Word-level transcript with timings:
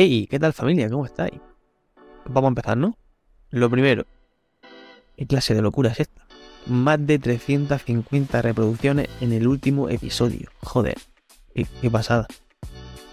Hey, 0.00 0.28
¿qué 0.30 0.38
tal 0.38 0.52
familia? 0.52 0.88
¿Cómo 0.88 1.06
estáis? 1.06 1.40
Vamos 2.26 2.46
a 2.46 2.50
empezar, 2.50 2.76
¿no? 2.76 2.96
Lo 3.50 3.68
primero, 3.68 4.06
¿qué 5.16 5.26
clase 5.26 5.54
de 5.54 5.60
locura 5.60 5.90
es 5.90 5.98
esta? 5.98 6.24
Más 6.66 7.04
de 7.04 7.18
350 7.18 8.40
reproducciones 8.40 9.08
en 9.20 9.32
el 9.32 9.48
último 9.48 9.88
episodio. 9.88 10.50
Joder, 10.62 10.98
qué, 11.52 11.90
pasada. 11.90 12.28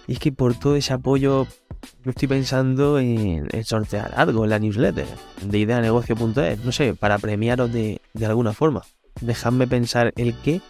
Y 0.05 0.13
es 0.13 0.19
que 0.19 0.31
por 0.31 0.53
todo 0.59 0.75
ese 0.75 0.93
apoyo, 0.93 1.47
yo 2.03 2.11
estoy 2.11 2.27
pensando 2.27 2.99
en, 2.99 3.47
en 3.51 3.63
sortear 3.63 4.13
algo 4.15 4.43
en 4.43 4.51
la 4.51 4.59
newsletter 4.59 5.07
de 5.41 5.57
ideanegocio.es, 5.57 6.63
no 6.63 6.71
sé, 6.71 6.93
para 6.93 7.17
premiaros 7.17 7.73
de, 7.73 7.99
de 8.13 8.25
alguna 8.27 8.53
forma. 8.53 8.83
Dejadme 9.21 9.65
pensar 9.65 10.13
el 10.17 10.35
qué 10.43 10.61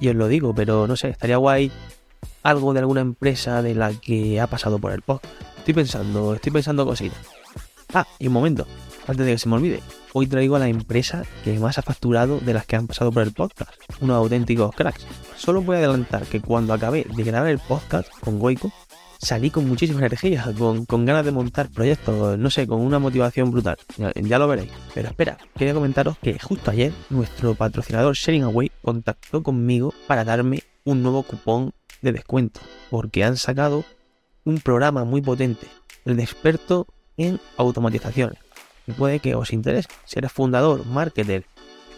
y 0.00 0.08
os 0.08 0.14
lo 0.14 0.28
digo, 0.28 0.54
pero 0.54 0.86
no 0.86 0.94
sé, 0.94 1.08
estaría 1.08 1.36
guay 1.36 1.72
algo 2.44 2.72
de 2.74 2.78
alguna 2.78 3.00
empresa 3.00 3.60
de 3.60 3.74
la 3.74 3.92
que 3.92 4.40
ha 4.40 4.46
pasado 4.46 4.78
por 4.78 4.92
el 4.92 5.02
podcast. 5.02 5.47
Estoy 5.68 5.82
pensando, 5.82 6.34
estoy 6.34 6.50
pensando 6.50 6.86
cositas. 6.86 7.18
Ah, 7.92 8.06
y 8.18 8.28
un 8.28 8.32
momento, 8.32 8.66
antes 9.06 9.26
de 9.26 9.32
que 9.32 9.38
se 9.38 9.50
me 9.50 9.56
olvide, 9.56 9.82
hoy 10.14 10.26
traigo 10.26 10.56
a 10.56 10.58
la 10.58 10.68
empresa 10.68 11.24
que 11.44 11.58
más 11.58 11.76
ha 11.76 11.82
facturado 11.82 12.40
de 12.40 12.54
las 12.54 12.64
que 12.64 12.76
han 12.76 12.86
pasado 12.86 13.12
por 13.12 13.22
el 13.22 13.32
podcast, 13.32 13.74
unos 14.00 14.16
auténticos 14.16 14.74
cracks. 14.74 15.06
Solo 15.36 15.60
voy 15.60 15.76
a 15.76 15.80
adelantar 15.80 16.24
que 16.24 16.40
cuando 16.40 16.72
acabé 16.72 17.04
de 17.14 17.22
grabar 17.22 17.50
el 17.50 17.58
podcast 17.58 18.08
con 18.20 18.38
Goico, 18.38 18.72
salí 19.20 19.50
con 19.50 19.68
muchísima 19.68 19.98
energía, 19.98 20.54
con, 20.56 20.86
con 20.86 21.04
ganas 21.04 21.26
de 21.26 21.32
montar 21.32 21.68
proyectos, 21.68 22.38
no 22.38 22.48
sé, 22.48 22.66
con 22.66 22.80
una 22.80 22.98
motivación 22.98 23.50
brutal. 23.50 23.76
Ya, 23.98 24.10
ya, 24.14 24.38
lo 24.38 24.48
veréis. 24.48 24.72
Pero 24.94 25.08
espera, 25.08 25.36
quería 25.54 25.74
comentaros 25.74 26.16
que 26.22 26.38
justo 26.38 26.70
ayer 26.70 26.94
nuestro 27.10 27.54
patrocinador 27.54 28.14
Sharing 28.14 28.44
Away 28.44 28.72
contactó 28.80 29.42
conmigo 29.42 29.92
para 30.06 30.24
darme 30.24 30.62
un 30.84 31.02
nuevo 31.02 31.24
cupón 31.24 31.74
de 32.00 32.12
descuento, 32.12 32.60
porque 32.88 33.22
han 33.22 33.36
sacado 33.36 33.84
un 34.48 34.60
programa 34.60 35.04
muy 35.04 35.20
potente, 35.20 35.66
el 36.04 36.16
de 36.16 36.22
experto 36.22 36.86
en 37.16 37.38
automatizaciones. 37.58 38.38
Y 38.86 38.92
puede 38.92 39.20
que 39.20 39.34
os 39.34 39.52
interese. 39.52 39.88
Si 40.06 40.18
eres 40.18 40.32
fundador, 40.32 40.86
marketer, 40.86 41.44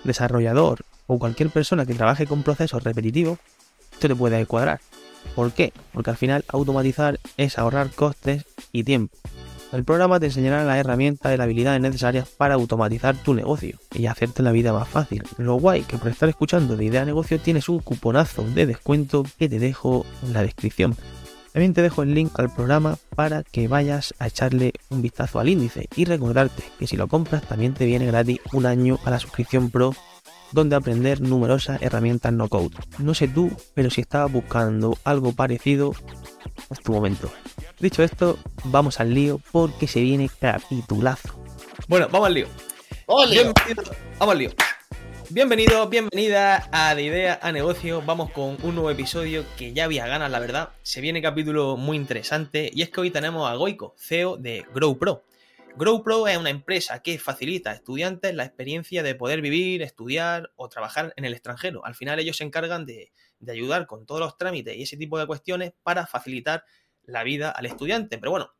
desarrollador 0.03 0.81
o 1.07 1.19
cualquier 1.19 1.51
persona 1.51 1.87
que 1.87 1.95
trabaje 1.95 2.27
con 2.27 2.43
procesos 2.43 2.83
repetitivos, 2.83 3.39
esto 3.93 4.09
te 4.09 4.17
puede 4.17 4.45
cuadrar. 4.47 4.81
¿Por 5.37 5.53
qué? 5.53 5.73
Porque 5.93 6.11
al 6.11 6.17
final 6.17 6.45
automatizar 6.49 7.21
es 7.37 7.59
ahorrar 7.59 7.91
costes 7.91 8.45
y 8.73 8.83
tiempo. 8.83 9.17
El 9.73 9.85
programa 9.85 10.19
te 10.19 10.27
enseñará 10.27 10.65
las 10.65 10.79
herramientas 10.79 11.33
y 11.33 11.37
las 11.37 11.45
habilidades 11.45 11.81
necesarias 11.81 12.29
para 12.29 12.55
automatizar 12.55 13.15
tu 13.17 13.35
negocio 13.35 13.79
y 13.95 14.07
hacerte 14.07 14.43
la 14.43 14.51
vida 14.51 14.73
más 14.73 14.89
fácil. 14.89 15.23
Lo 15.39 15.55
guay 15.55 15.83
que 15.83 15.99
por 15.99 16.09
estar 16.09 16.29
escuchando 16.29 16.77
de 16.77 16.87
Idea 16.87 17.05
Negocio 17.05 17.39
tienes 17.39 17.69
un 17.69 17.79
cuponazo 17.79 18.43
de 18.43 18.67
descuento 18.67 19.25
que 19.39 19.49
te 19.49 19.61
dejo 19.61 20.05
en 20.25 20.33
la 20.33 20.43
descripción. 20.43 20.97
También 21.53 21.75
te 21.75 21.83
dejo 21.83 22.03
el 22.03 22.15
link 22.15 22.39
al 22.39 22.55
programa 22.55 22.97
para 23.17 23.43
que 23.43 23.67
vayas 23.67 24.15
a 24.19 24.29
echarle 24.29 24.73
un 24.89 25.03
vistazo 25.03 25.41
al 25.41 25.49
índice 25.49 25.89
y 25.97 26.05
recordarte 26.05 26.63
que 26.79 26.87
si 26.87 26.97
lo 26.97 27.09
compras 27.09 27.43
también 27.43 27.75
te 27.75 27.87
viene 27.87 28.07
gratis 28.07 28.39
un 28.53 28.67
año 28.67 28.99
a 29.05 29.11
la 29.11 29.19
suscripción 29.19 29.71
Pro 29.71 29.95
donde 30.53 30.77
aprender 30.77 31.21
numerosas 31.21 31.81
herramientas 31.83 32.33
no 32.33 32.49
code. 32.49 32.77
No 32.99 33.15
sé 33.15 33.29
tú, 33.29 33.51
pero 33.75 33.91
si 33.91 34.01
estabas 34.01 34.33
buscando 34.33 34.97
algo 35.05 35.33
parecido, 35.33 35.93
es 36.71 36.81
tu 36.81 36.93
momento. 36.93 37.31
Dicho 37.79 38.03
esto, 38.03 38.39
vamos 38.65 39.01
al 39.01 39.15
lío 39.15 39.41
porque 39.53 39.87
se 39.87 40.01
viene 40.01 40.29
capitulazo. 40.41 41.41
Bueno, 41.89 42.09
vamos 42.11 42.27
al 42.27 42.35
lío. 42.35 42.47
¡Vamos 43.07 43.25
al 43.25 43.31
lío! 43.31 43.43
Bienvenido, 43.43 43.97
vamos 44.19 44.33
al 44.33 44.39
lío. 44.39 44.51
Bienvenido, 45.33 45.89
bienvenida 45.89 46.69
a 46.73 46.93
De 46.97 47.05
Idea 47.05 47.39
a 47.41 47.53
Negocio. 47.53 48.03
Vamos 48.03 48.33
con 48.33 48.57
un 48.65 48.75
nuevo 48.75 48.91
episodio 48.91 49.45
que 49.57 49.73
ya 49.73 49.85
había 49.85 50.09
ganas, 50.09 50.29
la 50.29 50.41
verdad. 50.41 50.71
Se 50.83 51.01
viene 51.01 51.23
capítulo 51.23 51.77
muy 51.77 51.97
interesante 51.97 52.69
y 52.75 52.83
es 52.83 52.91
que 52.91 53.01
hoy 53.01 53.13
tenemos 53.13 53.49
a 53.49 53.55
Goico, 53.55 53.95
CEO 53.97 54.39
de 54.39 54.67
GrowPro. 54.75 55.23
GrowPro 55.77 56.27
es 56.27 56.37
una 56.37 56.51
empresa 56.51 57.01
que 57.01 57.17
facilita 57.21 57.71
a 57.71 57.75
estudiantes 57.75 58.35
la 58.35 58.45
experiencia 58.45 59.05
de 59.05 59.15
poder 59.15 59.41
vivir, 59.41 59.83
estudiar 59.83 60.51
o 60.57 60.69
trabajar 60.69 61.15
en 61.17 61.25
el 61.25 61.33
extranjero. 61.33 61.87
Al 61.87 61.95
final 61.95 62.19
ellos 62.19 62.37
se 62.37 62.43
encargan 62.43 62.85
de, 62.85 63.13
de 63.39 63.53
ayudar 63.53 63.87
con 63.87 64.07
todos 64.07 64.21
los 64.21 64.37
trámites 64.37 64.77
y 64.77 64.83
ese 64.83 64.97
tipo 64.97 65.17
de 65.17 65.29
cuestiones 65.29 65.75
para 65.85 66.09
facilitar 66.09 66.65
la 67.05 67.23
vida 67.23 67.53
al 67.53 67.67
estudiante. 67.67 68.19
Pero 68.19 68.33
bueno, 68.33 68.53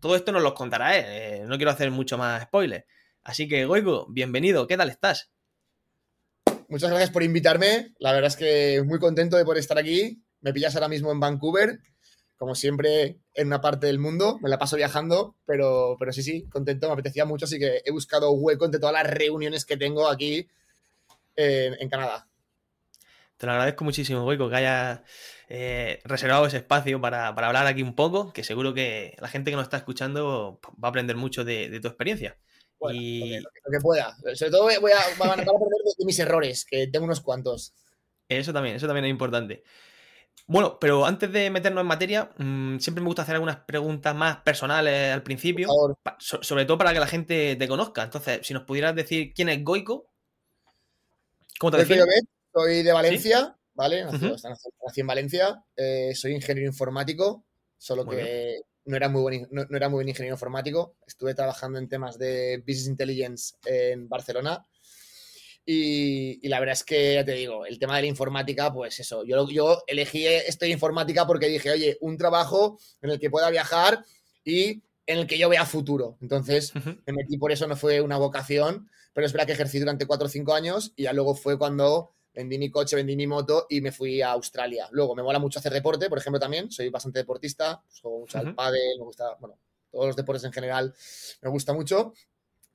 todo 0.00 0.16
esto 0.16 0.32
nos 0.32 0.42
lo 0.42 0.54
contará. 0.54 0.98
Eh, 0.98 1.44
no 1.46 1.56
quiero 1.56 1.70
hacer 1.70 1.92
mucho 1.92 2.18
más 2.18 2.42
spoilers. 2.42 2.84
Así 3.22 3.46
que, 3.46 3.64
Goico, 3.64 4.08
bienvenido. 4.10 4.66
¿Qué 4.66 4.76
tal 4.76 4.90
estás? 4.90 5.30
Muchas 6.70 6.88
gracias 6.88 7.10
por 7.10 7.24
invitarme. 7.24 7.94
La 7.98 8.12
verdad 8.12 8.28
es 8.28 8.36
que 8.36 8.80
muy 8.86 9.00
contento 9.00 9.36
de 9.36 9.44
poder 9.44 9.58
estar 9.58 9.76
aquí. 9.76 10.22
Me 10.40 10.52
pillas 10.52 10.76
ahora 10.76 10.86
mismo 10.86 11.10
en 11.10 11.18
Vancouver. 11.18 11.80
Como 12.36 12.54
siempre, 12.54 13.18
en 13.34 13.48
una 13.48 13.60
parte 13.60 13.88
del 13.88 13.98
mundo. 13.98 14.38
Me 14.40 14.48
la 14.48 14.56
paso 14.56 14.76
viajando, 14.76 15.34
pero, 15.44 15.96
pero 15.98 16.12
sí, 16.12 16.22
sí, 16.22 16.46
contento. 16.48 16.86
Me 16.86 16.92
apetecía 16.92 17.24
mucho, 17.24 17.46
así 17.46 17.58
que 17.58 17.82
he 17.84 17.90
buscado 17.90 18.30
hueco 18.30 18.66
entre 18.66 18.78
todas 18.78 18.92
las 18.92 19.12
reuniones 19.12 19.64
que 19.64 19.76
tengo 19.76 20.08
aquí 20.08 20.48
en, 21.34 21.74
en 21.80 21.88
Canadá. 21.88 22.28
Te 23.36 23.46
lo 23.46 23.52
agradezco 23.52 23.84
muchísimo, 23.84 24.22
Goico, 24.22 24.48
que 24.48 24.56
hayas 24.56 25.00
eh, 25.48 25.98
reservado 26.04 26.46
ese 26.46 26.58
espacio 26.58 27.00
para, 27.00 27.34
para, 27.34 27.48
hablar 27.48 27.66
aquí 27.66 27.82
un 27.82 27.96
poco, 27.96 28.32
que 28.32 28.44
seguro 28.44 28.74
que 28.74 29.16
la 29.18 29.28
gente 29.28 29.50
que 29.50 29.56
nos 29.56 29.64
está 29.64 29.78
escuchando 29.78 30.60
va 30.82 30.86
a 30.86 30.90
aprender 30.90 31.16
mucho 31.16 31.44
de, 31.44 31.68
de 31.68 31.80
tu 31.80 31.88
experiencia. 31.88 32.36
Bueno, 32.80 32.98
y... 33.00 33.38
lo, 33.40 33.50
que, 33.50 33.60
lo, 33.64 33.70
que, 33.70 33.80
pueda. 33.80 34.16
Sobre 34.34 34.50
todo 34.50 34.64
voy 34.64 34.74
a, 34.74 34.80
voy 34.80 34.92
a, 34.92 34.98
aprender 35.12 35.46
de, 35.98 36.04
mis 36.04 36.18
errores, 36.18 36.64
que 36.64 36.86
tengo 36.86 37.04
unos 37.04 37.20
cuantos. 37.20 37.74
Eso 38.28 38.52
también, 38.52 38.76
eso 38.76 38.86
también 38.86 39.04
es 39.04 39.10
importante. 39.10 39.62
Bueno, 40.46 40.78
pero 40.80 41.04
antes 41.04 41.30
de 41.30 41.50
meternos 41.50 41.82
en 41.82 41.86
materia, 41.86 42.30
mmm, 42.38 42.78
siempre 42.78 43.02
me 43.02 43.06
gusta 43.06 43.22
hacer 43.22 43.34
algunas 43.34 43.58
preguntas 43.58 44.14
más 44.14 44.38
personales 44.38 45.12
al 45.12 45.22
principio, 45.22 45.68
so, 46.18 46.42
sobre 46.42 46.64
todo 46.64 46.78
para 46.78 46.92
que 46.92 47.00
la 47.00 47.06
gente 47.06 47.54
te 47.54 47.68
conozca. 47.68 48.02
Entonces, 48.02 48.40
si 48.44 48.54
nos 48.54 48.64
pudieras 48.64 48.96
decir 48.96 49.32
quién 49.34 49.48
es 49.50 49.62
Goico, 49.62 50.10
¿cómo 51.58 51.70
te 51.72 51.78
defines? 51.78 52.06
Soy 52.52 52.82
de 52.82 52.92
Valencia, 52.92 53.38
¿Sí? 53.40 53.62
¿vale? 53.74 54.04
Nací, 54.04 54.26
uh 54.26 54.30
-huh. 54.30 54.72
nací, 54.86 55.00
en 55.00 55.06
Valencia, 55.06 55.64
eh, 55.76 56.12
soy 56.14 56.32
ingeniero 56.32 56.68
informático, 56.68 57.44
solo 57.78 58.04
muy 58.04 58.16
que 58.16 58.22
bien. 58.22 58.62
No 58.90 58.96
era, 58.96 59.08
muy 59.08 59.22
buen, 59.22 59.48
no, 59.50 59.64
no, 59.68 59.76
era 59.76 59.88
muy 59.88 59.98
buen 59.98 60.08
ingeniero 60.08 60.34
informático. 60.34 60.96
Estuve 61.06 61.34
trabajando 61.34 61.78
en 61.78 61.88
temas 61.88 62.18
de 62.18 62.58
Business 62.58 62.88
Intelligence 62.88 63.54
en 63.64 64.08
Barcelona. 64.08 64.66
Y, 65.64 66.44
y, 66.44 66.48
la 66.48 66.58
verdad 66.58 66.72
es 66.72 66.82
que, 66.82 67.14
ya 67.14 67.24
te 67.24 67.32
digo, 67.32 67.64
el 67.64 67.78
tema 67.78 67.96
de 67.96 68.02
la 68.02 68.08
informática, 68.08 68.72
pues 68.72 68.98
eso, 68.98 69.24
yo, 69.24 69.48
yo 69.48 69.84
elegí 69.86 70.26
esto 70.26 70.64
de 70.64 70.72
informática 70.72 71.26
porque 71.26 71.46
dije, 71.46 71.70
oye, 71.70 71.96
un 72.00 72.16
trabajo 72.16 72.78
en 73.00 73.10
el 73.10 73.20
que 73.20 73.30
pueda 73.30 73.50
viajar 73.50 74.04
y 74.44 74.82
en 75.06 75.18
el 75.18 75.26
que 75.26 75.38
yo 75.38 75.48
vea 75.48 75.64
futuro. 75.64 76.18
Entonces, 76.20 76.74
uh 76.74 76.78
-huh. 76.78 77.02
me 77.06 77.12
metí 77.12 77.38
por 77.38 77.52
eso, 77.52 77.68
no 77.68 77.76
fue 77.76 78.00
una 78.00 78.16
vocación, 78.16 78.90
pero 79.12 79.26
es 79.26 79.32
verdad 79.32 79.46
que 79.46 79.52
ejercí 79.52 79.78
durante 79.78 80.06
cuatro 80.06 80.26
o 80.26 80.30
cinco 80.30 80.54
años 80.54 80.92
y 80.96 81.04
ya 81.04 81.12
luego 81.12 81.36
fue 81.36 81.56
cuando 81.56 82.14
vendí 82.32 82.58
mi 82.58 82.70
coche, 82.70 82.96
vendí 82.96 83.16
mi 83.16 83.26
moto 83.26 83.66
y 83.68 83.80
me 83.80 83.92
fui 83.92 84.22
a 84.22 84.32
Australia. 84.32 84.88
Luego, 84.92 85.14
me 85.14 85.22
mola 85.22 85.38
mucho 85.38 85.58
hacer 85.58 85.72
deporte, 85.72 86.08
por 86.08 86.18
ejemplo, 86.18 86.38
también. 86.38 86.70
Soy 86.70 86.88
bastante 86.88 87.20
deportista, 87.20 87.82
pues, 87.86 88.00
juego 88.00 88.20
mucho 88.20 88.38
uh 88.38 88.42
-huh. 88.42 88.48
al 88.48 88.54
pádel, 88.54 88.98
me 88.98 89.04
gusta, 89.04 89.36
bueno, 89.40 89.58
todos 89.90 90.06
los 90.06 90.16
deportes 90.16 90.44
en 90.44 90.52
general 90.52 90.94
me 91.42 91.50
gusta 91.50 91.72
mucho. 91.72 92.14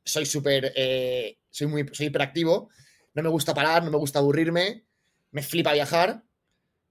Soy 0.03 0.25
súper, 0.25 0.73
eh, 0.75 1.37
soy 1.49 1.67
muy, 1.67 1.85
soy 1.91 2.07
hiperactivo. 2.07 2.69
No 3.13 3.23
me 3.23 3.29
gusta 3.29 3.53
parar, 3.53 3.83
no 3.83 3.91
me 3.91 3.97
gusta 3.97 4.19
aburrirme. 4.19 4.85
Me 5.31 5.41
flipa 5.41 5.73
viajar. 5.73 6.23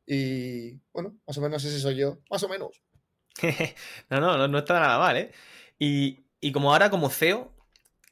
Y, 0.06 0.72
bueno, 0.92 1.16
más 1.26 1.38
o 1.38 1.41
menos 1.41 1.64
ese 1.64 1.78
soy 1.78 1.96
yo. 1.96 2.19
Más 2.31 2.42
o 2.42 2.48
menos. 2.48 2.82
no, 4.10 4.20
no, 4.20 4.48
no 4.48 4.58
está 4.58 4.81
nada 4.81 4.98
mal, 4.98 5.16
¿eh? 5.16 5.32
Y, 5.78 6.25
y 6.41 6.52
como 6.52 6.72
ahora, 6.72 6.91
como 6.91 7.10
CEO 7.10 7.54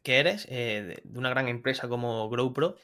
que 0.02 0.18
eres, 0.18 0.46
eh, 0.50 1.00
de 1.04 1.18
una 1.18 1.30
gran 1.30 1.48
empresa 1.48 1.88
como 1.88 2.28
GrowPro, 2.28 2.76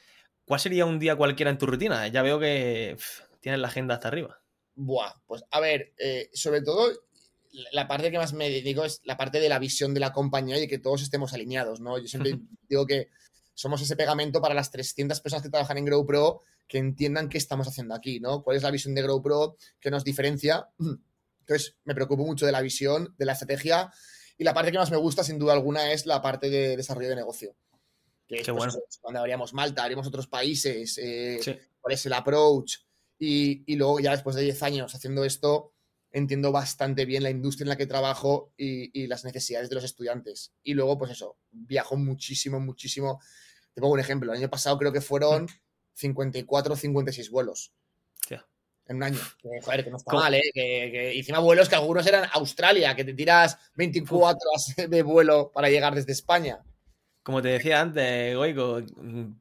¿Cuál 0.49 0.59
sería 0.59 0.87
un 0.87 0.97
día 0.97 1.15
cualquiera 1.15 1.51
en 1.51 1.59
tu 1.59 1.67
rutina? 1.67 2.07
Ya 2.07 2.23
veo 2.23 2.39
que 2.39 2.95
pff, 2.97 3.21
tienes 3.39 3.61
la 3.61 3.67
agenda 3.67 3.93
hasta 3.93 4.07
arriba. 4.07 4.41
Buah, 4.73 5.13
pues 5.27 5.43
a 5.51 5.59
ver, 5.59 5.93
eh, 5.99 6.31
sobre 6.33 6.63
todo 6.63 6.91
la 7.71 7.87
parte 7.87 8.09
que 8.09 8.17
más 8.17 8.33
me 8.33 8.49
dedico 8.49 8.83
es 8.83 8.99
la 9.03 9.15
parte 9.15 9.39
de 9.39 9.47
la 9.47 9.59
visión 9.59 9.93
de 9.93 9.99
la 9.99 10.11
compañía 10.11 10.57
y 10.57 10.67
que 10.67 10.79
todos 10.79 11.03
estemos 11.03 11.35
alineados, 11.35 11.81
¿no? 11.81 11.99
Yo 11.99 12.07
siempre 12.07 12.39
digo 12.67 12.87
que 12.87 13.09
somos 13.53 13.79
ese 13.83 13.95
pegamento 13.95 14.41
para 14.41 14.55
las 14.55 14.71
300 14.71 15.21
personas 15.21 15.43
que 15.43 15.51
trabajan 15.51 15.77
en 15.77 15.85
GrowPro 15.85 16.41
que 16.67 16.79
entiendan 16.79 17.29
qué 17.29 17.37
estamos 17.37 17.67
haciendo 17.67 17.93
aquí, 17.93 18.19
¿no? 18.19 18.41
¿Cuál 18.41 18.57
es 18.57 18.63
la 18.63 18.71
visión 18.71 18.95
de 18.95 19.03
GrowPro 19.03 19.55
que 19.79 19.91
nos 19.91 20.03
diferencia? 20.03 20.67
Entonces, 21.41 21.77
me 21.83 21.93
preocupo 21.93 22.25
mucho 22.25 22.47
de 22.47 22.53
la 22.53 22.61
visión, 22.61 23.13
de 23.19 23.25
la 23.25 23.33
estrategia 23.33 23.93
y 24.35 24.43
la 24.43 24.55
parte 24.55 24.71
que 24.71 24.79
más 24.79 24.89
me 24.89 24.97
gusta, 24.97 25.23
sin 25.23 25.37
duda 25.37 25.53
alguna, 25.53 25.91
es 25.91 26.07
la 26.07 26.23
parte 26.23 26.49
de 26.49 26.75
desarrollo 26.75 27.09
de 27.09 27.17
negocio 27.17 27.55
que 28.29 28.41
es 28.41 28.47
pues, 28.47 28.77
cuando 29.01 29.19
habríamos 29.21 29.53
Malta, 29.53 29.81
habríamos 29.81 30.05
otros 30.05 30.27
países, 30.27 30.99
eh, 30.99 31.39
sí. 31.41 31.55
cuál 31.81 31.93
es 31.95 32.05
el 32.05 32.13
approach. 32.13 32.77
Y, 33.17 33.63
y, 33.65 33.75
luego 33.75 33.99
ya 33.99 34.11
después 34.11 34.35
de 34.35 34.43
10 34.43 34.63
años 34.63 34.95
haciendo 34.95 35.25
esto, 35.25 35.73
entiendo 36.11 36.51
bastante 36.51 37.05
bien 37.05 37.23
la 37.23 37.31
industria 37.31 37.65
en 37.65 37.69
la 37.69 37.75
que 37.75 37.87
trabajo 37.87 38.53
y, 38.55 38.97
y, 38.97 39.07
las 39.07 39.25
necesidades 39.25 39.69
de 39.69 39.75
los 39.75 39.83
estudiantes. 39.83 40.53
Y 40.61 40.75
luego, 40.75 40.97
pues 40.97 41.11
eso, 41.11 41.37
viajo 41.51 41.97
muchísimo, 41.97 42.59
muchísimo. 42.59 43.19
Te 43.73 43.81
pongo 43.81 43.95
un 43.95 43.99
ejemplo, 43.99 44.31
el 44.31 44.37
año 44.37 44.49
pasado 44.49 44.77
creo 44.77 44.93
que 44.93 45.01
fueron 45.01 45.47
54 45.95 46.73
o 46.73 46.77
56 46.77 47.31
vuelos. 47.31 47.73
Yeah. 48.29 48.45
en 48.85 48.97
un 48.97 49.03
año. 49.03 49.19
Que, 49.41 49.49
joder, 49.63 49.83
que 49.83 49.89
no 49.89 49.97
está 49.97 50.13
mal, 50.13 50.35
¿eh? 50.35 50.51
Que, 50.53 50.89
que, 50.91 51.17
encima 51.17 51.39
vuelos 51.39 51.67
que 51.67 51.75
algunos 51.75 52.05
eran 52.05 52.29
Australia, 52.33 52.95
que 52.95 53.03
te 53.03 53.13
tiras 53.15 53.57
24 53.73 54.37
horas 54.49 54.89
de 54.89 55.01
vuelo 55.01 55.51
para 55.51 55.69
llegar 55.69 55.95
desde 55.95 56.11
España. 56.11 56.63
Como 57.23 57.41
te 57.41 57.49
decía 57.49 57.81
antes, 57.81 58.35
Goico, 58.35 58.81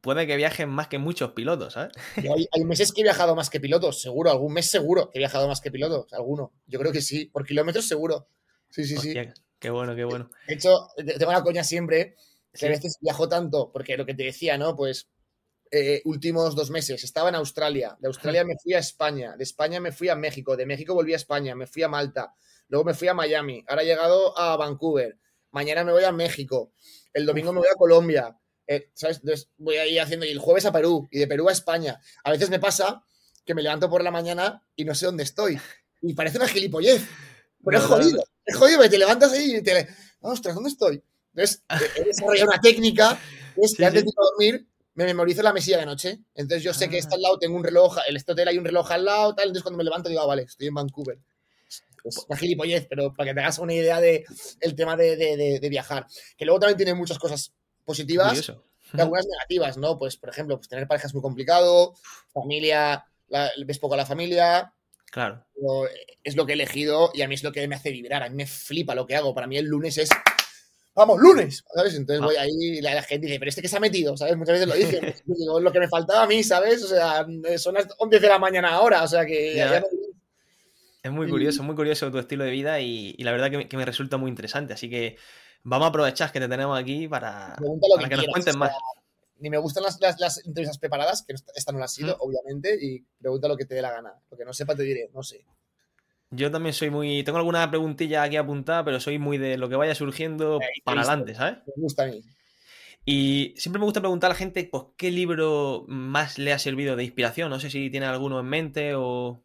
puede 0.01 0.27
que 0.27 0.37
viajen 0.37 0.69
más 0.69 0.89
que 0.89 0.99
muchos 0.99 1.33
pilotos, 1.33 1.75
¿sabes? 1.75 1.93
Hay, 2.17 2.65
meses 2.65 2.93
que 2.93 3.01
he 3.01 3.05
viajado 3.05 3.35
más 3.35 3.51
que 3.51 3.61
pilotos, 3.61 4.01
seguro. 4.01 4.31
Algún 4.31 4.53
mes 4.53 4.69
seguro 4.69 5.11
que 5.11 5.19
he 5.19 5.21
viajado 5.21 5.49
más 5.49 5.61
que 5.61 5.71
pilotos, 5.71 6.13
alguno. 6.13 6.53
Yo 6.67 6.79
creo 6.79 6.93
que 6.93 7.01
sí. 7.01 7.27
Por 7.27 7.47
kilómetros 7.47 7.87
seguro. 7.87 8.29
Sí, 8.71 8.85
sí, 8.85 8.97
sí. 8.97 9.15
Qué 9.59 9.71
bueno, 9.71 9.95
qué 9.97 10.05
bueno. 10.05 10.31
De 10.47 10.55
hecho, 10.55 10.89
tengo 10.97 11.31
una 11.31 11.43
coña 11.43 11.65
siempre 11.65 12.17
que 12.53 12.67
a 12.67 12.71
veces 12.71 12.99
viajo 13.01 13.29
tanto, 13.29 13.71
porque 13.73 13.97
lo 13.97 14.07
que 14.07 14.15
te 14.15 14.25
decía, 14.25 14.59
¿no? 14.59 14.77
Pues 14.77 15.09
eh, 15.71 16.01
últimos 16.05 16.55
dos 16.55 16.71
meses 16.71 17.03
estaba 17.05 17.29
en 17.29 17.35
Australia. 17.37 17.97
De 18.01 18.09
Australia 18.09 18.45
me 18.45 18.57
fui 18.63 18.75
a 18.75 18.79
España. 18.79 19.37
De 19.37 19.45
España 19.45 19.81
me 19.81 19.93
fui 19.93 20.09
a 20.09 20.17
México. 20.17 20.57
De 20.57 20.67
México 20.67 20.95
volví 20.95 21.13
a 21.13 21.17
España. 21.17 21.55
Me 21.55 21.67
fui 21.67 21.83
a 21.83 21.89
Malta. 21.89 22.35
Luego 22.69 22.85
me 22.85 22.95
fui 22.95 23.09
a 23.09 23.15
Miami. 23.15 23.65
Ahora 23.69 23.83
he 23.83 23.87
llegado 23.87 24.39
a 24.39 24.57
Vancouver. 24.57 25.19
Mañana 25.51 25.85
me 25.85 25.93
voy 25.93 26.05
a 26.05 26.13
México 26.13 26.73
el 27.19 27.27
domingo 27.27 27.53
me 27.53 27.61
voy 27.61 27.69
a 27.69 27.77
Colombia, 27.77 28.39
eh, 28.67 28.91
¿sabes? 28.95 29.19
Entonces 29.19 29.49
voy 29.57 29.77
a 29.77 29.87
ir 29.87 30.01
haciendo, 30.01 30.27
y 30.27 30.31
el 30.31 30.39
jueves 30.39 30.65
a 30.67 30.73
Perú, 30.73 31.09
y 31.11 31.19
de 31.19 31.27
Perú 31.27 31.49
a 31.49 31.53
España. 31.53 32.01
A 32.25 32.31
veces 32.31 32.51
me 32.51 32.59
pasa 32.61 33.03
que 33.45 33.55
me 33.55 33.63
levanto 33.63 33.89
por 33.89 34.03
la 34.03 34.11
mañana 34.11 34.63
y 34.77 34.85
no 34.85 34.95
sé 34.95 35.07
dónde 35.07 35.25
estoy. 35.25 35.59
Y 36.03 36.15
parece 36.15 36.39
una 36.39 36.49
gilipollez. 36.49 37.03
Pero 37.65 37.79
es 37.79 37.85
jodido, 37.85 38.25
es 38.45 38.57
jodido, 38.57 38.79
porque 38.79 38.91
te 38.91 38.99
levantas 38.99 39.33
ahí 39.33 39.57
y 39.57 39.63
te... 39.63 39.89
Ostras, 40.21 40.55
¿dónde 40.55 40.71
estoy? 40.71 41.03
Entonces, 41.35 41.65
he 41.97 42.05
desarrollado 42.05 42.51
una 42.51 42.61
técnica, 42.61 43.19
es 43.57 43.75
que 43.75 43.85
antes 43.85 44.05
de 44.05 44.11
dormir 44.15 44.69
me 44.95 45.05
memorizo 45.05 45.43
la 45.43 45.53
mesilla 45.53 45.79
de 45.79 45.87
noche. 45.87 46.21
Entonces 46.35 46.63
yo 46.63 46.75
sé 46.75 46.89
que 46.89 46.99
está 46.99 47.15
ah. 47.15 47.17
al 47.17 47.23
lado, 47.23 47.39
tengo 47.39 47.57
un 47.57 47.65
reloj, 47.65 47.99
el 48.07 48.17
hotel 48.17 48.49
hay 48.49 48.59
un 48.59 48.65
reloj 48.65 48.91
al 48.93 49.05
lado, 49.05 49.35
tal. 49.35 49.47
Entonces 49.47 49.63
cuando 49.63 49.79
me 49.79 49.85
levanto 49.85 50.09
digo, 50.09 50.21
ah, 50.21 50.27
vale, 50.27 50.43
estoy 50.43 50.69
en 50.69 50.75
Vancouver 50.75 51.19
una 52.29 52.39
gilipollez, 52.39 52.87
pero 52.89 53.13
para 53.15 53.31
que 53.31 53.35
te 53.35 53.41
hagas 53.41 53.59
una 53.59 53.75
idea 53.75 54.01
de 54.01 54.25
el 54.61 54.75
tema 54.75 54.97
de, 54.97 55.67
viajar. 55.71 56.07
Que 56.37 56.45
luego 56.45 56.61
también 56.61 56.77
tiene 56.77 56.95
muchas 56.95 57.19
cosas 57.19 57.53
positivas 57.85 58.53
y 58.95 59.01
algunas 59.01 59.27
negativas, 59.27 59.77
¿no? 59.77 59.99
Pues, 59.99 60.17
por 60.17 60.31
ejemplo, 60.31 60.57
pues 60.57 60.69
tener 60.69 60.87
pareja 60.87 61.09
es 61.09 61.15
muy 61.15 61.23
complicado, 61.23 61.95
familia, 62.33 63.05
ves 63.29 63.79
poco 63.79 63.95
a 63.95 63.99
la 63.99 64.07
familia. 64.07 64.73
Claro. 65.11 65.47
Es 66.23 66.37
lo 66.37 66.45
que 66.45 66.53
he 66.53 66.55
elegido 66.55 67.11
y 67.15 67.23
a 67.23 67.29
mí 67.29 67.35
es 67.35 67.43
lo 67.43 67.53
que 67.53 67.67
me 67.67 67.77
hace 67.77 67.91
vibrar. 67.91 68.23
A 68.23 68.29
mí 68.29 68.37
me 68.37 68.47
flipa 68.47 68.95
lo 68.95 69.07
que 69.07 69.17
hago. 69.17 69.35
Para 69.35 69.47
mí 69.47 69.57
el 69.57 69.65
lunes 69.65 69.97
es 69.97 70.11
vamos, 70.99 71.21
lunes, 71.21 71.65
¿sabes? 71.73 71.95
Entonces 71.95 72.21
voy 72.21 72.35
ah. 72.37 72.43
ahí 72.43 72.79
y 72.79 72.81
la, 72.81 73.03
gente 73.03 73.27
dice, 73.27 73.39
pero 73.39 73.49
este 73.49 73.63
que 73.63 73.69
se 73.69 73.77
ha 73.77 73.81
metido, 73.81 74.17
¿sabes? 74.17 74.37
Muchas 74.37 74.55
veces 74.55 74.69
lo 74.69 74.75
dicen. 74.75 75.15
Digo, 75.27 75.61
lo 75.61 75.73
que 75.73 75.79
me 75.79 75.89
faltaba 75.89 76.25
a 76.25 76.27
mí, 76.27 76.43
¿sabes? 76.43 76.83
O 76.83 76.89
sea, 76.89 77.25
son 77.57 77.75
las 77.75 77.87
11 77.99 78.19
de 78.19 78.29
la 78.29 78.39
mañana 78.39 78.71
ahora, 78.71 79.05
o 79.05 79.09
sea 79.09 79.25
que 79.25 79.55
ya, 79.55 79.83
es 81.03 81.13
muy 81.13 81.29
curioso, 81.29 81.63
muy 81.63 81.77
curioso 81.77 82.11
tu 82.11 82.19
estilo 82.19 82.45
de 82.45 82.51
vida 82.51 82.81
y, 82.81 83.15
la 83.19 83.33
verdad 83.33 83.51
que 83.69 83.77
me, 83.77 83.85
resulta 83.85 84.17
muy 84.17 84.29
interesante. 84.29 84.75
Así 84.75 84.91
que 84.91 85.17
vamos 85.63 85.87
a 85.87 85.89
aprovechar 85.89 86.33
que 86.33 86.41
te 86.41 86.49
tenemos 86.49 86.79
aquí 86.79 87.09
para, 87.09 87.57
que, 88.09 88.17
nos 88.17 88.27
cuentes 88.27 88.57
más. 88.57 88.73
Ni 89.39 89.51
me 89.51 89.59
gustan 89.59 89.85
las, 89.85 90.45
entrevistas 90.45 90.79
preparadas, 90.79 91.23
que 91.23 91.35
esta 91.55 91.73
no 91.73 91.79
la 91.79 91.85
ha 91.85 91.89
sido, 91.89 92.17
obviamente, 92.19 92.77
y 92.81 93.05
pregunta 93.21 93.47
lo 93.47 93.57
que 93.57 93.65
te 93.65 93.77
dé 93.77 93.83
la 93.83 93.93
gana. 93.93 94.15
Lo 94.31 94.37
que 94.37 94.45
no 94.45 94.53
sepa 94.53 94.75
te 94.75 94.83
diré, 94.83 95.11
no 95.15 95.23
sé. 95.23 95.45
Yo 96.31 96.51
también 96.51 96.75
soy 96.75 96.91
muy. 96.91 97.23
Tengo 97.23 97.39
alguna 97.39 97.71
preguntilla 97.71 98.23
aquí 98.23 98.37
apuntada, 98.37 98.85
pero 98.85 99.01
soy 99.01 99.19
muy 99.19 99.39
de 99.39 99.57
lo 99.57 99.69
que 99.69 99.77
vaya 99.77 99.95
surgiendo 99.95 100.59
para 100.85 101.01
adelante, 101.03 101.35
¿sabes? 101.35 101.59
Me 101.67 101.73
gusta 101.77 102.03
a 102.03 102.07
mí. 102.07 102.23
Y 103.05 103.55
siempre 103.57 103.79
me 103.79 103.87
gusta 103.87 104.01
preguntar 104.01 104.31
a 104.31 104.35
la 104.35 104.39
gente, 104.39 104.69
pues, 104.71 104.85
¿qué 104.99 105.11
libro 105.11 105.87
más 105.89 106.37
le 106.37 106.53
ha 106.53 106.59
servido 106.59 106.95
de 106.97 107.05
inspiración? 107.05 107.49
No 107.49 107.59
sé 107.61 107.71
si 107.71 107.89
tiene 107.89 108.07
alguno 108.07 108.41
en 108.41 108.47
mente 108.47 108.95
o. 108.95 109.43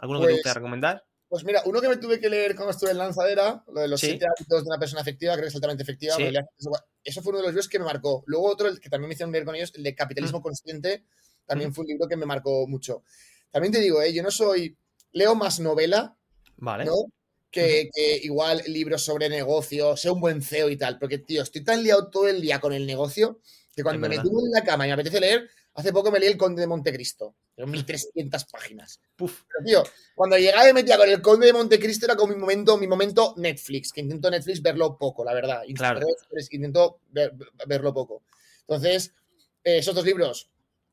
¿Alguno 0.00 0.20
que 0.20 0.26
te 0.28 0.32
guste 0.32 0.54
recomendar? 0.54 1.04
Pues 1.28 1.44
mira, 1.44 1.62
uno 1.66 1.80
que 1.80 1.88
me 1.88 1.96
tuve 1.98 2.18
que 2.18 2.28
leer 2.28 2.56
cuando 2.56 2.72
estuve 2.72 2.90
en 2.90 2.98
lanzadera, 2.98 3.62
lo 3.72 3.80
de 3.82 3.88
los 3.88 4.00
siete 4.00 4.26
hábitos 4.26 4.64
de 4.64 4.68
una 4.68 4.78
persona 4.78 5.02
efectiva, 5.02 5.34
creo 5.34 5.44
que 5.44 5.48
es 5.48 5.54
altamente 5.54 5.84
efectiva. 5.84 6.16
Eso 7.04 7.22
fue 7.22 7.30
uno 7.30 7.38
de 7.38 7.44
los 7.44 7.52
libros 7.52 7.68
que 7.68 7.78
me 7.78 7.84
marcó. 7.84 8.24
Luego 8.26 8.48
otro, 8.48 8.66
el 8.66 8.80
que 8.80 8.90
también 8.90 9.08
me 9.08 9.14
hicieron 9.14 9.30
leer 9.30 9.44
con 9.44 9.54
ellos, 9.54 9.72
el 9.76 9.84
de 9.84 9.94
Capitalismo 9.94 10.40
mm. 10.40 10.42
Consciente, 10.42 11.04
también 11.46 11.70
mm. 11.70 11.74
fue 11.74 11.82
un 11.82 11.88
libro 11.88 12.08
que 12.08 12.16
me 12.16 12.26
marcó 12.26 12.66
mucho. 12.66 13.04
También 13.50 13.72
te 13.72 13.78
digo, 13.78 14.02
¿eh? 14.02 14.12
yo 14.12 14.22
no 14.22 14.30
soy, 14.30 14.76
leo 15.12 15.34
más 15.36 15.60
novela, 15.60 16.16
vale. 16.56 16.84
¿no? 16.86 16.96
Que, 17.50 17.90
igual 18.22 18.62
libros 18.66 19.02
sobre 19.02 19.28
negocio, 19.28 19.96
sé 19.96 20.10
un 20.10 20.20
buen 20.20 20.42
CEO 20.42 20.68
y 20.68 20.76
tal, 20.76 20.98
porque 20.98 21.18
tío, 21.18 21.42
estoy 21.42 21.62
tan 21.62 21.82
liado 21.82 22.08
todo 22.08 22.28
el 22.28 22.40
día 22.40 22.60
con 22.60 22.72
el 22.72 22.86
negocio 22.86 23.40
que 23.74 23.82
cuando 23.82 24.00
me 24.00 24.16
meto 24.16 24.28
en 24.28 24.50
la 24.52 24.64
cama 24.64 24.84
y 24.84 24.88
me 24.88 24.94
apetece 24.94 25.20
leer, 25.20 25.48
Hace 25.74 25.92
poco 25.92 26.10
me 26.10 26.18
leí 26.18 26.28
El 26.28 26.36
Conde 26.36 26.60
de 26.60 26.66
Montecristo. 26.66 27.36
Eran 27.60 27.72
1300 27.72 28.44
páginas. 28.46 29.02
Puf. 29.16 29.42
Pero, 29.46 29.64
tío, 29.64 29.92
cuando 30.14 30.38
llegaba 30.38 30.70
y 30.70 30.72
metía 30.72 30.96
con 30.96 31.10
El 31.10 31.20
Conde 31.20 31.46
de 31.46 31.52
Montecristo 31.52 32.06
era 32.06 32.16
como 32.16 32.32
mi 32.32 32.40
momento, 32.40 32.78
mi 32.78 32.86
momento 32.86 33.34
Netflix, 33.36 33.92
que 33.92 34.00
intento 34.00 34.30
Netflix 34.30 34.62
verlo 34.62 34.96
poco, 34.96 35.22
la 35.26 35.34
verdad. 35.34 35.62
Claro. 35.74 36.00
Intento 36.52 37.00
verlo 37.66 37.92
poco. 37.92 38.22
Entonces, 38.60 39.12
eh, 39.62 39.76
esos 39.76 39.94
dos 39.94 40.06
libros, 40.06 40.50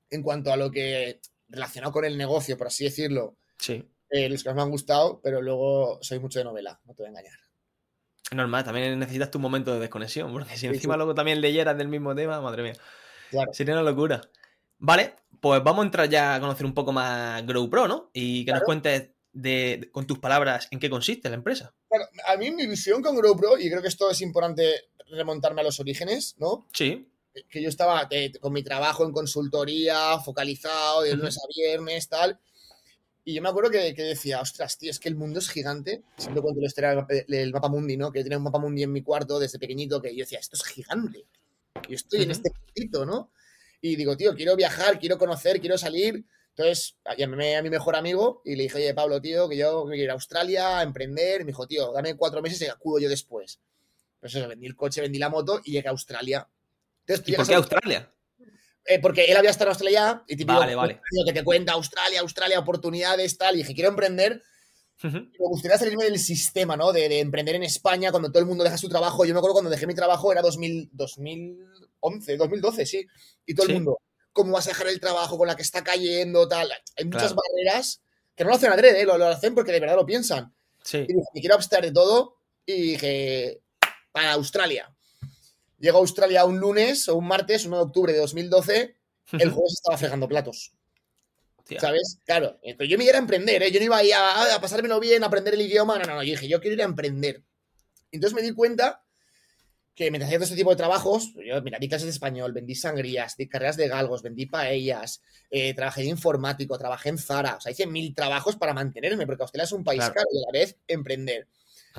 en 0.09 0.21
cuanto 0.21 0.51
a 0.51 0.57
lo 0.57 0.69
que 0.69 1.21
relacionado 1.47 1.93
con 1.93 2.03
el 2.03 2.17
negocio, 2.17 2.57
por 2.57 2.67
así 2.67 2.83
decirlo, 2.83 3.37
sí. 3.57 3.87
Eh, 4.09 4.27
los 4.27 4.43
que 4.43 4.49
más 4.49 4.57
me 4.57 4.61
han 4.63 4.71
gustado, 4.71 5.21
pero 5.21 5.41
luego 5.41 5.99
soy 6.01 6.19
mucho 6.19 6.39
de 6.39 6.45
novela, 6.45 6.81
no 6.83 6.93
te 6.93 7.03
voy 7.03 7.07
a 7.07 7.09
engañar. 7.11 7.39
Normal, 8.33 8.65
también 8.65 8.99
necesitas 8.99 9.31
tu 9.31 9.39
momento 9.39 9.73
de 9.73 9.79
desconexión, 9.79 10.33
porque 10.33 10.57
si 10.57 10.67
encima 10.67 10.97
luego 10.97 11.15
también 11.15 11.39
leyeras 11.39 11.77
del 11.77 11.87
mismo 11.87 12.13
tema, 12.13 12.41
madre 12.41 12.63
mía. 12.63 12.73
Claro. 13.29 13.53
Sería 13.53 13.73
una 13.73 13.83
locura. 13.83 14.21
Vale, 14.79 15.15
pues 15.39 15.63
vamos 15.63 15.83
a 15.83 15.85
entrar 15.85 16.09
ya 16.09 16.35
a 16.35 16.39
conocer 16.39 16.65
un 16.65 16.73
poco 16.73 16.91
más 16.91 17.45
GrowPro, 17.45 17.87
¿no? 17.87 18.09
Y 18.13 18.45
que 18.45 18.51
nos 18.51 18.63
cuentes 18.63 19.09
de, 19.33 19.89
con 19.91 20.07
tus 20.07 20.19
palabras 20.19 20.67
en 20.71 20.79
qué 20.79 20.89
consiste 20.89 21.29
la 21.29 21.35
empresa. 21.35 21.73
Bueno, 21.89 22.05
a 22.27 22.37
mí 22.37 22.51
mi 22.51 22.67
visión 22.67 23.01
con 23.01 23.15
GrowPro, 23.15 23.57
y 23.57 23.69
creo 23.69 23.81
que 23.81 23.87
esto 23.87 24.09
es 24.09 24.21
importante 24.21 24.89
remontarme 25.09 25.61
a 25.61 25.63
los 25.63 25.79
orígenes, 25.79 26.35
¿no? 26.39 26.67
Sí. 26.73 27.07
Que 27.49 27.61
yo 27.61 27.69
estaba 27.69 28.07
eh, 28.09 28.31
con 28.39 28.51
mi 28.51 28.63
trabajo 28.63 29.05
en 29.05 29.11
consultoría, 29.11 30.17
focalizado, 30.19 31.03
de 31.03 31.15
lunes 31.15 31.37
a 31.37 31.47
viernes, 31.55 32.09
tal. 32.09 32.39
Y 33.23 33.33
yo 33.33 33.41
me 33.41 33.49
acuerdo 33.49 33.69
que, 33.69 33.93
decía, 33.93 34.41
ostras, 34.41 34.77
tío, 34.77 34.89
es 34.89 34.99
que 34.99 35.09
el 35.09 35.15
mundo 35.15 35.39
es 35.39 35.49
gigante. 35.49 36.01
Siempre 36.17 36.41
cuento 36.41 36.61
la 36.61 36.67
historia 36.67 37.05
del 37.27 37.51
mapa 37.51 37.67
mundi, 37.67 37.97
¿no? 37.97 38.11
Que 38.11 38.23
tenía 38.23 38.37
un 38.37 38.45
mapa 38.45 38.57
mundi 38.57 38.83
en 38.83 38.91
mi 38.91 39.03
cuarto 39.03 39.37
desde 39.37 39.59
pequeñito, 39.59 40.01
que 40.01 40.15
yo 40.15 40.23
decía, 40.23 40.39
esto 40.39 40.55
es 40.55 40.63
gigante. 40.63 41.25
Yo 41.89 41.95
estoy 41.95 42.23
en 42.23 42.31
este 42.31 42.49
puntito, 42.49 43.05
¿no? 43.05 43.29
Y 43.81 43.95
digo, 43.95 44.17
tío, 44.17 44.35
quiero 44.35 44.55
viajar, 44.55 44.99
quiero 44.99 45.17
conocer, 45.17 45.59
quiero 45.59 45.77
salir. 45.77 46.25
Entonces 46.49 46.97
llamé 47.17 47.55
a 47.55 47.61
mi 47.61 47.69
mejor 47.69 47.95
amigo 47.95 48.41
y 48.43 48.55
le 48.55 48.63
dije, 48.63 48.77
oye, 48.77 48.93
Pablo, 48.93 49.21
tío, 49.21 49.47
que 49.47 49.57
yo 49.57 49.83
quiero 49.85 50.03
ir 50.03 50.09
a 50.09 50.13
Australia 50.13 50.79
a 50.79 50.83
emprender. 50.83 51.41
Y 51.41 51.43
me 51.43 51.51
dijo, 51.51 51.67
tío, 51.67 51.93
dame 51.93 52.15
cuatro 52.15 52.41
meses 52.41 52.61
y 52.61 52.65
acudo 52.65 52.99
yo 52.99 53.09
después. 53.09 53.59
Pues 54.19 54.33
eso, 54.33 54.47
vendí 54.47 54.65
el 54.65 54.75
coche, 54.75 55.01
vendí 55.01 55.19
la 55.19 55.29
moto 55.29 55.61
y 55.63 55.73
llegué 55.73 55.87
a 55.87 55.91
Australia. 55.91 56.47
¿Y 57.07 57.33
por 57.33 57.47
qué 57.47 57.55
Australia? 57.55 58.11
Eh, 58.85 58.99
porque 58.99 59.25
él 59.25 59.35
había 59.35 59.51
estado 59.51 59.69
en 59.69 59.73
Australia 59.73 60.23
y 60.27 60.35
tipo, 60.35 60.53
vale, 60.53 60.73
vale. 60.73 61.01
que 61.25 61.33
te 61.33 61.43
cuenta 61.43 61.73
Australia, 61.73 62.21
Australia, 62.21 62.59
oportunidades, 62.59 63.37
tal. 63.37 63.55
Y 63.55 63.59
dije, 63.59 63.73
quiero 63.73 63.89
emprender. 63.89 64.41
Me 65.03 65.29
gustaría 65.37 65.77
salirme 65.77 66.05
del 66.05 66.17
sistema, 66.17 66.75
¿no? 66.75 66.91
De, 66.91 67.19
emprender 67.19 67.55
en 67.55 67.63
España 67.63 68.09
cuando 68.09 68.31
todo 68.31 68.39
el 68.39 68.47
mundo 68.47 68.63
deja 68.63 68.77
su 68.77 68.89
trabajo. 68.89 69.25
Yo 69.25 69.33
me 69.33 69.39
acuerdo 69.39 69.53
cuando 69.53 69.69
dejé 69.69 69.85
mi 69.85 69.93
trabajo 69.93 70.31
era 70.31 70.41
2000, 70.41 70.89
2011, 72.01 72.37
2012, 72.37 72.85
sí. 72.85 73.07
Y 73.45 73.55
todo 73.55 73.67
el 73.67 73.73
mundo, 73.75 73.99
¿cómo 74.33 74.53
vas 74.53 74.67
a 74.67 74.71
dejar 74.71 74.87
el 74.87 74.99
trabajo 74.99 75.37
con 75.37 75.47
la 75.47 75.55
que 75.55 75.63
está 75.63 75.83
cayendo, 75.83 76.47
tal? 76.47 76.71
Hay 76.95 77.05
muchas 77.05 77.33
barreras 77.33 78.01
que 78.35 78.43
no 78.43 78.51
lo 78.51 78.55
hacen 78.55 78.71
adrede, 78.71 79.01
¿eh? 79.01 79.05
lo, 79.05 79.17
lo, 79.17 79.27
hacen 79.27 79.55
porque 79.55 79.71
de 79.71 79.79
verdad 79.79 79.95
lo 79.95 80.05
piensan. 80.05 80.53
Sí. 80.83 80.97
Y 80.99 81.13
dije, 81.13 81.27
me 81.33 81.41
quiero 81.41 81.55
abstener 81.55 81.85
de 81.85 81.91
todo 81.91 82.37
y 82.65 82.91
dije, 82.91 83.61
para 84.11 84.33
Australia. 84.33 84.93
Llego 85.79 85.97
a 85.97 86.01
Australia 86.01 86.45
un 86.45 86.59
lunes 86.59 87.07
o 87.07 87.15
un 87.15 87.27
martes, 87.27 87.65
1 87.65 87.75
de 87.75 87.83
octubre 87.83 88.13
de 88.13 88.19
2012, 88.19 88.95
el 89.33 89.51
jueves 89.51 89.73
estaba 89.73 89.97
fregando 89.97 90.27
platos. 90.27 90.73
¿Sabes? 91.79 92.19
Claro. 92.25 92.57
yo 92.63 92.97
me 92.97 93.03
iba 93.03 93.15
a 93.15 93.17
emprender, 93.17 93.61
¿eh? 93.61 93.71
Yo 93.71 93.79
no 93.79 93.85
iba 93.85 93.97
a, 93.97 94.03
ir 94.03 94.13
a, 94.13 94.61
pasármelo 94.61 94.99
bien, 95.01 95.23
a 95.23 95.27
aprender 95.27 95.53
el 95.53 95.61
idioma. 95.61 95.97
No, 95.99 96.05
no, 96.05 96.15
no. 96.15 96.23
Yo 96.23 96.31
dije, 96.31 96.47
yo 96.47 96.61
quiero 96.61 96.75
ir 96.75 96.81
a 96.81 96.85
emprender. 96.85 97.43
Entonces 98.11 98.33
me 98.33 98.41
di 98.41 98.53
cuenta 98.53 99.03
que 99.97 100.11
mientras 100.11 100.27
hacía 100.27 100.37
todo 100.37 100.43
este 100.43 100.55
tipo 100.55 100.69
de 100.69 100.75
trabajos, 100.75 101.33
yo, 101.43 101.59
mira, 101.63 101.79
di 101.79 101.89
clases 101.89 102.05
de 102.05 102.11
español, 102.11 102.53
vendí 102.53 102.75
sangrías, 102.75 103.35
di 103.35 103.49
carreras 103.49 103.77
de 103.77 103.87
galgos, 103.87 104.21
vendí 104.21 104.45
paellas, 104.45 105.23
eh, 105.49 105.73
trabajé 105.73 106.01
de 106.01 106.09
informático, 106.09 106.77
trabajé 106.77 107.09
en 107.09 107.17
Zara, 107.17 107.55
o 107.55 107.61
sea, 107.61 107.71
hice 107.71 107.87
mil 107.87 108.13
trabajos 108.13 108.57
para 108.57 108.75
mantenerme, 108.75 109.25
porque 109.25 109.41
Australia 109.41 109.63
es 109.63 109.71
un 109.71 109.83
país 109.83 110.01
caro 110.01 110.27
y 110.31 110.37
a 110.37 110.51
la 110.51 110.59
vez 110.59 110.77
emprender. 110.87 111.47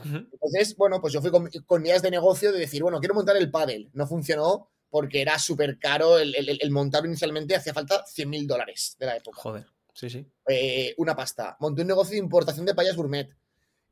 Entonces, 0.05 0.77
bueno, 0.77 1.01
pues 1.01 1.13
yo 1.13 1.21
fui 1.21 1.33
con, 1.33 1.51
con 1.67 1.85
ideas 1.85 2.01
de 2.01 2.13
negocio 2.13 2.53
de 2.53 2.61
decir, 2.61 2.85
bueno, 2.85 3.01
quiero 3.01 3.17
montar 3.17 3.37
el 3.37 3.51
paddle. 3.51 3.89
No 3.95 4.07
funcionó 4.07 4.69
porque 4.91 5.21
era 5.21 5.37
súper 5.41 5.81
caro 5.81 6.21
el, 6.21 6.37
el, 6.37 6.71
montarlo 6.71 7.09
inicialmente, 7.09 7.57
hacía 7.57 7.75
falta 7.75 8.07
100 8.07 8.31
mil 8.31 8.47
dólares 8.47 8.95
de 9.01 9.07
la 9.07 9.17
época. 9.17 9.41
Joder, 9.41 9.67
sí, 9.93 10.09
sí. 10.09 10.25
Eh, 10.49 10.95
una 10.99 11.17
pasta. 11.17 11.57
Monté 11.59 11.83
un 11.83 11.89
negocio 11.89 12.13
de 12.13 12.19
importación 12.19 12.65
de 12.65 12.77
payas 12.77 12.95
gourmet 12.95 13.29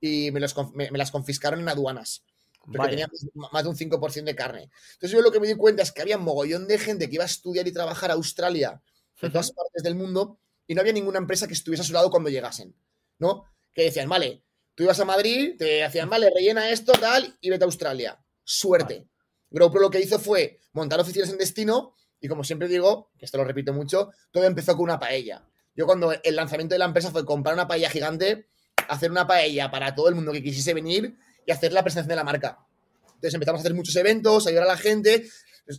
y 0.01 0.31
me, 0.31 0.39
las 0.39 1.11
confiscaron 1.11 1.59
en 1.59 1.69
aduanas. 1.69 2.23
Porque 2.67 2.89
tenía 2.91 3.09
más 3.53 3.63
de 3.63 3.69
un 3.69 3.77
5% 3.77 4.25
de 4.25 4.35
carne. 4.35 4.71
Entonces 4.95 5.13
yo 5.13 5.23
lo 5.23 5.31
que 5.31 5.41
me 5.41 5.47
di 5.47 5.55
cuenta 5.55 5.83
es 5.83 5.93
que 5.93 6.03
había 6.03 6.17
un 6.17 6.25
mogollón 6.25 6.67
de 6.67 6.79
gente 6.79 7.09
que 7.09 7.15
iba 7.15 7.25
a 7.25 7.27
estudiar 7.27 7.67
y 7.69 7.73
trabajar 7.73 8.11
a 8.11 8.15
Australia, 8.15 8.83
de 9.21 9.31
todas 9.31 9.53
partes 9.53 9.83
del 9.83 9.95
mundo, 9.95 10.39
y 10.67 10.75
no 10.75 10.81
había 10.81 10.93
ninguna 10.93 11.19
empresa 11.19 11.47
que 11.47 11.55
estuviese 11.55 11.83
a 11.83 11.87
su 11.87 11.93
lado 11.93 12.11
cuando 12.11 12.29
llegasen, 12.29 12.75
¿no? 13.19 13.45
Que 13.73 13.85
decían, 13.85 14.09
vale, 14.09 14.43
tú 14.75 14.83
ibas 14.83 14.99
a 15.01 15.05
Madrid, 15.05 15.55
te 15.57 15.85
hacían, 15.85 16.11
vale, 16.11 16.31
rellena 16.35 16.71
esto, 16.71 16.93
tal, 16.93 17.39
y 17.41 17.51
vete 17.51 17.65
a 17.65 17.67
Australia. 17.67 18.19
Suerte. 18.43 19.07
GrowPro 19.51 19.81
lo 19.81 19.91
que 19.91 20.01
hizo 20.01 20.19
fue 20.19 20.61
montar 20.73 21.01
oficinas 21.01 21.31
en 21.31 21.39
destino 21.39 21.95
y 22.21 22.29
como 22.29 22.45
siempre 22.45 22.69
digo, 22.69 23.11
que 23.19 23.25
esto 23.25 23.39
lo 23.39 23.45
repito 23.45 23.73
mucho, 23.73 24.11
todo 24.31 24.45
empezó 24.45 24.75
con 24.75 24.85
una 24.85 24.99
paella. 24.99 25.47
Yo 25.75 25.87
cuando 25.87 26.13
el 26.13 26.37
lanzamiento 26.37 26.75
de 26.75 26.79
la 26.79 26.87
empresa 26.87 27.11
fue 27.11 27.25
comprar 27.25 27.55
una 27.55 27.69
paella 27.69 27.91
gigante, 27.91 28.49
hacer 28.89 29.11
una 29.11 29.27
paella 29.27 29.71
para 29.71 29.95
todo 29.95 30.09
el 30.09 30.15
mundo 30.15 30.33
que 30.33 30.43
quisiese 30.43 30.75
venir 30.75 31.17
y 31.47 31.53
hacer 31.53 31.73
la 31.73 31.83
presentación 31.83 32.11
de 32.11 32.17
la 32.17 32.25
marca. 32.25 32.59
Entonces 33.07 33.35
empezamos 33.35 33.61
a 33.61 33.63
hacer 33.63 33.75
muchos 33.75 33.97
eventos, 33.97 34.47
a 34.47 34.51
ayudar 34.51 34.65
a 34.65 34.73
la 34.73 34.77
gente, 34.77 35.27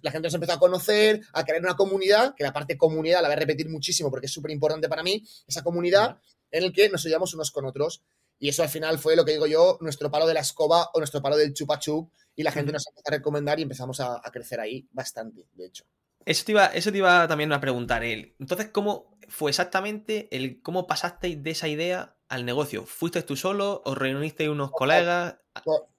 la 0.02 0.12
gente 0.12 0.28
nos 0.28 0.34
empezó 0.34 0.54
a 0.54 0.60
conocer, 0.60 1.22
a 1.34 1.44
crear 1.44 1.62
una 1.62 1.76
comunidad, 1.76 2.34
que 2.36 2.44
la 2.44 2.54
parte 2.54 2.78
comunidad 2.78 3.22
la 3.22 3.28
voy 3.28 3.38
a 3.38 3.40
repetir 3.40 3.70
muchísimo 3.70 4.10
porque 4.10 4.26
es 4.26 4.32
súper 4.32 4.52
importante 4.52 4.90
para 4.90 5.04
mí, 5.04 5.24
esa 5.48 5.64
comunidad 5.64 6.20
en 6.52 6.64
el 6.64 6.74
que 6.74 6.90
nos 6.90 7.06
ayudamos 7.06 7.34
unos 7.34 7.52
con 7.52 7.66
otros. 7.66 8.04
Y 8.40 8.50
eso 8.50 8.62
al 8.64 8.70
final 8.70 9.00
fue 9.00 9.16
lo 9.16 9.26
que 9.26 9.32
digo 9.32 9.48
yo, 9.48 9.78
nuestro 9.82 10.12
palo 10.12 10.28
de 10.28 10.34
la 10.34 10.42
escoba 10.42 10.90
o 10.94 11.00
nuestro 11.00 11.22
palo 11.22 11.38
del 11.38 11.54
chupa 11.54 11.80
chup, 11.80 12.12
y 12.36 12.44
la 12.44 12.52
gente 12.52 12.72
nos 12.72 12.86
empezó 12.88 13.08
a 13.08 13.12
recomendar 13.12 13.60
y 13.60 13.64
empezamos 13.64 14.00
a, 14.00 14.22
crecer 14.32 14.60
ahí 14.60 14.88
bastante, 14.92 15.48
de 15.54 15.66
hecho. 15.66 15.86
Eso 16.24 16.46
te, 16.46 16.52
iba, 16.52 16.68
eso 16.68 16.92
te 16.92 17.00
iba 17.00 17.28
también 17.28 17.52
a 17.52 17.60
preguntar. 17.60 18.04
él. 18.04 18.36
Entonces, 18.38 18.70
¿cómo 18.72 19.18
fue 19.28 19.50
exactamente 19.50 20.28
el 20.36 20.62
cómo 20.62 20.86
pasasteis 20.86 21.42
de 21.42 21.52
esa 21.52 21.68
idea 21.68 22.17
al 22.30 22.46
negocio? 22.46 22.86
¿Fuiste 22.86 23.22
tú 23.24 23.36
solo? 23.36 23.82
¿Os 23.86 23.98
reunisteis 23.98 24.50
unos 24.50 24.72
colegas? 24.72 25.38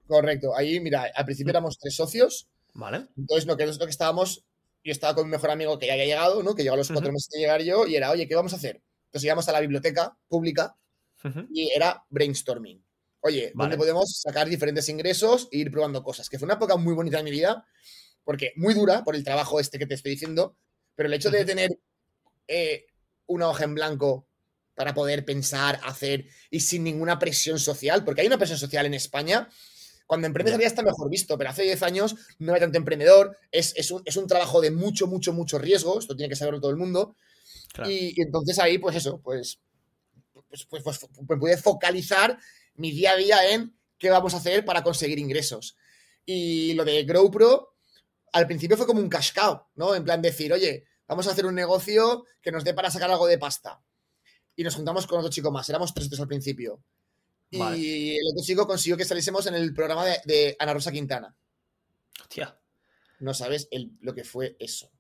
Correcto. 0.07 0.57
Ahí, 0.57 0.81
mira, 0.81 1.11
al 1.15 1.25
principio 1.25 1.51
éramos 1.51 1.79
tres 1.79 1.95
socios. 1.95 2.49
Vale. 2.75 3.09
Entonces, 3.17 3.47
lo 3.47 3.57
que 3.57 3.67
nosotros 3.67 3.87
que 3.87 3.93
estábamos, 3.93 4.45
yo 4.85 4.93
estaba 4.93 5.15
con 5.15 5.27
mi 5.27 5.33
mejor 5.33 5.51
amigo 5.51 5.79
que 5.79 5.87
ya 5.87 5.95
había 5.95 6.07
llegado, 6.07 6.43
¿no? 6.43 6.55
Que 6.55 6.63
llegó 6.63 6.75
a 6.75 6.79
los 6.79 6.91
cuatro 6.91 7.13
meses 7.13 7.29
de 7.33 7.41
llegar 7.41 7.63
yo, 7.63 7.87
y 7.87 7.97
era, 7.97 8.11
oye, 8.11 8.27
¿qué 8.27 8.35
vamos 8.35 8.53
a 8.53 8.57
hacer? 8.57 8.81
Entonces 9.07 9.25
íbamos 9.25 9.49
a 9.49 9.53
la 9.53 9.61
biblioteca 9.61 10.17
pública 10.29 10.77
y 11.53 11.71
era 11.75 12.05
brainstorming. 12.11 12.83
Oye, 13.21 13.53
¿dónde 13.55 13.77
podemos 13.77 14.21
sacar 14.21 14.49
diferentes 14.49 14.89
ingresos 14.89 15.49
e 15.51 15.59
ir 15.59 15.71
probando 15.71 16.03
cosas? 16.03 16.29
Que 16.29 16.39
fue 16.39 16.47
una 16.47 16.55
época 16.55 16.77
muy 16.77 16.95
bonita 16.95 17.17
de 17.17 17.25
mi 17.25 17.31
vida, 17.31 17.67
porque 18.23 18.53
muy 18.57 18.75
dura 18.75 19.03
por 19.03 19.17
el 19.17 19.25
trabajo 19.25 19.59
este 19.59 19.79
que 19.79 19.87
te 19.87 19.95
estoy 19.95 20.13
diciendo, 20.13 20.57
pero 20.95 21.09
el 21.09 21.15
hecho 21.15 21.31
de 21.31 21.45
tener 21.45 21.71
eh, 22.47 22.87
una 23.27 23.49
hoja 23.49 23.65
en 23.65 23.75
blanco 23.75 24.28
para 24.79 24.95
poder 24.95 25.25
pensar, 25.25 25.81
hacer 25.83 26.27
y 26.53 26.61
sin 26.61 26.85
ninguna 26.85 27.19
presión 27.19 27.59
social, 27.59 28.05
porque 28.05 28.21
hay 28.21 28.29
una 28.29 28.39
presión 28.39 28.61
social 28.61 28.87
en 28.87 28.95
España. 28.95 29.49
Cuando 30.07 30.29
emprendes 30.29 30.57
ya 30.57 30.69
está 30.69 30.83
mejor 30.85 31.11
visto, 31.11 31.37
pero 31.37 31.51
hace 31.51 31.65
10 31.65 31.83
años 31.83 32.15
no 32.39 32.55
hay 32.55 32.61
tanto 32.61 32.79
emprendedor, 32.79 33.37
es, 33.51 33.91
un, 33.91 34.27
trabajo 34.29 34.61
de 34.61 34.71
mucho, 34.71 35.09
mucho, 35.09 35.33
mucho 35.33 35.59
riesgo, 35.59 35.99
esto 35.99 36.15
tiene 36.15 36.29
que 36.31 36.37
saberlo 36.37 36.61
todo 36.61 36.71
el 36.71 36.77
mundo. 36.77 37.17
Y, 37.89 38.23
entonces 38.23 38.61
ahí, 38.61 38.79
pues 38.79 38.95
eso, 38.95 39.21
pues, 39.21 39.59
pues, 40.49 40.65
pues, 40.71 40.85
pues, 40.85 41.01
pues 41.27 41.41
pude 41.41 41.57
focalizar 41.57 42.39
mi 42.77 42.93
día 42.93 43.11
a 43.11 43.17
día 43.17 43.53
en 43.53 43.77
qué 43.99 44.11
vamos 44.11 44.33
a 44.35 44.37
hacer 44.37 44.65
para 44.65 44.85
conseguir 44.85 45.19
ingresos. 45.19 45.77
Y 46.25 46.75
lo 46.75 46.85
de 46.85 47.03
GrowPro, 47.03 47.75
al 48.33 48.47
principio 48.47 48.77
fue 48.77 48.87
como 48.87 49.01
un 49.01 49.09
cash 49.09 49.33
cow, 49.35 49.61
¿no? 49.75 49.97
En 49.97 50.05
plan 50.05 50.23
decir, 50.23 50.53
oye, 50.53 50.85
vamos 51.09 51.27
a 51.27 51.33
hacer 51.33 51.47
un 51.47 51.57
negocio 51.57 52.27
que 52.41 52.53
nos 52.53 52.63
dé 52.63 52.75
para 52.75 52.93
sacar 52.93 53.11
algo 53.11 53.27
de 53.27 53.39
pasta. 53.39 53.83
Y 54.59 54.65
nos 54.65 54.75
juntamos 54.75 55.07
con 55.07 55.21
otro 55.21 55.31
chico 55.31 55.53
más, 55.53 55.69
éramos 55.69 55.95
tres 55.95 56.19
al 56.19 56.27
principio. 56.27 56.83
Y 57.49 58.17
el 58.17 58.27
otro 58.33 58.45
chico 58.45 58.67
consiguió 58.67 58.97
que 58.97 59.05
saliésemos 59.05 59.47
en 59.47 59.55
el 59.55 59.73
programa 59.73 60.05
de, 60.05 60.57
Ana 60.59 60.75
Rosa 60.75 60.91
Quintana. 60.91 61.33
Hostia. 62.21 62.59
No 63.21 63.35
sabes 63.35 63.69
lo 64.01 64.13
que 64.13 64.25
fue 64.25 64.57
eso. 64.59 64.91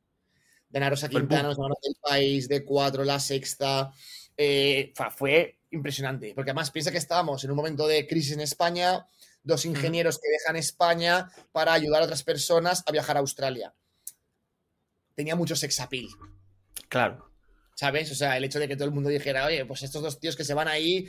De 0.68 0.78
Ana 0.78 0.90
Rosa 0.90 1.08
Quintana, 1.08 1.48
nos 1.48 1.56
del 1.56 1.96
país, 2.00 2.48
de 2.48 2.64
cuatro, 2.64 3.02
la 3.02 3.18
sexta. 3.18 3.92
Eh, 4.36 4.92
fue 5.16 5.58
impresionante, 5.72 6.34
porque 6.36 6.52
además 6.52 6.70
piensa 6.70 6.92
que 6.92 6.98
estábamos 6.98 7.42
en 7.42 7.50
un 7.50 7.56
momento 7.56 7.88
de 7.88 8.06
crisis 8.06 8.34
en 8.34 8.40
España, 8.40 9.08
dos 9.42 9.64
ingenieros 9.64 10.20
que 10.20 10.30
dejan 10.30 10.54
España 10.54 11.32
para 11.50 11.72
ayudar 11.72 12.02
a 12.02 12.04
otras 12.04 12.22
personas 12.22 12.84
a 12.86 12.92
viajar 12.92 13.16
a 13.16 13.20
Australia. 13.20 13.74
Tenía 15.16 15.34
mucho 15.34 15.56
sex 15.56 15.80
appeal. 15.80 16.06
Claro. 16.88 17.28
¿Sabes? 17.78 18.10
O 18.10 18.16
sea, 18.16 18.36
el 18.36 18.42
hecho 18.42 18.58
de 18.58 18.66
que 18.66 18.74
todo 18.74 18.86
el 18.88 18.90
mundo 18.92 19.08
dijera, 19.08 19.46
oye, 19.46 19.64
pues 19.64 19.84
estos 19.84 20.02
dos 20.02 20.18
tíos 20.18 20.34
que 20.34 20.42
se 20.42 20.52
van 20.52 20.66
ahí, 20.66 21.08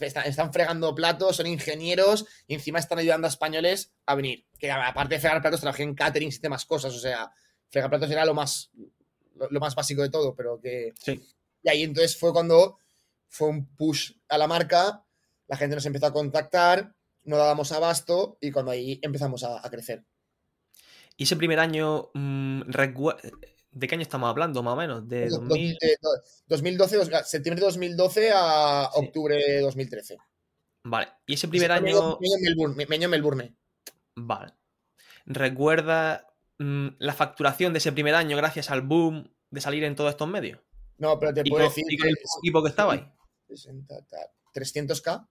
están, 0.00 0.52
fregando 0.52 0.94
platos, 0.94 1.36
son 1.36 1.46
ingenieros 1.46 2.26
y 2.46 2.52
encima 2.52 2.78
están 2.78 2.98
ayudando 2.98 3.26
a 3.26 3.30
españoles 3.30 3.94
a 4.04 4.14
venir. 4.14 4.44
Que 4.58 4.70
aparte 4.70 5.14
de 5.14 5.20
fregar 5.22 5.40
platos, 5.40 5.62
trabajé 5.62 5.82
en 5.82 5.94
catering 5.94 6.28
y 6.28 6.38
demás 6.40 6.66
cosas. 6.66 6.94
O 6.94 6.98
sea, 6.98 7.32
fregar 7.70 7.88
platos 7.88 8.10
era 8.10 8.26
lo 8.26 8.34
más, 8.34 8.70
lo, 9.34 9.60
más 9.60 9.74
básico 9.74 10.02
de 10.02 10.10
todo, 10.10 10.34
pero 10.34 10.60
que. 10.60 10.92
Sí. 11.02 11.22
Y 11.62 11.70
ahí 11.70 11.84
entonces 11.84 12.18
fue 12.18 12.34
cuando 12.34 12.76
fue 13.30 13.48
un 13.48 13.74
push 13.74 14.12
a 14.28 14.36
la 14.36 14.46
marca, 14.46 15.06
la 15.46 15.56
gente 15.56 15.74
nos 15.74 15.86
empezó 15.86 16.04
a 16.04 16.12
contactar, 16.12 16.94
no 17.22 17.38
dábamos 17.38 17.72
abasto 17.72 18.36
y 18.42 18.50
cuando 18.50 18.72
ahí 18.72 19.00
empezamos 19.00 19.42
a, 19.42 19.62
crecer. 19.70 20.04
¿Y 21.16 21.22
ese 21.22 21.36
primer 21.36 21.60
año, 21.60 22.10
mm, 22.12 22.64
de 23.74 23.88
qué 23.88 23.94
año 23.96 24.02
estamos 24.02 24.30
hablando 24.30 24.62
más 24.62 24.74
o 24.74 24.76
menos? 24.76 25.08
De 25.08 25.28
2012, 25.28 27.04
septiembre 27.24 27.60
de 27.60 27.66
2012 27.66 28.30
a 28.32 28.90
octubre 28.94 29.36
de 29.36 29.60
2013. 29.60 30.18
Vale, 30.84 31.08
y 31.26 31.34
ese 31.34 31.48
primer 31.48 31.72
año... 31.72 32.18
Meño 32.88 33.08
Melbourne, 33.08 33.54
Vale. 34.16 34.52
¿Recuerda 35.26 36.28
mm, 36.58 36.88
la 36.98 37.14
facturación 37.14 37.72
de 37.72 37.78
ese 37.78 37.92
primer 37.92 38.14
año 38.14 38.36
gracias 38.36 38.70
al 38.70 38.82
boom 38.82 39.32
de 39.50 39.60
salir 39.60 39.82
en 39.84 39.96
todos 39.96 40.10
estos 40.10 40.28
medios? 40.28 40.60
No, 40.98 41.18
pero 41.18 41.34
te 41.34 41.42
puedo 41.44 41.64
decir... 41.64 41.84
¿Y 41.88 41.94
el 42.06 42.14
equipo 42.42 42.62
que 42.62 42.68
estaba 42.68 42.92
ahí? 42.92 43.10
300k 44.54 45.28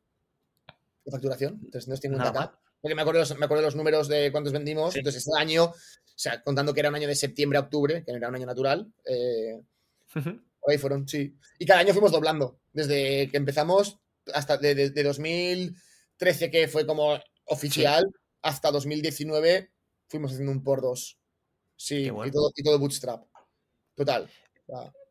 de 1.05 1.11
facturación, 1.11 1.61
350k. 1.69 2.51
Porque 2.83 2.95
me 2.95 3.01
acuerdo, 3.01 3.23
me 3.37 3.45
acuerdo 3.45 3.61
de 3.61 3.67
los 3.67 3.77
números 3.77 4.09
de 4.09 4.29
cuántos 4.29 4.51
vendimos. 4.51 4.93
Entonces, 4.97 5.25
ese 5.25 5.31
año, 5.39 5.67
o 5.67 5.73
sea, 6.17 6.43
contando 6.43 6.73
que 6.73 6.81
era 6.81 6.89
un 6.89 6.95
año 6.95 7.07
de 7.07 7.15
septiembre 7.15 7.57
a 7.57 7.61
octubre, 7.61 8.03
que 8.03 8.11
no 8.11 8.17
era 8.17 8.27
un 8.27 8.35
año 8.35 8.45
natural, 8.45 8.93
eh, 9.05 9.57
ahí 10.67 10.77
fueron, 10.77 11.07
sí. 11.07 11.33
Y 11.59 11.65
cada 11.65 11.79
año 11.79 11.93
fuimos 11.93 12.11
doblando. 12.11 12.59
Desde 12.73 13.29
que 13.31 13.37
empezamos 13.37 14.01
hasta 14.33 14.57
de, 14.57 14.89
2013, 14.89 16.51
que 16.51 16.67
fue 16.67 16.85
como 16.85 17.17
oficial, 17.45 18.03
hasta 18.41 18.69
2019 18.69 19.71
fuimos 20.09 20.33
haciendo 20.33 20.51
un 20.51 20.61
por 20.61 20.81
dos. 20.81 21.17
Sí, 21.77 22.11
y, 22.11 22.31
todo, 22.31 22.51
y 22.53 22.63
todo 22.63 22.79
bootstrap. 22.79 23.23
Total. 23.95 24.29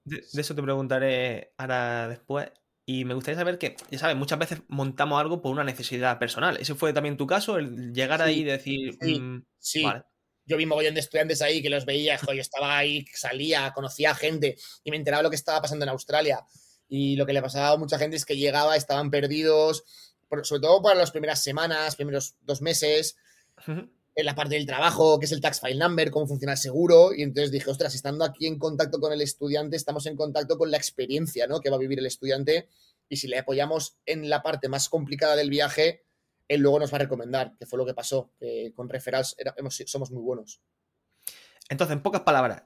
De, 0.05 0.23
eso 0.35 0.55
te 0.55 0.63
preguntaré 0.63 1.55
ahora 1.57 2.09
después. 2.09 2.51
Y 2.85 3.05
me 3.05 3.15
gustaría 3.15 3.39
saber 3.39 3.59
que, 3.59 3.77
ya 3.91 3.99
sabes, 3.99 4.17
muchas 4.17 4.39
veces 4.39 4.63
montamos 4.69 5.21
algo 5.21 5.41
por 5.41 5.53
una 5.53 5.65
necesidad 5.65 6.19
personal. 6.19 6.57
¿Ese 6.57 6.75
fue 6.75 6.93
también 6.93 7.17
tu 7.17 7.27
caso? 7.27 7.57
El 7.57 7.93
llegar 7.93 8.21
ahí 8.23 8.41
y 8.41 8.45
decir. 8.45 8.99
Sí, 9.01 9.21
mm, 9.21 10.03
Yo 10.45 10.57
vi 10.57 10.67
mogollón 10.67 10.95
de 10.95 11.01
estudiantes 11.01 11.41
ahí 11.43 11.63
que 11.63 11.71
los 11.71 11.87
veía, 11.87 12.19
yo 12.21 12.41
estaba 12.41 12.77
ahí, 12.77 13.05
salía, 13.15 13.73
conocía 13.73 14.11
a 14.11 14.15
gente 14.17 14.57
y 14.83 14.91
me 14.91 14.97
enteraba 14.97 15.23
lo 15.23 15.31
que 15.31 15.37
estaba 15.37 15.63
pasando 15.63 15.85
en 15.85 15.91
Australia. 15.91 16.45
Y 16.89 17.15
lo 17.15 17.25
que 17.25 17.33
le 17.33 17.41
pasaba 17.41 17.71
a 17.71 17.77
mucha 17.77 17.99
gente 17.99 18.17
es 18.17 18.25
que 18.25 18.37
llegaba, 18.37 18.77
estaban 18.77 19.11
perdidos, 19.11 19.85
sobre 20.43 20.61
todo 20.61 20.83
para 20.83 20.99
las 20.99 21.13
primeras 21.13 21.43
semanas, 21.43 21.95
primeros 21.95 22.35
dos 22.41 22.61
meses 22.61 23.17
en 24.15 24.27
la 24.27 24.35
parte 24.35 24.55
del 24.57 24.67
trabajo, 24.67 25.19
que 25.19 25.27
es 25.27 25.33
el 25.33 25.41
tax 25.41 25.61
file 25.61 25.77
number, 25.77 26.11
cómo 26.11 26.27
funciona 26.27 26.53
el 26.53 26.59
seguro. 26.59 27.15
Y 27.15 27.23
entonces 27.23 27.51
dije, 27.51 27.71
ostras, 27.71 27.95
estando 27.95 28.25
aquí 28.25 28.47
en 28.47 28.59
contacto 28.59 29.01
con 29.01 29.13
el 29.13 29.21
estudiante, 29.21 29.77
estamos 29.77 30.07
en 30.07 30.17
contacto 30.17 30.59
con 30.59 30.71
la 30.71 30.77
experiencia 30.77 31.47
¿no? 31.47 31.61
que 31.61 31.71
va 31.71 31.77
a 31.77 31.81
vivir 31.81 31.99
el 31.99 32.07
estudiante. 32.07 32.69
Y 33.09 33.17
si 33.17 33.29
le 33.29 33.39
apoyamos 33.39 33.97
en 34.07 34.29
la 34.29 34.43
parte 34.43 34.69
más 34.69 34.89
complicada 34.89 35.37
del 35.37 35.51
viaje, 35.51 36.05
él 36.49 36.61
luego 36.61 36.79
nos 36.79 36.93
va 36.93 36.97
a 36.97 37.01
recomendar, 37.01 37.57
que 37.59 37.67
fue 37.67 37.79
lo 37.79 37.87
que 37.87 37.95
pasó, 37.95 38.33
que 38.39 38.73
con 38.75 38.89
referrals 38.89 39.37
somos 39.87 40.11
muy 40.11 40.23
buenos. 40.23 40.61
Entonces, 41.69 41.97
en 41.97 42.03
pocas 42.03 42.23
palabras, 42.23 42.65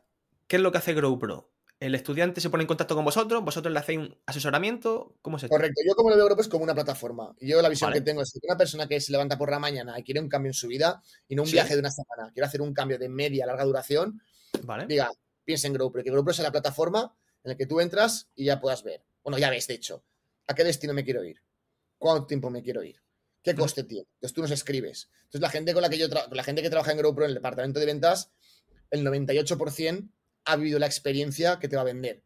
¿qué 0.49 0.57
es 0.57 0.63
lo 0.63 0.73
que 0.73 0.79
hace 0.79 0.95
GrowPro? 0.95 1.53
El 1.79 1.95
estudiante 1.95 2.41
se 2.41 2.49
pone 2.49 2.63
en 2.63 2.69
contacto 2.69 2.95
con 2.95 3.05
vosotros, 3.05 3.45
vosotros 3.45 3.73
le 3.73 3.79
hacéis 3.79 3.99
un 3.99 4.19
asesoramiento, 4.25 5.15
¿cómo 5.21 5.39
se 5.39 5.49
Correcto, 5.49 5.83
yo 5.87 5.95
como 5.95 6.11
lo 6.11 6.17
veo 6.17 6.41
es 6.41 6.49
como 6.49 6.65
una 6.65 6.75
plataforma. 6.75 7.35
Y 7.39 7.49
yo 7.49 7.61
la 7.61 7.69
visión 7.69 7.93
que 7.93 8.01
tengo 8.01 8.23
es 8.23 8.33
que 8.33 8.41
una 8.43 8.57
persona 8.57 8.89
que 8.89 9.01
se 9.01 9.13
levanta 9.13 9.37
por 9.37 9.51
la 9.51 9.59
mañana 9.59 9.99
y 9.99 10.03
quiere 10.03 10.21
un 10.21 10.29
cambio 10.29 10.51
en 10.51 10.55
su 10.55 10.69
vida 10.69 11.03
y 11.29 11.35
no 11.35 11.43
un 11.43 11.51
viaje 11.51 11.75
de 11.75 11.81
una 11.81 11.91
semana, 11.91 12.33
quiere 12.33 12.47
hacer 12.47 12.63
un 12.63 12.73
cambio 12.73 12.99
de 12.99 13.09
media, 13.09 13.45
larga 13.45 13.65
duración, 13.65 14.23
vale. 14.63 14.87
diga, 14.87 15.11
piensa 15.45 15.67
en 15.67 15.75
GrowPro, 15.75 16.03
que 16.03 16.11
GrowPro 16.11 16.33
es 16.33 16.39
la 16.39 16.51
plataforma 16.51 17.15
en 17.45 17.51
la 17.51 17.57
que 17.57 17.67
tú 17.67 17.81
entras 17.81 18.29
y 18.35 18.47
ya 18.47 18.59
puedas 18.59 18.83
ver. 18.83 19.05
Bueno, 19.23 19.39
ya 19.39 19.51
ves, 19.51 19.67
de 19.67 19.75
hecho, 19.75 20.03
a 20.47 20.55
qué 20.55 20.65
destino 20.65 20.95
me 20.95 21.05
quiero 21.05 21.23
ir, 21.25 21.43
cuánto 21.99 22.27
tiempo 22.27 22.49
me 22.49 22.63
quiero 22.63 22.83
ir, 22.83 23.03
qué 23.43 23.55
coste 23.55 23.85
tiene. 23.85 24.09
Entonces 24.15 24.35
tú 24.35 24.41
nos 24.41 24.51
escribes. 24.51 25.11
Entonces 25.25 25.43
la 25.43 25.51
gente 25.51 25.75
con 25.75 25.83
la 25.83 25.91
que 25.91 25.99
yo 25.99 26.09
la 26.09 26.43
gente 26.43 26.63
que 26.63 26.71
trabaja 26.71 26.93
en 26.93 26.99
GrowPro 26.99 27.25
en 27.25 27.31
el 27.31 27.35
departamento 27.35 27.81
de 27.81 27.87
ventas, 27.87 28.31
el 28.91 29.05
98% 29.05 30.09
ha 30.47 30.57
vivido 30.57 30.79
la 30.79 30.87
experiencia 30.87 31.59
que 31.59 31.69
te 31.69 31.77
va 31.77 31.83
a 31.83 31.87
vender. 31.87 32.23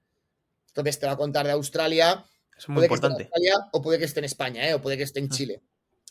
Entonces 0.68 0.98
te 0.98 1.06
va 1.06 1.12
a 1.12 1.16
contar 1.16 1.46
de 1.46 1.52
Australia. 1.52 2.24
Es 2.56 2.68
muy 2.68 2.84
importante. 2.84 3.28
o 3.72 3.82
puede 3.82 3.98
que 3.98 4.04
esté 4.04 4.20
en 4.20 4.24
España, 4.26 4.68
¿eh? 4.68 4.74
o 4.74 4.80
puede 4.80 4.96
que 4.96 5.02
esté 5.02 5.18
en 5.18 5.26
ah. 5.26 5.34
Chile. 5.34 5.62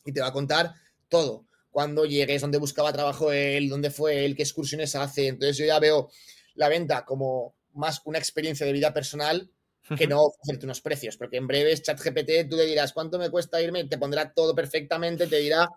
Y 0.05 0.11
te 0.11 0.21
va 0.21 0.27
a 0.27 0.33
contar 0.33 0.73
todo. 1.07 1.45
Cuando 1.69 2.05
llegues, 2.05 2.41
dónde 2.41 2.57
buscaba 2.57 2.91
trabajo 2.91 3.31
él, 3.31 3.69
dónde 3.69 3.91
fue 3.91 4.25
él, 4.25 4.35
qué 4.35 4.43
excursiones 4.43 4.95
hace. 4.95 5.27
Entonces 5.27 5.57
yo 5.57 5.65
ya 5.65 5.79
veo 5.79 6.09
la 6.55 6.67
venta 6.67 7.05
como 7.05 7.55
más 7.73 8.01
una 8.05 8.17
experiencia 8.17 8.65
de 8.65 8.73
vida 8.73 8.93
personal 8.93 9.49
que 9.97 10.07
no 10.07 10.21
ofrecerte 10.21 10.65
unos 10.65 10.81
precios, 10.81 11.17
porque 11.17 11.37
en 11.37 11.47
breves 11.47 11.81
ChatGPT 11.81 12.49
tú 12.49 12.57
le 12.57 12.65
dirás 12.65 12.93
cuánto 12.93 13.17
me 13.17 13.31
cuesta 13.31 13.59
irme, 13.59 13.85
te 13.85 13.97
pondrá 13.97 14.33
todo 14.33 14.53
perfectamente, 14.53 15.25
te 15.25 15.37
dirá, 15.37 15.67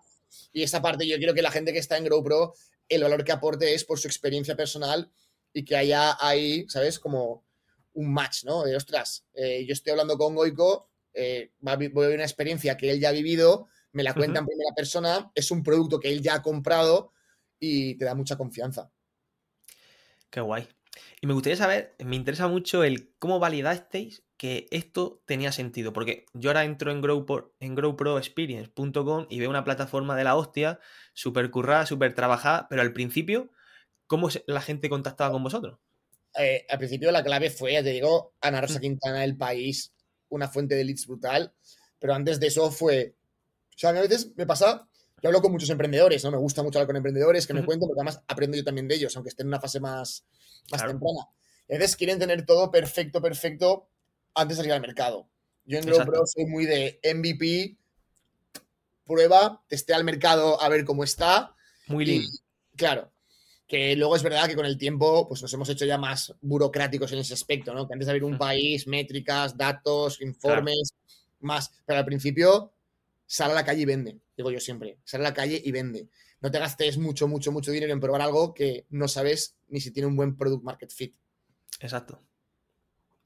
y 0.51 0.61
esa 0.61 0.81
parte 0.83 1.07
yo 1.07 1.17
quiero 1.17 1.33
que 1.33 1.41
la 1.41 1.49
gente 1.49 1.73
que 1.73 1.79
está 1.79 1.97
en 1.97 2.05
GrowPro, 2.05 2.53
el 2.89 3.01
valor 3.01 3.23
que 3.23 3.31
aporte 3.31 3.73
es 3.73 3.85
por 3.85 3.99
su 3.99 4.07
experiencia 4.07 4.55
personal 4.55 5.09
y 5.53 5.63
que 5.63 5.75
haya 5.75 6.17
ahí, 6.19 6.65
¿sabes? 6.67 6.99
Como 6.99 7.45
un 7.93 8.13
match, 8.13 8.43
¿no? 8.43 8.63
De 8.63 8.75
ostras, 8.75 9.25
eh, 9.33 9.65
yo 9.65 9.73
estoy 9.73 9.91
hablando 9.91 10.17
con 10.17 10.35
Goico, 10.35 10.89
eh, 11.13 11.51
voy 11.59 11.73
a 11.73 11.75
vivir 11.77 12.15
una 12.15 12.23
experiencia 12.23 12.75
que 12.75 12.89
él 12.91 12.99
ya 12.99 13.09
ha 13.09 13.13
vivido, 13.13 13.67
me 13.91 14.03
la 14.03 14.13
cuenta 14.13 14.39
en 14.39 14.47
primera 14.47 14.73
persona, 14.75 15.31
es 15.35 15.51
un 15.51 15.63
producto 15.63 15.99
que 15.99 16.09
él 16.09 16.21
ya 16.21 16.35
ha 16.35 16.41
comprado 16.41 17.13
y 17.59 17.95
te 17.95 18.05
da 18.05 18.15
mucha 18.15 18.35
confianza. 18.35 18.91
Qué 20.29 20.41
guay. 20.41 20.67
Y 21.21 21.27
me 21.27 21.33
gustaría 21.33 21.57
saber, 21.57 21.95
me 22.03 22.15
interesa 22.15 22.47
mucho 22.47 22.83
el 22.83 23.13
cómo 23.19 23.39
validasteis 23.39 24.23
que 24.37 24.67
esto 24.71 25.21
tenía 25.25 25.51
sentido, 25.51 25.93
porque 25.93 26.25
yo 26.33 26.49
ahora 26.49 26.65
entro 26.65 26.91
en, 26.91 27.01
Grow 27.01 27.25
en 27.59 27.75
growproexperience.com 27.75 29.27
y 29.29 29.39
veo 29.39 29.49
una 29.49 29.63
plataforma 29.63 30.15
de 30.17 30.23
la 30.23 30.35
hostia, 30.35 30.79
súper 31.13 31.49
currada, 31.49 31.85
súper 31.85 32.13
trabajada, 32.13 32.67
pero 32.69 32.81
al 32.81 32.93
principio, 32.93 33.51
¿cómo 34.07 34.29
la 34.47 34.61
gente 34.61 34.89
contactaba 34.89 35.31
con 35.31 35.43
vosotros? 35.43 35.79
Eh, 36.37 36.65
al 36.69 36.77
principio 36.79 37.11
la 37.11 37.23
clave 37.23 37.49
fue, 37.49 37.73
ya 37.73 37.83
te 37.83 37.91
digo, 37.91 38.33
Ana 38.41 38.61
Rosa 38.61 38.79
Quintana 38.79 39.21
del 39.21 39.37
país, 39.37 39.93
una 40.29 40.47
fuente 40.47 40.75
de 40.75 40.83
leads 40.83 41.05
brutal, 41.05 41.53
pero 41.99 42.15
antes 42.15 42.39
de 42.39 42.47
eso 42.47 42.71
fue, 42.71 43.15
o 43.69 43.77
sea, 43.77 43.91
a 43.91 43.93
veces 43.93 44.31
me 44.35 44.45
pasa, 44.45 44.87
yo 45.21 45.29
hablo 45.29 45.41
con 45.41 45.51
muchos 45.51 45.69
emprendedores, 45.69 46.23
¿no? 46.23 46.31
Me 46.31 46.37
gusta 46.37 46.63
mucho 46.63 46.79
hablar 46.79 46.87
con 46.87 46.97
emprendedores 46.97 47.47
que 47.47 47.53
me 47.53 47.63
cuenten, 47.63 47.87
porque 47.87 48.01
además 48.01 48.21
aprendo 48.27 48.57
yo 48.57 48.63
también 48.63 48.87
de 48.87 48.95
ellos, 48.95 49.15
aunque 49.15 49.29
estén 49.29 49.45
en 49.45 49.49
una 49.49 49.61
fase 49.61 49.79
más, 49.79 50.25
más 50.71 50.81
temprana. 50.81 51.29
Y 51.69 51.75
a 51.75 51.77
veces 51.77 51.95
quieren 51.95 52.19
tener 52.19 52.45
todo 52.45 52.71
perfecto, 52.71 53.21
perfecto 53.21 53.87
antes 54.33 54.57
de 54.57 54.63
salir 54.63 54.73
al 54.73 54.81
mercado. 54.81 55.29
Yo 55.65 55.77
en 55.77 55.85
GrowPro 55.85 56.25
soy 56.25 56.45
muy 56.45 56.65
de 56.65 56.99
MVP, 57.03 57.77
prueba, 59.05 59.63
testea 59.67 59.95
al 59.95 60.03
mercado 60.03 60.61
a 60.61 60.67
ver 60.67 60.83
cómo 60.83 61.05
está. 61.05 61.55
Muy 61.87 62.05
lindo. 62.05 62.29
Claro, 62.75 63.12
que 63.67 63.95
luego 63.95 64.15
es 64.15 64.23
verdad 64.23 64.47
que 64.47 64.55
con 64.55 64.65
el 64.65 64.77
tiempo 64.77 65.27
pues 65.27 65.41
nos 65.41 65.53
hemos 65.53 65.69
hecho 65.69 65.85
ya 65.85 65.97
más 65.97 66.33
burocráticos 66.41 67.11
en 67.11 67.19
ese 67.19 67.33
aspecto, 67.33 67.73
¿no? 67.73 67.87
Que 67.87 67.93
antes 67.93 68.07
de 68.07 68.11
abrir 68.11 68.23
un 68.23 68.37
país, 68.37 68.87
métricas, 68.87 69.57
datos, 69.57 70.21
informes, 70.21 70.93
más. 71.39 71.71
Pero 71.85 71.99
al 71.99 72.05
principio, 72.05 72.73
sal 73.25 73.51
a 73.51 73.55
la 73.55 73.65
calle 73.65 73.81
y 73.81 73.85
vende, 73.85 74.19
digo 74.35 74.51
yo 74.51 74.59
siempre. 74.59 74.97
Sal 75.03 75.21
a 75.21 75.25
la 75.25 75.33
calle 75.33 75.61
y 75.63 75.71
vende. 75.71 76.07
No 76.41 76.51
te 76.51 76.59
gastes 76.59 76.97
mucho, 76.97 77.27
mucho, 77.27 77.51
mucho 77.51 77.71
dinero 77.71 77.93
en 77.93 77.99
probar 77.99 78.21
algo 78.21 78.53
que 78.53 78.85
no 78.89 79.07
sabes 79.07 79.55
ni 79.69 79.79
si 79.79 79.91
tiene 79.91 80.07
un 80.07 80.15
buen 80.15 80.35
product 80.35 80.63
market 80.63 80.91
fit. 80.91 81.15
Exacto. 81.79 82.21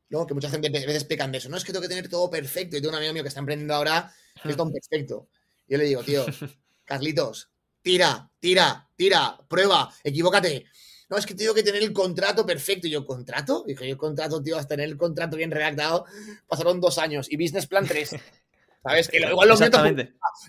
¿no? 0.10 0.26
Que 0.26 0.34
mucha 0.34 0.50
gente 0.50 0.68
a 0.68 0.72
veces 0.72 1.04
pecan 1.04 1.32
de 1.32 1.40
eso. 1.40 1.50
No 1.50 1.58
es 1.58 1.66
que 1.66 1.72
tengo 1.72 1.82
que 1.82 1.90
tener 1.90 2.10
todo 2.10 2.30
perfecto. 2.30 2.78
Y 2.78 2.82
tengo 2.82 2.92
un 2.92 2.98
amigo 2.98 3.14
mío 3.14 3.24
que 3.24 3.30
está 3.30 3.40
emprendiendo 3.40 3.74
ahora 3.74 4.14
que 4.42 4.50
es 4.50 4.58
todo 4.58 4.72
perfecto. 4.72 5.28
Y 5.68 5.74
yo 5.74 5.78
le 5.78 5.86
digo, 5.86 6.04
tío, 6.04 6.26
Carlitos, 6.86 7.50
tira, 7.88 8.30
tira, 8.42 8.86
tira, 8.98 9.38
prueba, 9.48 9.90
equivócate. 10.04 10.66
No, 11.10 11.16
es 11.16 11.26
que 11.26 11.34
tengo 11.34 11.54
que 11.54 11.64
tener 11.64 11.82
el 11.82 11.94
contrato 11.94 12.46
perfecto. 12.46 12.86
Y 12.86 12.90
yo, 12.90 13.06
¿contrato? 13.06 13.64
Dije, 13.66 13.88
yo 13.88 13.98
contrato, 13.98 14.44
tío, 14.44 14.58
hasta 14.58 14.76
tener 14.76 14.90
el 14.90 14.98
contrato 14.98 15.38
bien 15.38 15.52
redactado, 15.52 16.04
pasaron 16.48 16.82
dos 16.82 16.98
años. 16.98 17.28
Y 17.32 17.38
business 17.38 17.66
plan 17.66 17.88
tres. 17.88 18.10
¿Sabes? 18.84 19.08
Que 19.08 19.20
igual 19.20 19.48
lo 19.48 19.58
meto. 19.58 19.82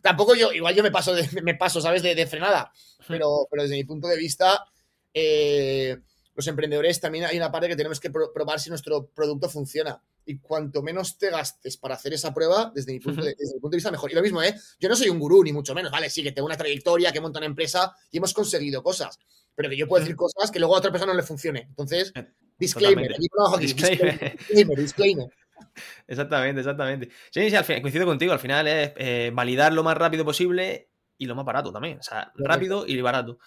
Tampoco 0.03 0.35
yo, 0.35 0.53
igual 0.53 0.75
yo 0.75 0.83
me 0.83 0.91
paso, 0.91 1.15
me 1.45 1.55
paso, 1.55 1.81
¿sabes? 1.81 2.03
De, 2.03 2.27
frenada. 2.27 2.73
Pero, 3.07 3.47
pero 3.49 3.63
desde 3.63 3.77
mi 3.77 3.85
punto 3.85 4.09
de 4.09 4.17
vista, 4.17 4.65
eh, 5.15 5.97
los 6.39 6.47
emprendedores 6.47 7.01
también 7.01 7.25
hay 7.25 7.37
una 7.37 7.51
parte 7.51 7.67
que 7.67 7.75
tenemos 7.75 7.99
que 7.99 8.11
probar 8.11 8.61
si 8.61 8.71
nuestro 8.71 9.09
producto 9.09 9.49
funciona 9.49 10.01
y 10.25 10.39
cuanto 10.39 10.83
menos 10.85 11.19
te 11.19 11.31
gastes 11.31 11.77
para 11.77 11.97
hacer 11.97 12.13
esa 12.13 12.33
prueba, 12.33 12.71
desde 12.73 12.93
mi 12.93 13.01
punto 13.01 13.25
de, 13.25 13.35
vista, 13.73 13.91
mejor. 13.91 14.13
Y 14.13 14.15
lo 14.15 14.23
mismo, 14.23 14.41
¿eh? 14.41 14.55
Yo 14.79 14.89
no 14.89 14.95
soy 14.95 15.09
un 15.09 15.19
gurú, 15.19 15.43
ni 15.43 15.53
mucho 15.53 15.75
menos, 15.75 15.91
¿vale? 15.91 16.09
Sí, 16.09 16.23
que 16.23 16.31
tengo 16.31 16.47
una 16.47 16.57
trayectoria, 16.57 17.11
que 17.11 17.21
monto 17.21 17.41
una 17.41 17.47
empresa 17.47 17.93
y 18.13 18.19
hemos 18.19 18.33
conseguido 18.33 18.85
cosas. 18.85 19.19
Pero 19.57 19.69
que 19.69 19.77
yo 19.77 19.89
puedo 19.89 20.01
decir 20.01 20.15
cosas 20.15 20.53
que 20.53 20.61
luego 20.61 20.77
a 20.77 20.79
otra 20.79 20.93
persona 20.93 21.11
no 21.11 21.17
le 21.17 21.25
funcione. 21.25 21.63
Entonces, 21.63 22.13
eh, 22.15 22.29
disclaimer. 22.57 23.17
disclaimer, 23.59 24.79
disclaimer, 24.79 25.29
Exactamente, 26.07 26.61
exactamente. 26.61 27.09
Sí, 27.33 27.51
sí, 27.51 27.57
al 27.57 27.65
final, 27.65 27.83
coincido 27.83 28.07
contigo. 28.07 28.33
Al 28.33 28.39
final 28.39 28.69
es 28.69 28.93
eh, 28.95 29.33
validar 29.35 29.73
lo 29.73 29.83
más 29.83 29.97
rápido 29.97 30.25
posible 30.25 30.89
y 31.17 31.27
lo 31.27 31.35
más 31.35 31.45
barato 31.45 31.73
también. 31.73 31.99
O 31.99 32.03
sea, 32.05 32.31
rápido 32.37 32.87
y 32.87 33.01
barato. 33.01 33.41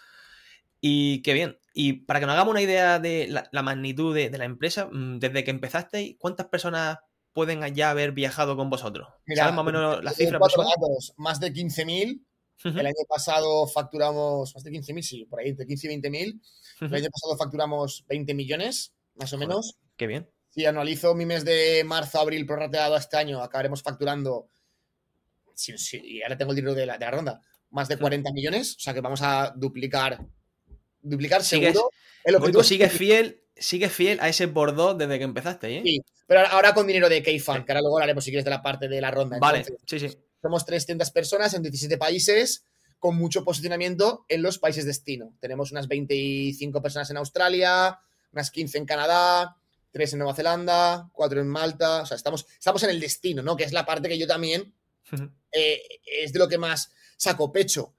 Y 0.82 1.22
qué 1.22 1.34
bien. 1.34 1.58
Y 1.74 1.94
para 1.94 2.20
que 2.20 2.26
nos 2.26 2.34
hagamos 2.34 2.52
una 2.52 2.62
idea 2.62 3.00
de 3.00 3.28
la, 3.30 3.62
magnitud 3.62 4.14
de, 4.14 4.30
la 4.38 4.46
empresa, 4.46 4.90
mm, 4.92 5.20
desde 5.20 5.44
que 5.44 5.52
empezasteis, 5.52 6.16
¿cuántas 6.20 6.48
personas 6.48 6.98
pueden 7.34 7.62
ya 7.74 7.92
haber 7.92 8.12
viajado 8.12 8.58
con 8.58 8.70
vosotros? 8.70 9.08
¿Sabes 9.34 9.54
más 9.54 9.62
o 9.62 9.64
menos 9.64 10.04
la 10.04 10.12
cifra? 10.12 10.40
más 11.18 11.40
de 11.40 11.54
15.000. 11.54 12.26
El 12.64 12.86
año 12.86 13.06
pasado 13.08 13.66
facturamos, 13.68 14.54
más 14.54 14.64
de 14.64 14.72
15.000, 14.72 15.02
sí, 15.02 15.26
por 15.26 15.40
ahí, 15.40 15.50
entre 15.50 15.66
15 15.66 15.94
y 15.94 16.02
20.000. 16.02 16.42
El 16.82 16.94
año 16.94 17.10
pasado 17.10 17.38
facturamos 17.38 18.06
20 18.08 18.34
millones, 18.34 18.94
más 19.16 19.32
o 19.34 19.38
menos. 19.38 19.78
Qué 19.96 20.08
bien. 20.08 20.30
Si 20.50 20.66
analizo 20.66 21.16
mi 21.16 21.26
mes 21.26 21.46
de 21.46 21.84
marzo, 21.86 22.20
abril 22.20 22.46
prorrateado 22.46 22.98
este 22.98 23.18
año, 23.18 23.42
acabaremos 23.42 23.82
facturando, 23.82 24.50
sí, 25.56 25.78
sí, 25.78 26.02
y 26.04 26.22
ahora 26.22 26.38
tengo 26.38 26.52
el 26.52 26.58
dinero 26.58 26.76
de 26.76 26.86
la, 26.86 26.98
de 26.98 27.06
la 27.06 27.12
ronda, 27.12 27.42
más 27.70 27.88
de 27.88 27.98
40 27.98 28.32
millones. 28.34 28.76
O 28.76 28.80
sea 28.80 28.94
que 28.94 29.02
vamos 29.02 29.22
a 29.22 29.54
duplicar 29.56 30.20
duplicar 31.02 31.44
seguro. 31.44 31.90
el 32.24 32.64
sigue 32.64 32.90
fiel, 32.90 33.42
sigue 33.56 33.90
fiel 33.90 34.20
a 34.22 34.30
ese 34.30 34.48
por 34.48 34.98
desde 34.98 35.18
que 35.18 35.24
empezaste, 35.24 35.78
¿eh? 35.78 35.82
Sí, 35.84 36.02
pero 36.28 36.48
ahora 36.48 36.74
con 36.74 36.88
dinero 36.88 37.10
de 37.10 37.22
K-Fan, 37.22 37.66
que 37.66 37.72
ahora 37.72 37.82
luego 37.82 37.98
hablaremos 37.98 38.24
si 38.24 38.32
quieres 38.32 38.46
de 38.46 38.52
la 38.52 38.62
parte 38.62 38.88
de 38.88 39.02
la 39.02 39.12
ronda. 39.12 39.38
Vale, 39.40 39.66
sí, 39.86 40.00
sí. 40.00 40.18
Somos 40.42 40.66
300 40.66 41.12
personas 41.12 41.54
en 41.54 41.62
17 41.62 41.98
países 41.98 42.66
con 43.00 43.16
mucho 43.16 43.44
posicionamiento 43.44 44.26
en 44.30 44.42
los 44.42 44.60
países 44.60 44.86
destino. 44.86 45.34
Tenemos 45.40 45.72
unas 45.72 45.88
25 45.88 46.82
personas 46.82 47.10
en 47.10 47.18
Australia, 47.18 48.00
unas 48.32 48.52
15 48.52 48.78
en 48.78 48.86
Canadá, 48.86 49.56
3 49.92 50.14
en 50.14 50.20
Nueva 50.20 50.36
Zelanda, 50.36 51.10
4 51.14 51.42
en 51.42 51.48
Malta. 51.48 52.02
O 52.04 52.06
sea, 52.06 52.16
estamos, 52.16 52.46
estamos 52.58 52.84
en 52.84 52.92
el 52.92 53.00
destino, 53.00 53.42
¿no? 53.42 53.56
Que 53.56 53.64
es 53.64 53.74
la 53.74 53.86
parte 53.86 54.08
que 54.08 54.18
yo 54.18 54.28
también 54.28 54.74
eh, 55.52 55.82
es 56.06 56.32
de 56.32 56.40
lo 56.40 56.48
que 56.48 56.58
más 56.58 56.92
saco 57.18 57.52
pecho. 57.52 57.96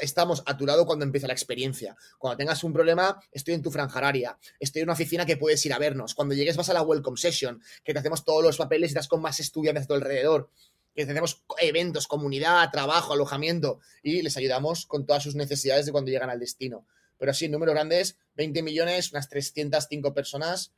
Estamos, 0.00 0.42
a 0.46 0.56
tu 0.56 0.66
lado, 0.66 0.86
cuando 0.86 1.04
empieza 1.04 1.26
la 1.26 1.32
experiencia. 1.32 1.96
Cuando 2.18 2.36
tengas 2.36 2.62
un 2.64 2.72
problema, 2.72 3.20
estoy 3.32 3.54
en 3.54 3.62
tu 3.62 3.70
franja 3.70 3.98
horaria. 3.98 4.38
Estoy 4.60 4.82
en 4.82 4.86
una 4.86 4.92
oficina 4.92 5.26
que 5.26 5.36
puedes 5.36 5.64
ir 5.66 5.72
a 5.72 5.78
vernos. 5.78 6.14
Cuando 6.14 6.34
llegues 6.34 6.56
vas 6.56 6.68
a 6.70 6.74
la 6.74 6.82
welcome 6.82 7.16
session, 7.16 7.60
que 7.84 7.92
te 7.92 7.98
hacemos 7.98 8.24
todos 8.24 8.42
los 8.42 8.56
papeles 8.56 8.90
y 8.90 8.92
estás 8.92 9.08
con 9.08 9.20
más 9.20 9.40
estudiantes 9.40 9.84
a 9.84 9.86
tu 9.88 9.94
alrededor. 9.94 10.50
Que 10.94 11.04
tenemos 11.04 11.42
eventos, 11.58 12.06
comunidad, 12.06 12.70
trabajo, 12.70 13.12
alojamiento 13.12 13.80
y 14.02 14.22
les 14.22 14.36
ayudamos 14.36 14.86
con 14.86 15.04
todas 15.04 15.22
sus 15.22 15.34
necesidades 15.34 15.86
de 15.86 15.92
cuando 15.92 16.10
llegan 16.10 16.30
al 16.30 16.40
destino. 16.40 16.86
Pero 17.18 17.34
sí, 17.34 17.48
números 17.48 17.74
grandes, 17.74 18.16
20 18.36 18.62
millones, 18.62 19.12
unas 19.12 19.28
305 19.28 20.14
personas 20.14 20.72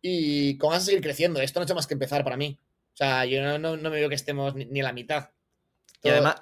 y 0.00 0.56
cómo 0.58 0.72
vas 0.72 0.82
a 0.82 0.86
seguir 0.86 1.02
creciendo. 1.02 1.40
Esto 1.40 1.60
no 1.60 1.62
ha 1.62 1.66
hecho 1.66 1.74
más 1.74 1.86
que 1.86 1.94
empezar 1.94 2.24
para 2.24 2.36
mí. 2.36 2.58
O 2.94 2.96
sea, 2.96 3.26
yo 3.26 3.58
no, 3.58 3.76
me 3.76 3.90
veo 3.90 4.08
que 4.08 4.14
estemos 4.14 4.54
ni, 4.54 4.64
ni 4.64 4.80
a 4.80 4.84
la 4.84 4.92
mitad. 4.92 5.30
y 6.02 6.08
además, 6.08 6.36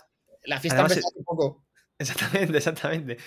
la 0.46 0.60
fiesta 0.60 0.80
empezó 0.80 1.08
un 1.14 1.24
poco. 1.24 1.66
Exactamente, 1.98 2.56
exactamente. 2.58 3.18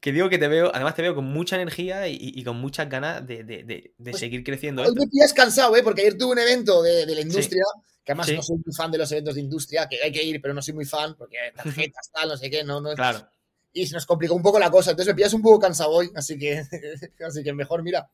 Que 0.00 0.12
digo 0.12 0.28
que 0.28 0.38
te 0.38 0.46
veo, 0.46 0.70
además 0.72 0.94
te 0.94 1.02
veo 1.02 1.14
con 1.14 1.24
mucha 1.24 1.56
energía 1.56 2.06
y, 2.06 2.42
con 2.44 2.60
muchas 2.60 2.88
ganas 2.88 3.26
de, 3.26 3.92
pues, 4.02 4.18
seguir 4.18 4.44
creciendo. 4.44 4.82
Hoy 4.82 4.94
me 4.94 5.08
pillas 5.08 5.32
cansado, 5.32 5.76
¿eh? 5.76 5.82
porque 5.82 6.02
ayer 6.02 6.16
tuve 6.16 6.32
un 6.32 6.38
evento 6.38 6.82
de, 6.82 7.04
la 7.04 7.20
industria, 7.20 7.64
que 8.04 8.12
además 8.12 8.30
no 8.32 8.42
soy 8.42 8.56
muy 8.64 8.74
fan 8.74 8.92
de 8.92 8.98
los 8.98 9.10
eventos 9.10 9.34
de 9.34 9.40
industria, 9.40 9.88
que 9.88 10.00
hay 10.00 10.12
que 10.12 10.22
ir, 10.22 10.40
pero 10.40 10.54
no 10.54 10.62
soy 10.62 10.74
muy 10.74 10.84
fan, 10.84 11.16
porque 11.16 11.36
tarjetas, 11.54 12.10
tal, 12.12 12.28
no 12.28 12.36
sé 12.36 12.48
qué, 12.48 12.62
no, 12.62 12.80
no 12.80 12.94
Claro. 12.94 13.28
Y 13.72 13.86
se 13.86 13.94
nos 13.94 14.06
complicó 14.06 14.34
un 14.34 14.42
poco 14.42 14.60
la 14.60 14.70
cosa, 14.70 14.92
entonces 14.92 15.12
me 15.12 15.16
pillas 15.16 15.34
un 15.34 15.42
poco 15.42 15.58
cansado 15.58 15.90
hoy, 15.90 16.10
así 16.14 16.38
que, 16.38 16.62
así 17.26 17.42
que 17.42 17.52
mejor, 17.52 17.82
mira. 17.82 18.08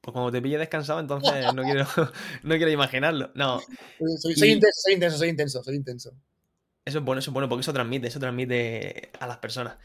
Pues 0.00 0.12
como 0.12 0.32
te 0.32 0.42
pille 0.42 0.58
descansado, 0.58 0.98
entonces 0.98 1.54
no 1.54 1.62
quiero, 1.62 1.86
no 2.42 2.56
quiero 2.56 2.70
imaginarlo. 2.70 3.30
No. 3.36 3.60
soy 4.20 4.50
intenso, 4.50 4.80
soy 4.82 4.94
intenso, 4.94 5.18
soy 5.18 5.28
intenso, 5.28 5.62
soy 5.62 5.76
intenso. 5.76 6.12
Eso 6.88 7.00
es 7.00 7.04
bueno, 7.04 7.18
eso 7.18 7.30
es 7.30 7.34
bueno, 7.34 7.50
porque 7.50 7.60
eso 7.60 7.72
transmite, 7.74 8.08
eso 8.08 8.18
transmite 8.18 9.10
a 9.20 9.26
las 9.26 9.36
personas. 9.36 9.76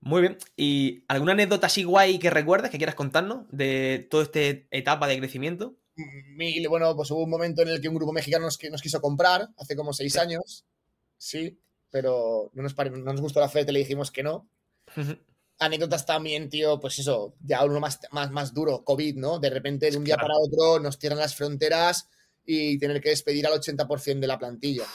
Muy 0.00 0.22
bien. 0.22 0.38
¿Y 0.56 1.04
alguna 1.06 1.32
anécdota 1.32 1.68
así 1.68 1.84
guay 1.84 2.18
que 2.18 2.30
recuerdes, 2.30 2.72
que 2.72 2.78
quieras 2.78 2.96
contarnos 2.96 3.46
de 3.52 4.08
toda 4.10 4.24
esta 4.24 4.40
etapa 4.72 5.06
de 5.06 5.18
crecimiento? 5.18 5.76
bueno, 6.68 6.96
pues 6.96 7.12
hubo 7.12 7.22
un 7.22 7.30
momento 7.30 7.62
en 7.62 7.68
el 7.68 7.80
que 7.80 7.88
un 7.88 7.94
grupo 7.94 8.12
mexicano 8.12 8.44
nos, 8.46 8.58
nos 8.72 8.82
quiso 8.82 9.00
comprar, 9.00 9.50
hace 9.56 9.76
como 9.76 9.92
seis 9.92 10.16
años. 10.16 10.64
Sí, 11.16 11.60
pero 11.90 12.50
no 12.54 12.64
nos, 12.64 12.76
no 12.76 13.12
nos 13.12 13.20
gustó 13.20 13.38
la 13.38 13.46
oferta 13.46 13.70
y 13.70 13.74
le 13.74 13.80
dijimos 13.80 14.10
que 14.10 14.24
no. 14.24 14.48
Anécdotas 15.60 16.06
también, 16.06 16.48
tío, 16.48 16.80
pues 16.80 16.98
eso, 16.98 17.36
ya 17.40 17.64
uno 17.64 17.78
más, 17.78 18.00
más, 18.10 18.32
más 18.32 18.52
duro, 18.52 18.82
COVID, 18.82 19.14
¿no? 19.14 19.38
De 19.38 19.50
repente, 19.50 19.92
de 19.92 19.96
un 19.96 20.04
día 20.04 20.16
para 20.16 20.34
otro, 20.36 20.80
nos 20.80 20.98
cierran 20.98 21.20
las 21.20 21.36
fronteras 21.36 22.08
y 22.44 22.78
tener 22.78 23.00
que 23.00 23.10
despedir 23.10 23.46
al 23.46 23.60
80% 23.60 24.18
de 24.18 24.26
la 24.26 24.40
plantilla. 24.40 24.86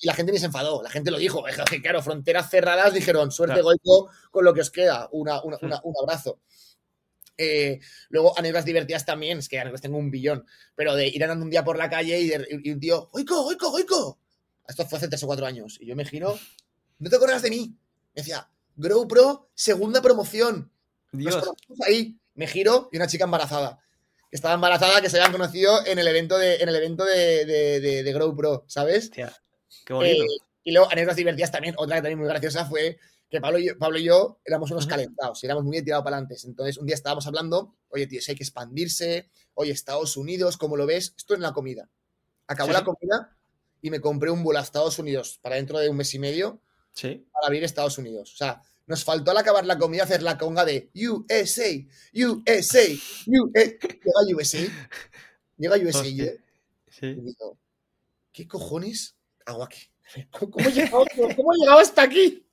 Y 0.00 0.06
la 0.06 0.14
gente 0.14 0.32
ni 0.32 0.38
se 0.38 0.46
enfadó, 0.46 0.82
la 0.82 0.90
gente 0.90 1.10
lo 1.10 1.18
dijo. 1.18 1.44
Claro, 1.82 2.02
fronteras 2.02 2.50
cerradas 2.50 2.94
dijeron, 2.94 3.30
suerte 3.30 3.62
Goico 3.62 4.10
con 4.30 4.44
lo 4.44 4.54
que 4.54 4.60
os 4.60 4.70
queda, 4.70 5.08
un 5.12 5.28
abrazo. 5.28 6.40
Eh, 7.38 7.80
luego 8.08 8.36
anécdotas 8.38 8.64
divertidas 8.64 9.04
también, 9.04 9.38
es 9.38 9.48
que 9.48 9.58
anécdotas 9.58 9.82
tengo 9.82 9.98
un 9.98 10.10
billón, 10.10 10.46
pero 10.74 10.94
de 10.94 11.06
ir 11.08 11.22
andando 11.22 11.44
un 11.44 11.50
día 11.50 11.64
por 11.64 11.76
la 11.76 11.90
calle 11.90 12.20
y, 12.20 12.70
un 12.70 12.80
tío, 12.80 13.08
¡Oico, 13.12 13.44
oico, 13.44 13.70
oico! 13.70 14.18
Esto 14.66 14.86
fue 14.86 14.98
hace 14.98 15.08
tres 15.08 15.22
o 15.22 15.26
cuatro 15.26 15.46
años. 15.46 15.78
Y 15.80 15.86
yo 15.86 15.94
me 15.94 16.04
giro, 16.04 16.38
no 16.98 17.10
te 17.10 17.16
acuerdas 17.16 17.42
de 17.42 17.50
mí. 17.50 17.76
Me 18.14 18.22
decía, 18.22 18.48
Grow 18.76 19.06
Pro, 19.06 19.50
segunda 19.54 20.02
promoción. 20.02 20.70
Dios. 21.12 21.42
ahí. 21.86 22.18
Me 22.34 22.46
giro 22.46 22.90
y 22.92 22.96
una 22.96 23.06
chica 23.06 23.24
embarazada. 23.24 23.78
Que 24.30 24.36
estaba 24.36 24.54
embarazada, 24.54 25.00
que 25.00 25.08
se 25.08 25.18
habían 25.18 25.32
conocido 25.32 25.86
en 25.86 25.98
el 25.98 26.08
evento 26.08 26.36
de, 26.38 26.56
en 26.56 26.68
el 26.68 26.76
evento 26.76 27.04
de, 27.04 27.44
de, 27.44 28.12
Grow 28.12 28.36
Pro, 28.36 28.64
¿sabes? 28.66 29.10
qué 29.10 29.92
bonito. 29.92 30.22
Eh, 30.22 30.26
y 30.64 30.72
luego 30.72 30.90
anécdotas 30.90 31.16
divertidas 31.16 31.52
también. 31.52 31.74
Otra 31.78 31.96
que 31.96 32.02
también 32.02 32.18
muy 32.18 32.28
graciosa 32.28 32.66
fue 32.66 32.98
que 33.30 33.40
Pablo 33.40 33.58
y 33.58 33.68
yo, 33.68 33.78
Pablo 33.78 33.98
y 33.98 34.04
yo 34.04 34.40
éramos 34.44 34.70
unos 34.72 34.86
calentados 34.86 35.42
y 35.42 35.46
éramos 35.46 35.64
muy 35.64 35.82
tirados 35.82 36.04
para 36.04 36.16
adelante. 36.16 36.36
Entonces, 36.44 36.76
un 36.76 36.86
día 36.86 36.94
estábamos 36.96 37.26
hablando, 37.26 37.76
oye, 37.88 38.06
tío, 38.06 38.20
si 38.20 38.32
hay 38.32 38.36
que 38.36 38.42
expandirse, 38.42 39.30
oye, 39.54 39.70
Estados 39.70 40.16
Unidos, 40.16 40.56
¿cómo 40.56 40.76
lo 40.76 40.86
ves? 40.86 41.14
Esto 41.16 41.34
en 41.34 41.42
la 41.42 41.52
comida. 41.52 41.88
Acabó 42.48 42.72
la 42.72 42.84
comida 42.84 43.36
y 43.80 43.90
me 43.90 44.00
compré 44.00 44.30
un 44.30 44.42
vuelo 44.42 44.58
a 44.58 44.62
Estados 44.62 44.98
Unidos 44.98 45.38
para 45.40 45.56
dentro 45.56 45.78
de 45.78 45.88
un 45.88 45.96
mes 45.96 46.12
y 46.14 46.18
medio 46.18 46.60
sí. 46.92 47.26
para 47.32 47.46
abrir 47.46 47.62
Estados 47.62 47.98
Unidos. 47.98 48.32
O 48.32 48.36
sea, 48.36 48.60
nos 48.86 49.04
faltó 49.04 49.32
al 49.32 49.38
acabar 49.38 49.66
la 49.66 49.78
comida 49.78 50.04
hacer 50.04 50.22
la 50.22 50.38
conga 50.38 50.64
de 50.64 50.90
USA, 50.94 51.64
USA, 52.14 52.84
USA. 53.26 53.76
Llega 53.96 54.36
USA. 54.36 54.58
Llega 55.56 55.76
USA. 55.76 56.04
Sí. 56.04 57.06
Y 57.06 57.20
digo, 57.20 57.58
¿qué 58.32 58.46
cojones 58.46 59.16
hago 59.44 59.64
aquí? 59.64 59.80
¿Cómo 60.30 60.68
he 60.68 60.72
llegado, 60.72 61.04
¿Cómo 61.36 61.52
he 61.52 61.58
llegado 61.58 61.78
hasta 61.80 62.02
aquí? 62.02 62.46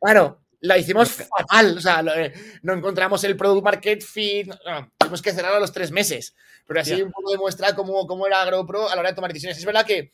Bueno, 0.00 0.44
lo 0.60 0.76
hicimos 0.76 1.10
fatal. 1.10 1.78
O 1.78 1.80
sea, 1.80 2.04
eh, 2.16 2.32
no 2.62 2.72
encontramos 2.72 3.22
el 3.24 3.36
product 3.36 3.64
market 3.64 4.02
fit. 4.02 4.52
tuvimos 4.98 5.20
que 5.20 5.32
cerrar 5.32 5.54
a 5.54 5.60
los 5.60 5.72
tres 5.72 5.90
meses. 5.90 6.34
Pero 6.66 6.80
así 6.80 7.02
un 7.02 7.10
poco 7.10 7.32
demuestra 7.32 7.74
cómo, 7.74 8.06
cómo 8.06 8.26
era 8.26 8.42
AgroPro 8.42 8.88
a 8.88 8.94
la 8.94 9.00
hora 9.00 9.10
de 9.10 9.16
tomar 9.16 9.30
decisiones. 9.30 9.58
Es 9.58 9.64
verdad 9.64 9.84
que 9.84 10.12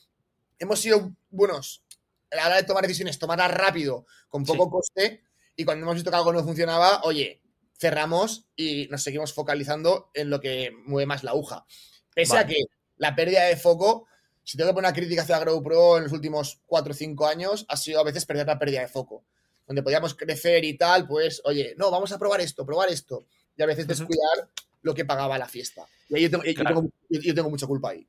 hemos 0.58 0.80
sido 0.80 1.12
buenos 1.30 1.82
a 2.30 2.36
la 2.36 2.46
hora 2.46 2.56
de 2.56 2.64
tomar 2.64 2.82
decisiones, 2.82 3.18
tomarlas 3.18 3.50
rápido, 3.50 4.06
con 4.28 4.44
poco 4.44 4.70
coste. 4.70 5.24
Y 5.56 5.64
cuando 5.64 5.84
hemos 5.84 5.96
visto 5.96 6.10
que 6.10 6.16
algo 6.16 6.32
no 6.32 6.44
funcionaba, 6.44 7.02
oye, 7.02 7.42
cerramos 7.78 8.46
y 8.56 8.86
nos 8.90 9.02
seguimos 9.02 9.32
focalizando 9.32 10.10
en 10.14 10.30
lo 10.30 10.40
que 10.40 10.72
mueve 10.86 11.06
más 11.06 11.24
la 11.24 11.32
aguja. 11.32 11.66
Pese 12.14 12.38
a 12.38 12.46
que 12.46 12.64
la 12.96 13.14
pérdida 13.14 13.44
de 13.44 13.56
foco 13.56 14.08
si 14.48 14.56
tengo 14.56 14.70
que 14.70 14.76
poner 14.76 14.88
una 14.88 14.96
crítica 14.96 15.20
hacia 15.20 15.38
GrowPro 15.40 15.98
en 15.98 16.04
los 16.04 16.12
últimos 16.12 16.62
4 16.64 16.92
o 16.92 16.94
5 16.94 17.26
años, 17.26 17.66
ha 17.68 17.76
sido 17.76 18.00
a 18.00 18.02
veces 18.02 18.24
perder 18.24 18.46
la 18.46 18.58
pérdida 18.58 18.80
de 18.80 18.88
foco. 18.88 19.26
Donde 19.66 19.82
podíamos 19.82 20.14
crecer 20.14 20.64
y 20.64 20.78
tal, 20.78 21.06
pues, 21.06 21.42
oye, 21.44 21.74
no, 21.76 21.90
vamos 21.90 22.12
a 22.12 22.18
probar 22.18 22.40
esto, 22.40 22.64
probar 22.64 22.88
esto. 22.88 23.26
Y 23.58 23.62
a 23.62 23.66
veces 23.66 23.86
descuidar 23.86 24.48
lo 24.80 24.94
que 24.94 25.04
pagaba 25.04 25.36
la 25.36 25.46
fiesta. 25.46 25.84
Y 26.08 26.16
ahí 26.16 26.22
yo 26.22 27.34
tengo, 27.34 27.50
mucha 27.50 27.66
culpa 27.66 27.90
ahí. 27.90 28.08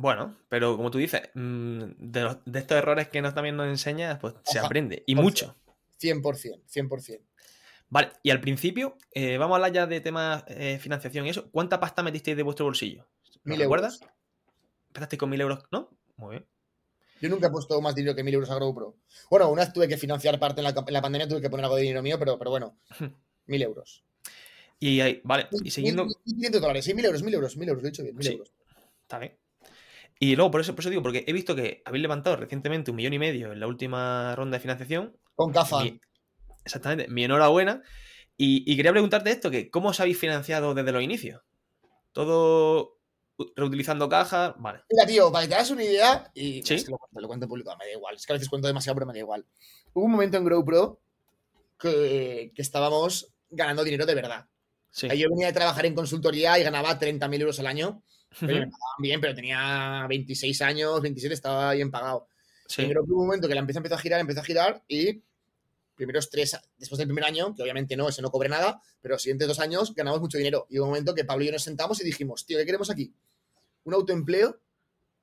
Bueno, 0.00 0.34
pero 0.48 0.78
como 0.78 0.90
tú 0.90 0.96
dices, 0.96 1.20
mm, 1.34 1.82
de, 1.98 2.38
estos 2.54 2.78
errores 2.78 3.08
que 3.08 3.20
nos, 3.20 3.34
también 3.34 3.54
nos 3.54 3.66
enseñas, 3.66 4.18
pues 4.18 4.32
se 4.44 4.58
aprende. 4.58 5.04
Y 5.06 5.14
mucho. 5.14 5.54
100%, 6.00 6.62
100%. 6.64 7.20
Vale, 7.90 8.10
y 8.22 8.30
al 8.30 8.40
principio, 8.40 8.96
eh, 9.12 9.36
vamos 9.36 9.52
a 9.52 9.56
hablar 9.56 9.72
ya 9.72 9.86
de 9.86 10.00
temas 10.00 10.44
eh, 10.46 10.78
financiación 10.80 11.26
y 11.26 11.28
eso. 11.28 11.50
¿Cuánta 11.50 11.78
pasta 11.78 12.02
metisteis 12.02 12.34
de 12.34 12.42
vuestro 12.42 12.64
bolsillo? 12.64 13.10
¿Me 13.42 13.56
recuerdas? 13.56 14.00
empezaste 14.88 15.18
con 15.18 15.28
mil 15.28 15.42
euros, 15.42 15.64
¿no? 15.70 15.90
Muy 16.16 16.30
bien. 16.30 16.46
Yo 17.20 17.28
nunca 17.28 17.48
he 17.48 17.50
puesto 17.50 17.78
más 17.82 17.94
dinero 17.94 18.14
que 18.16 18.24
mil 18.24 18.32
euros 18.32 18.48
a 18.48 18.54
GrowPro. 18.54 18.96
Bueno, 19.28 19.50
una 19.50 19.64
vez 19.64 19.72
tuve 19.74 19.86
que 19.86 19.98
financiar 19.98 20.40
parte 20.40 20.62
en 20.62 20.64
la, 20.64 21.02
pandemia, 21.02 21.28
tuve 21.28 21.42
que 21.42 21.50
poner 21.50 21.64
algo 21.64 21.76
de 21.76 21.82
dinero 21.82 22.02
mío, 22.02 22.18
pero, 22.18 22.38
pero 22.38 22.50
bueno, 22.50 22.78
mil 23.44 23.60
euros. 23.60 24.02
Y 24.78 25.00
ahí, 25.00 25.20
vale, 25.24 25.48
y 25.62 25.70
siguiendo. 25.70 26.08
500 26.24 26.58
dólares, 26.58 26.86
sí, 26.86 26.94
mil 26.94 27.04
euros, 27.04 27.22
mil 27.22 27.34
euros, 27.34 27.54
mil 27.58 27.68
euros, 27.68 27.82
lo 27.82 27.88
he 27.88 27.90
dicho 27.90 28.02
bien, 28.02 28.16
mil 28.16 28.26
euros. 28.26 28.50
Está 29.02 29.18
bien. 29.18 29.39
Y 30.22 30.36
luego, 30.36 30.50
por 30.50 30.60
eso, 30.60 30.74
por 30.74 30.82
eso 30.82 30.90
digo, 30.90 31.02
porque 31.02 31.24
he 31.26 31.32
visto 31.32 31.56
que 31.56 31.82
habéis 31.84 32.02
levantado 32.02 32.36
recientemente 32.36 32.90
un 32.90 32.96
millón 32.98 33.14
y 33.14 33.18
medio 33.18 33.52
en 33.52 33.58
la 33.58 33.66
última 33.66 34.36
ronda 34.36 34.58
de 34.58 34.60
financiación. 34.60 35.16
Con 35.34 35.50
CAFA. 35.50 35.84
exactamente, 36.64 37.08
mi 37.08 37.24
enhorabuena. 37.24 37.82
Y, 38.36 38.70
y, 38.70 38.76
quería 38.76 38.92
preguntarte 38.92 39.30
esto, 39.30 39.50
que 39.50 39.70
¿cómo 39.70 39.88
os 39.88 40.00
habéis 40.00 40.18
financiado 40.18 40.74
desde 40.74 40.92
los 40.92 41.02
inicios? 41.02 41.42
¿Todo 42.12 43.00
reutilizando 43.56 44.08
cajas, 44.08 44.54
vale. 44.58 44.80
Mira, 44.90 45.06
tío, 45.06 45.32
para 45.32 45.44
que 45.44 45.48
te 45.48 45.54
hagas 45.54 45.70
una 45.70 45.84
idea, 45.84 46.30
y 46.34 46.62
¿Sí? 46.62 46.74
es 46.74 46.84
que 46.84 46.90
lo, 46.90 46.98
lo, 47.12 47.26
cuento 47.26 47.46
en 47.46 47.48
público, 47.48 47.74
me 47.78 47.86
da 47.86 47.92
igual. 47.92 48.16
Es 48.16 48.26
que 48.26 48.32
a 48.32 48.34
veces 48.34 48.48
cuento 48.48 48.68
demasiado, 48.68 48.94
pero 48.96 49.06
me 49.06 49.12
da 49.12 49.20
igual. 49.20 49.46
Hubo 49.94 50.04
un 50.04 50.12
momento 50.12 50.36
en 50.36 50.44
GrowPro 50.44 51.00
que, 51.78 52.52
que 52.54 52.62
estábamos 52.62 53.32
ganando 53.48 53.84
dinero 53.84 54.06
de 54.06 54.14
verdad. 54.14 54.46
Sí. 54.90 55.06
yo 55.16 55.28
venía 55.30 55.46
de 55.46 55.52
trabajar 55.52 55.86
en 55.86 55.94
consultoría 55.94 56.58
y 56.58 56.64
ganaba 56.64 56.98
30.000 56.98 57.40
euros 57.40 57.60
al 57.60 57.66
año. 57.66 58.02
Pero 58.38 58.54
me 58.54 58.66
pagaban 58.66 59.00
bien, 59.00 59.20
pero 59.20 59.34
tenía 59.34 60.06
26 60.08 60.62
años, 60.62 61.00
27, 61.00 61.34
estaba 61.34 61.72
bien 61.72 61.90
pagado. 61.90 62.28
Sí. 62.66 62.84
Pero 62.86 63.02
hubo 63.02 63.20
un 63.20 63.26
momento 63.26 63.48
que 63.48 63.54
la 63.54 63.60
empresa 63.60 63.80
empezó 63.80 63.96
a 63.96 63.98
girar, 63.98 64.20
empezó 64.20 64.40
a 64.40 64.44
girar 64.44 64.84
y 64.86 65.22
primeros 65.96 66.30
tres, 66.30 66.56
después 66.78 66.98
del 66.98 67.08
primer 67.08 67.24
año, 67.24 67.54
que 67.54 67.62
obviamente 67.62 67.96
no, 67.96 68.08
ese 68.08 68.22
no 68.22 68.30
cobre 68.30 68.48
nada, 68.48 68.80
pero 69.02 69.14
los 69.14 69.22
siguientes 69.22 69.48
dos 69.48 69.58
años 69.58 69.94
ganamos 69.94 70.20
mucho 70.20 70.38
dinero. 70.38 70.66
Y 70.70 70.78
hubo 70.78 70.84
un 70.84 70.90
momento 70.90 71.14
que 71.14 71.24
Pablo 71.24 71.44
y 71.44 71.46
yo 71.48 71.52
nos 71.52 71.62
sentamos 71.62 72.00
y 72.00 72.04
dijimos, 72.04 72.46
tío, 72.46 72.56
¿qué 72.58 72.64
queremos 72.64 72.88
aquí? 72.88 73.12
un 73.84 73.94
autoempleo 73.94 74.60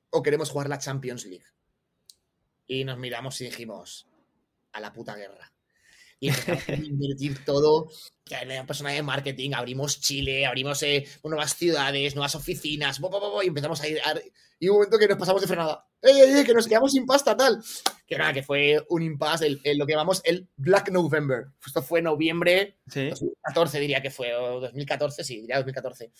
o 0.10 0.24
queremos 0.24 0.50
jugar 0.50 0.70
la 0.70 0.80
Champions 0.80 1.26
League? 1.26 1.46
Y 2.68 2.84
nos 2.84 2.98
miramos 2.98 3.40
y 3.42 3.46
dijimos, 3.46 4.08
a 4.74 4.80
la 4.80 4.94
puta 4.94 5.16
guerra. 5.16 5.52
Y 6.20 6.30
empezamos 6.30 6.68
a 6.68 6.74
invertir 6.74 7.46
todo. 7.46 7.90
En 8.30 8.66
persona 8.66 8.92
de 8.92 9.02
marketing, 9.02 9.52
abrimos 9.54 10.02
Chile, 10.02 10.46
abrimos 10.46 10.82
eh, 10.84 11.06
nuevas 11.24 11.56
ciudades, 11.56 12.16
nuevas 12.16 12.36
oficinas, 12.36 13.00
y 13.44 13.48
empezamos 13.48 13.82
a 13.82 13.88
ir. 13.88 14.02
y 14.60 14.68
un 14.68 14.76
momento 14.76 14.98
que 14.98 15.08
nos 15.08 15.18
pasamos 15.18 15.42
de 15.42 15.48
frenada. 15.48 15.88
¡Ey, 16.02 16.20
ey, 16.20 16.32
ey! 16.40 16.44
Que 16.44 16.54
nos 16.54 16.68
quedamos 16.68 16.92
sin 16.92 17.06
pasta, 17.06 17.38
tal. 17.38 17.64
Que 18.06 18.18
nada, 18.18 18.34
que 18.34 18.44
fue 18.44 18.84
un 18.90 19.02
impasse, 19.02 19.50
lo 19.76 19.86
que 19.86 19.94
llamamos 19.94 20.22
el 20.26 20.50
Black 20.58 20.90
November. 20.92 21.46
Esto 21.66 21.82
fue 21.82 22.02
noviembre 22.02 22.80
¿Sí? 22.88 23.10
2014, 23.10 23.80
diría 23.80 24.02
que 24.02 24.12
fue, 24.12 24.34
o 24.36 24.60
2014, 24.60 25.24
sí, 25.24 25.42
diría 25.42 25.58
2014 25.58 26.12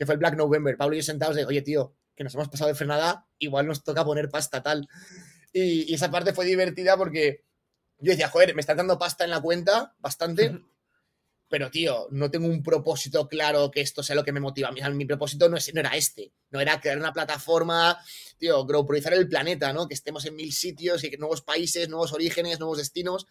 que 0.00 0.06
fue 0.06 0.14
el 0.14 0.18
Black 0.18 0.34
November. 0.34 0.78
Pablo 0.78 0.96
y 0.96 1.00
yo 1.00 1.02
sentados 1.02 1.36
de, 1.36 1.44
oye, 1.44 1.60
tío, 1.60 1.94
que 2.16 2.24
nos 2.24 2.34
hemos 2.34 2.48
pasado 2.48 2.68
de 2.68 2.74
frenada, 2.74 3.26
igual 3.38 3.66
nos 3.66 3.84
toca 3.84 4.02
poner 4.02 4.30
pasta 4.30 4.62
tal. 4.62 4.88
Y, 5.52 5.92
esa 5.92 6.10
parte 6.10 6.32
fue 6.32 6.46
divertida 6.46 6.96
porque 6.96 7.44
yo 8.00 8.10
decía, 8.12 8.28
joder, 8.28 8.54
me 8.54 8.60
están 8.60 8.76
dando 8.76 8.98
pasta 8.98 9.24
en 9.24 9.30
la 9.30 9.40
cuenta, 9.40 9.94
bastante, 9.98 10.60
pero 11.48 11.70
tío, 11.70 12.06
no 12.10 12.30
tengo 12.30 12.46
un 12.46 12.62
propósito 12.62 13.28
claro 13.28 13.70
que 13.70 13.80
esto 13.80 14.02
sea 14.02 14.16
lo 14.16 14.24
que 14.24 14.32
me 14.32 14.40
motiva. 14.40 14.70
Mi, 14.70 14.80
mi 14.94 15.04
propósito 15.04 15.48
no, 15.48 15.56
es, 15.56 15.74
no 15.74 15.80
era 15.80 15.96
este, 15.96 16.32
no 16.50 16.60
era 16.60 16.80
crear 16.80 16.96
una 16.96 17.12
plataforma, 17.12 17.98
tío, 18.38 18.64
growproizar 18.64 19.12
el 19.14 19.28
planeta, 19.28 19.72
¿no? 19.72 19.88
Que 19.88 19.94
estemos 19.94 20.24
en 20.26 20.36
mil 20.36 20.52
sitios 20.52 21.02
y 21.04 21.10
que 21.10 21.18
nuevos 21.18 21.42
países, 21.42 21.88
nuevos 21.88 22.12
orígenes, 22.12 22.60
nuevos 22.60 22.78
destinos. 22.78 23.26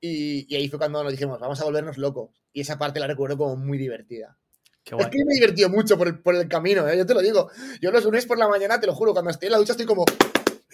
Y, 0.00 0.46
y 0.52 0.56
ahí 0.56 0.68
fue 0.68 0.78
cuando 0.78 1.02
nos 1.02 1.12
dijimos, 1.12 1.40
vamos 1.40 1.60
a 1.60 1.64
volvernos 1.64 1.96
locos. 1.96 2.30
Y 2.52 2.60
esa 2.60 2.78
parte 2.78 3.00
la 3.00 3.06
recuerdo 3.06 3.38
como 3.38 3.56
muy 3.56 3.78
divertida. 3.78 4.36
Es 4.84 5.06
que 5.06 5.24
me 5.24 5.32
he 5.32 5.36
divertido 5.36 5.70
mucho 5.70 5.96
por 5.96 6.08
el, 6.08 6.18
por 6.18 6.34
el 6.34 6.46
camino, 6.46 6.86
¿eh? 6.86 6.98
yo 6.98 7.06
te 7.06 7.14
lo 7.14 7.22
digo. 7.22 7.50
Yo 7.80 7.90
los 7.90 8.04
lunes 8.04 8.26
por 8.26 8.36
la 8.36 8.48
mañana, 8.48 8.78
te 8.78 8.86
lo 8.86 8.94
juro, 8.94 9.14
cuando 9.14 9.30
estoy 9.30 9.46
en 9.46 9.52
la 9.52 9.58
ducha 9.58 9.72
estoy 9.72 9.86
como, 9.86 10.04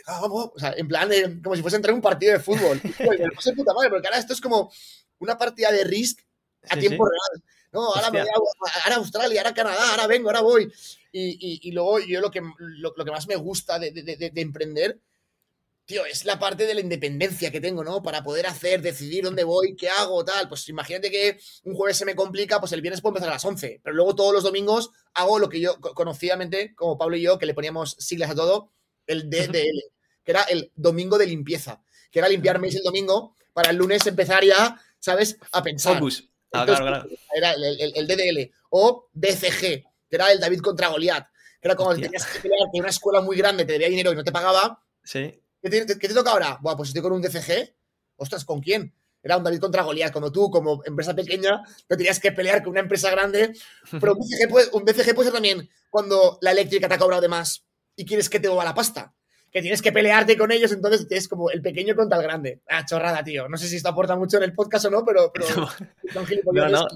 vamos, 0.06 0.50
o 0.54 0.58
sea, 0.58 0.74
en 0.76 0.88
plan, 0.88 1.08
como 1.42 1.56
si 1.56 1.62
fuese 1.62 1.76
entrar 1.76 1.90
en 1.90 1.96
un 1.96 2.02
partido 2.02 2.32
de 2.32 2.40
fútbol. 2.40 2.80
me 2.82 3.52
puta 3.54 3.74
madre, 3.74 3.90
porque 3.90 4.06
ahora 4.08 4.18
esto 4.18 4.32
es 4.32 4.40
como 4.40 4.70
una 5.18 5.36
partida 5.38 5.70
de 5.72 5.84
Risk 5.84 6.20
a 6.68 6.76
tiempo 6.76 7.04
real. 7.06 7.44
No, 7.72 7.94
ahora 7.94 8.10
me 8.10 8.20
voy 8.20 8.28
a, 8.28 8.84
ahora 8.84 8.96
Australia, 8.96 9.40
ahora 9.40 9.54
Canadá, 9.54 9.90
ahora 9.90 10.06
vengo, 10.06 10.28
ahora 10.28 10.40
voy. 10.40 10.72
Y, 11.12 11.28
y, 11.40 11.68
y 11.68 11.72
luego 11.72 12.00
yo 12.00 12.20
lo 12.20 12.30
que, 12.30 12.40
lo, 12.40 12.92
lo, 12.96 13.04
que 13.04 13.10
más 13.10 13.28
me 13.28 13.36
gusta 13.36 13.78
de, 13.78 13.90
de, 13.92 14.02
de, 14.02 14.30
de 14.30 14.40
emprender 14.40 14.98
tío, 15.90 16.06
es 16.06 16.24
la 16.24 16.38
parte 16.38 16.66
de 16.66 16.74
la 16.74 16.80
independencia 16.80 17.50
que 17.50 17.60
tengo, 17.60 17.82
¿no? 17.82 18.00
Para 18.00 18.22
poder 18.22 18.46
hacer, 18.46 18.80
decidir 18.80 19.24
dónde 19.24 19.42
voy, 19.42 19.74
qué 19.74 19.88
hago, 19.88 20.24
tal. 20.24 20.48
Pues 20.48 20.68
imagínate 20.68 21.10
que 21.10 21.38
un 21.64 21.74
jueves 21.74 21.96
se 21.96 22.04
me 22.04 22.14
complica, 22.14 22.60
pues 22.60 22.72
el 22.72 22.80
viernes 22.80 23.00
puedo 23.00 23.10
empezar 23.10 23.28
a 23.28 23.34
las 23.34 23.44
11, 23.44 23.80
pero 23.82 23.96
luego 23.96 24.14
todos 24.14 24.32
los 24.32 24.44
domingos 24.44 24.90
hago 25.14 25.40
lo 25.40 25.48
que 25.48 25.60
yo 25.60 25.80
conocidamente, 25.80 26.74
como 26.76 26.96
Pablo 26.96 27.16
y 27.16 27.22
yo, 27.22 27.38
que 27.38 27.46
le 27.46 27.54
poníamos 27.54 27.96
siglas 27.98 28.30
a 28.30 28.36
todo, 28.36 28.70
el 29.12 29.28
DDL, 29.28 29.82
que 30.24 30.30
era 30.32 30.42
el 30.44 30.70
domingo 30.74 31.18
de 31.18 31.26
limpieza, 31.26 31.82
que 32.10 32.18
era 32.18 32.28
limpiarme 32.28 32.68
el 32.68 32.82
domingo 32.82 33.34
para 33.52 33.70
el 33.70 33.76
lunes 33.76 34.06
empezar 34.06 34.44
ya, 34.44 34.80
¿sabes? 34.98 35.36
A 35.52 35.62
pensar. 35.62 36.00
Ah, 36.52 36.64
era 37.34 37.52
el, 37.52 38.06
DDL. 38.06 38.52
O 38.70 39.08
DCG, 39.12 39.60
que 39.60 39.86
era 40.10 40.32
el 40.32 40.40
David 40.40 40.60
contra 40.60 40.88
Goliat, 40.88 41.26
que 41.60 41.68
era 41.68 41.76
como 41.76 41.94
tenías 41.94 42.26
que 42.26 42.40
pelear 42.40 42.68
que 42.72 42.80
una 42.80 42.90
escuela 42.90 43.20
muy 43.20 43.36
grande 43.36 43.64
te 43.64 43.72
debía 43.72 43.88
dinero 43.88 44.12
y 44.12 44.16
no 44.16 44.24
te 44.24 44.32
pagaba. 44.32 44.82
Sí 45.04 45.40
¿Qué 45.62 45.68
te, 45.68 46.14
toca 46.14 46.30
ahora? 46.30 46.58
Buah, 46.60 46.76
pues 46.76 46.88
estoy 46.88 47.02
con 47.02 47.12
un 47.12 47.20
DCG. 47.20 47.74
Ostras, 48.16 48.44
¿con 48.44 48.60
quién? 48.60 48.94
Era 49.22 49.36
un 49.36 49.44
David 49.44 49.60
contra 49.60 49.82
Goliat. 49.82 50.12
Como 50.12 50.32
tú, 50.32 50.50
como 50.50 50.82
empresa 50.84 51.14
pequeña, 51.14 51.62
te 51.86 51.96
tenías 51.96 52.18
que 52.18 52.32
pelear 52.32 52.62
con 52.62 52.70
una 52.70 52.80
empresa 52.80 53.10
grande. 53.10 53.52
Pero 54.00 54.14
un 54.14 54.20
DCG, 54.28 54.48
puede, 54.48 54.68
un 54.72 54.84
DCG 54.84 55.14
puede 55.14 55.26
ser 55.26 55.34
también 55.34 55.68
cuando 55.90 56.38
la 56.40 56.52
eléctrica 56.52 56.88
te 56.88 56.94
ha 56.94 56.98
cobrado 56.98 57.20
de 57.20 57.28
más 57.28 57.66
y 58.00 58.06
quieres 58.06 58.30
que 58.30 58.40
te 58.40 58.48
vuelva 58.48 58.64
la 58.64 58.74
pasta. 58.74 59.14
Que 59.52 59.60
tienes 59.60 59.82
que 59.82 59.92
pelearte 59.92 60.38
con 60.38 60.50
ellos, 60.50 60.72
entonces 60.72 61.06
es 61.10 61.28
como 61.28 61.50
el 61.50 61.60
pequeño 61.60 61.94
contra 61.94 62.16
el 62.16 62.22
grande. 62.22 62.62
Ah, 62.66 62.86
chorrada, 62.86 63.22
tío. 63.22 63.46
No 63.46 63.58
sé 63.58 63.68
si 63.68 63.76
esto 63.76 63.90
aporta 63.90 64.16
mucho 64.16 64.38
en 64.38 64.44
el 64.44 64.54
podcast 64.54 64.86
o 64.86 64.90
no, 64.90 65.04
pero. 65.04 65.30
pero 65.30 65.46
no, 66.52 66.68
no. 66.68 66.88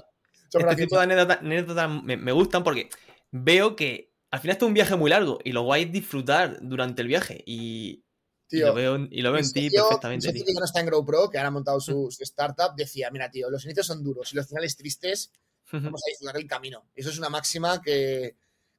este 0.51 0.75
tipo 0.75 0.97
de 0.97 1.03
anécdotas, 1.03 1.89
me, 2.03 2.31
gustan 2.31 2.63
porque 2.63 2.89
veo 3.29 3.75
que 3.75 4.13
al 4.31 4.39
final 4.39 4.53
esto 4.53 4.65
es 4.65 4.69
un 4.69 4.73
viaje 4.73 4.95
muy 4.95 5.11
largo 5.11 5.37
y 5.43 5.51
lo 5.51 5.61
guay 5.61 5.83
es 5.83 5.91
disfrutar 5.91 6.57
durante 6.59 7.03
el 7.03 7.07
viaje. 7.07 7.43
Y, 7.45 8.03
lo 8.49 8.73
veo, 8.73 9.07
y 9.11 9.21
lo 9.21 9.31
veo 9.31 9.41
en 9.41 9.51
ti 9.51 9.69
perfectamente. 9.69 10.33
que 10.33 10.53
no 10.57 10.65
está 10.65 10.79
en 10.79 10.87
GrowPro, 10.87 11.29
que 11.29 11.37
ahora 11.37 11.49
ha 11.49 11.51
montado 11.51 11.79
su, 11.79 12.07
startup, 12.19 12.73
decía: 12.75 13.11
Mira, 13.11 13.29
tío, 13.29 13.51
los 13.51 13.63
inicios 13.65 13.85
son 13.85 14.03
duros 14.03 14.33
y 14.33 14.37
los 14.37 14.47
finales 14.47 14.75
tristes, 14.75 15.31
vamos 15.71 16.01
a 16.03 16.09
disfrutar 16.09 16.37
el 16.37 16.47
camino. 16.47 16.89
Eso 16.95 17.11
es 17.11 17.19
una 17.19 17.29
máxima 17.29 17.79
que, 17.79 18.37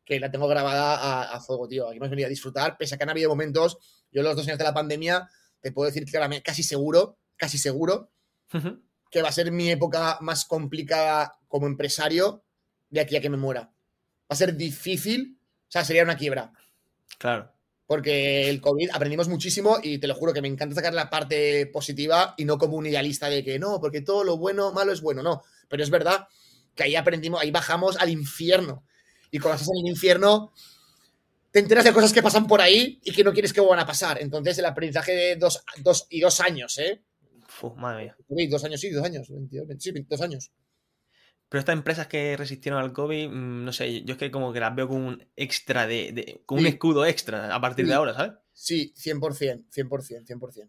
la 0.09 0.31
tengo 0.31 0.47
grabada 0.49 1.35
a, 1.35 1.41
fuego, 1.41 1.69
tío. 1.69 1.89
Aquí 1.89 1.97
hemos 1.97 2.11
venido 2.11 2.27
a 2.27 2.31
disfrutar, 2.31 2.77
pese 2.79 2.95
a 2.95 2.99
que 2.99 3.05
han 3.05 3.11
habido 3.11 3.29
momentos, 3.29 3.79
yo 4.13 4.23
los 4.23 4.37
dos 4.37 4.47
años 4.47 4.59
de 4.59 4.65
la 4.65 4.75
pandemia, 4.75 5.29
te 5.61 5.73
puedo 5.73 5.87
decir 5.87 6.05
claramente, 6.05 6.43
casi 6.43 6.63
seguro, 6.63 7.19
casi 7.37 7.59
seguro, 7.59 8.11
que 9.11 9.23
va 9.23 9.29
a 9.29 9.33
ser 9.33 9.51
mi 9.51 9.71
época 9.71 10.19
más 10.21 10.45
complicada 10.45 11.39
como 11.49 11.67
empresario 11.67 12.45
de 12.89 13.01
aquí 13.01 13.17
a 13.17 13.21
que 13.21 13.31
me 13.31 13.37
muera. 13.37 13.63
Va 13.63 14.35
a 14.35 14.37
ser 14.37 14.57
difícil, 14.57 15.39
o 15.41 15.71
sea, 15.71 15.85
sería 15.85 16.05
una 16.05 16.17
quiebra. 16.17 16.53
Claro. 17.19 17.53
Porque 17.87 18.49
el 18.51 18.61
COVID 18.61 18.91
aprendimos 18.93 19.29
muchísimo 19.29 19.79
y 19.83 19.99
te 19.99 20.09
lo 20.09 20.15
juro 20.15 20.33
que 20.33 20.43
me 20.43 20.49
encanta 20.49 20.75
sacar 20.75 20.93
la 20.93 21.09
parte 21.09 21.67
positiva 21.67 22.35
y 22.37 22.45
no 22.45 22.59
como 22.59 22.77
un 22.77 22.87
idealista 22.87 23.29
de 23.29 23.45
que 23.45 23.59
no, 23.59 23.81
porque 23.81 24.01
todo 24.01 24.25
lo 24.25 24.37
bueno, 24.37 24.73
malo 24.73 24.93
es 24.93 25.01
bueno, 25.01 25.23
no. 25.23 25.43
Pero 25.69 25.83
es 25.83 25.91
verdad 25.91 26.27
que 26.75 26.85
ahí 26.85 26.97
aprendimos, 26.97 27.41
ahí 27.41 27.51
bajamos 27.51 27.97
al 27.97 28.11
infierno. 28.11 28.85
Y 29.37 29.39
cuando 29.39 29.61
estás 29.61 29.69
en 29.69 29.85
el 29.85 29.91
infierno, 29.91 30.51
te 31.51 31.59
enteras 31.59 31.85
de 31.85 31.93
cosas 31.93 32.11
que 32.11 32.23
pasan 32.23 32.47
por 32.47 32.63
ahí 32.63 32.99
y 33.05 33.13
que 33.13 33.23
no 33.23 33.35
quieres 33.35 33.53
que 33.53 33.61
van 33.61 33.79
a 33.79 33.87
pasar. 33.87 34.17
Entonces, 34.23 34.57
el 34.57 34.65
aprendizaje 34.65 35.13
de 35.13 35.37
dos, 35.37 35.63
dos 35.83 36.07
y 36.09 36.21
dos 36.21 36.41
años, 36.41 36.79
¿eh? 36.79 37.03
madre 37.77 38.15
mía. 38.29 38.49
Dos 38.49 38.65
años, 38.65 38.81
sí, 38.81 38.89
dos 38.89 39.05
años. 39.05 39.31
sí, 39.79 39.93
dos 40.09 40.21
años. 40.23 40.51
Pero 41.51 41.59
estas 41.61 41.75
empresas 41.75 42.07
que 42.07 42.35
resistieron 42.39 42.81
al 42.83 42.95
COVID, 42.95 43.29
mm, 43.29 43.65
no 43.67 43.73
sé, 43.75 44.03
yo 44.05 44.13
es 44.13 44.19
que 44.19 44.31
como 44.31 44.55
que 44.55 44.61
las 44.61 44.75
veo 44.75 44.89
como 44.89 45.07
un 45.07 45.29
extra 45.37 45.87
de, 45.87 46.41
con 46.47 46.61
un 46.61 46.67
escudo 46.67 47.05
extra 47.05 47.55
a 47.55 47.61
partir 47.61 47.87
de 47.87 47.93
ahora, 47.93 48.15
¿sabes? 48.15 48.33
Sí, 48.55 48.95
100%, 48.97 49.67
100%, 49.71 50.25
100%. 50.25 50.69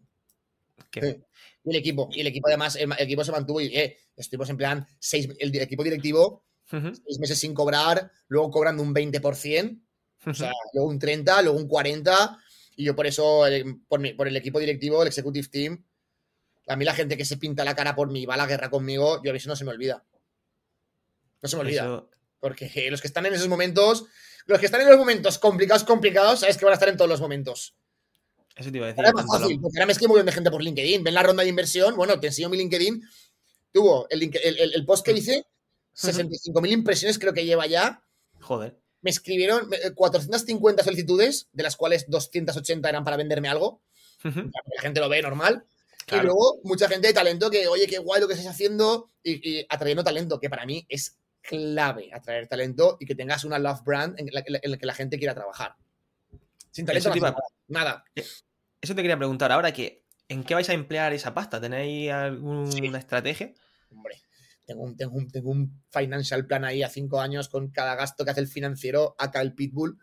Y 1.64 1.70
el 1.70 1.76
equipo, 1.76 2.10
y 2.12 2.20
el 2.20 2.26
equipo 2.26 2.48
además, 2.48 2.76
el, 2.76 2.92
equipo 2.98 3.24
se 3.24 3.32
mantuvo 3.32 3.62
y 3.62 3.66
eh, 3.76 3.96
estuvimos 4.14 4.50
en 4.50 4.56
plan, 4.56 4.86
seis, 4.98 5.28
el, 5.38 5.54
equipo 5.56 5.82
directivo, 5.82 6.44
seis 6.70 7.18
meses 7.18 7.38
sin 7.38 7.54
cobrar, 7.54 8.10
luego 8.28 8.50
cobrando 8.50 8.82
un 8.82 8.94
20%, 8.94 9.80
o 10.26 10.34
sea, 10.34 10.52
luego 10.74 10.88
un 10.88 11.00
30%, 11.00 11.42
luego 11.42 11.58
un 11.58 11.68
40%, 11.68 12.38
y 12.76 12.84
yo 12.84 12.94
por 12.94 13.06
eso, 13.06 13.44
por, 13.88 14.16
por 14.16 14.28
el 14.28 14.36
equipo 14.36 14.60
directivo, 14.60 15.02
el 15.02 15.08
executive 15.08 15.48
team, 15.48 15.84
a 16.68 16.76
mí 16.76 16.84
la 16.84 16.94
gente 16.94 17.16
que 17.16 17.24
se 17.24 17.36
pinta 17.36 17.64
la 17.64 17.74
cara 17.74 17.94
por 17.94 18.10
mí 18.10 18.22
y 18.22 18.26
va 18.26 18.34
a 18.34 18.38
la 18.38 18.46
guerra 18.46 18.70
conmigo, 18.70 19.22
yo 19.22 19.30
a 19.30 19.32
veces 19.32 19.48
no 19.48 19.56
se 19.56 19.64
me 19.64 19.70
olvida. 19.70 20.04
No 21.42 21.48
se 21.48 21.56
me 21.56 21.62
olvida. 21.62 22.04
Porque 22.40 22.70
los 22.90 23.00
que 23.00 23.08
están 23.08 23.26
en 23.26 23.34
esos 23.34 23.48
momentos, 23.48 24.04
los 24.46 24.58
que 24.58 24.66
están 24.66 24.82
en 24.82 24.88
los 24.88 24.98
momentos 24.98 25.38
complicados, 25.38 25.84
complicados, 25.84 26.40
sabes 26.40 26.56
que 26.56 26.64
van 26.64 26.72
a 26.72 26.74
estar 26.74 26.88
en 26.88 26.96
todos 26.96 27.08
los 27.08 27.20
momentos. 27.20 27.74
Eso 28.54 28.70
te 28.70 28.76
iba 28.76 28.86
a 28.86 28.88
decir. 28.88 29.04
Ahora 29.04 29.10
es 29.10 29.26
más 29.26 29.40
fácil, 29.40 29.60
porque 29.60 29.78
ahora 29.78 29.86
me 29.86 29.92
escribo 29.92 30.14
muy 30.14 30.22
de 30.22 30.32
gente 30.32 30.50
por 30.50 30.62
LinkedIn. 30.62 31.04
Ven 31.04 31.14
la 31.14 31.22
ronda 31.22 31.42
de 31.42 31.48
inversión, 31.48 31.96
bueno, 31.96 32.18
te 32.18 32.26
enseño 32.26 32.48
mi 32.48 32.56
LinkedIn. 32.56 33.02
Tuvo 33.72 34.08
el, 34.10 34.84
post 34.84 35.04
que 35.04 35.12
hice, 35.12 35.46
65.000 35.98 36.72
impresiones 36.72 37.18
creo 37.18 37.32
que 37.32 37.44
lleva 37.44 37.66
ya. 37.66 38.02
Joder. 38.40 38.78
Me 39.00 39.10
escribieron 39.10 39.68
450 39.94 40.84
solicitudes, 40.84 41.48
de 41.52 41.62
las 41.62 41.76
cuales 41.76 42.06
280 42.08 42.88
eran 42.88 43.04
para 43.04 43.16
venderme 43.16 43.48
algo. 43.48 43.82
La 44.22 44.82
gente 44.82 45.00
lo 45.00 45.08
ve 45.08 45.22
normal. 45.22 45.64
Y 46.10 46.16
luego 46.20 46.58
mucha 46.64 46.88
gente 46.88 47.08
de 47.08 47.14
talento 47.14 47.50
que, 47.50 47.68
oye, 47.68 47.86
qué 47.86 47.98
guay 47.98 48.20
lo 48.20 48.26
que 48.26 48.34
estás 48.34 48.48
haciendo 48.48 49.10
y, 49.22 49.66
atrayendo 49.68 50.02
talento, 50.02 50.40
que 50.40 50.48
para 50.48 50.64
mí 50.64 50.86
es 50.88 51.18
clave 51.42 52.10
atraer 52.12 52.46
talento 52.48 52.96
y 53.00 53.06
que 53.06 53.14
tengas 53.14 53.44
una 53.44 53.58
love 53.58 53.82
brand 53.84 54.18
en 54.18 54.28
la, 54.32 54.42
que 54.42 54.86
la 54.86 54.94
gente 54.94 55.18
quiera 55.18 55.34
trabajar. 55.34 55.76
Sin 56.70 56.86
talento 56.86 57.14
no 57.14 57.36
nada. 57.68 58.04
Eh, 58.14 58.24
eso 58.80 58.94
te 58.94 59.02
quería 59.02 59.16
preguntar 59.16 59.52
ahora 59.52 59.72
que 59.72 60.04
¿en 60.28 60.44
qué 60.44 60.54
vais 60.54 60.68
a 60.68 60.74
emplear 60.74 61.12
esa 61.12 61.34
pasta? 61.34 61.60
¿Tenéis 61.60 62.10
alguna 62.10 62.98
estrategia? 62.98 63.52
Hombre, 63.90 64.22
tengo 64.68 64.82
un, 64.82 64.96
tengo, 64.96 65.18
tengo 65.32 65.50
un, 65.50 65.82
financial 65.90 66.46
plan 66.46 66.64
ahí 66.66 66.82
a 66.82 66.90
cinco 66.90 67.20
años 67.20 67.48
con 67.48 67.70
cada 67.70 67.94
gasto 67.94 68.22
que 68.22 68.30
hace 68.30 68.40
el 68.40 68.48
financiero, 68.48 69.16
acá 69.18 69.40
el 69.40 69.54
pitbull. 69.54 69.98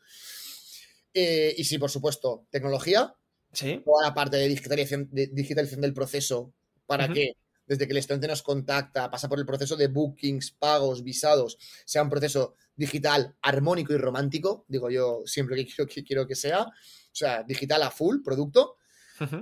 Eh, 1.14 1.54
y 1.56 1.64
sí, 1.64 1.78
por 1.78 1.92
supuesto, 1.92 2.48
tecnología, 2.50 3.16
toda 3.54 4.04
la 4.04 4.14
parte 4.14 4.38
de 4.38 4.48
digitalización, 4.48 5.08
de 5.12 5.28
digitalización 5.28 5.82
del 5.82 5.94
proceso 5.94 6.52
para 6.88 7.08
que 7.08 7.34
desde 7.68 7.86
que 7.86 7.94
el 7.94 7.98
estudiante 7.98 8.28
nos 8.28 8.42
contacta, 8.42 9.10
pasa 9.10 9.30
por 9.30 9.40
el 9.40 9.46
proceso 9.46 9.76
de 9.76 9.88
bookings, 9.88 10.52
pagos, 10.52 11.04
visados, 11.04 11.58
sea 11.86 12.04
un 12.04 12.10
proceso 12.10 12.56
digital, 12.76 13.36
armónico 13.42 13.94
y 13.94 13.98
romántico, 13.98 14.66
digo 14.68 14.90
yo 14.90 15.22
siempre 15.26 15.56
que 15.56 15.66
quiero 15.66 15.88
que, 15.88 16.04
quiero 16.04 16.28
que 16.28 16.36
sea, 16.36 16.64
o 16.64 16.72
sea, 17.12 17.44
digital 17.44 17.84
a 17.84 17.92
full, 17.92 18.18
producto, 18.24 18.78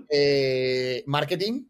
eh, 0.09 1.03
marketing, 1.07 1.65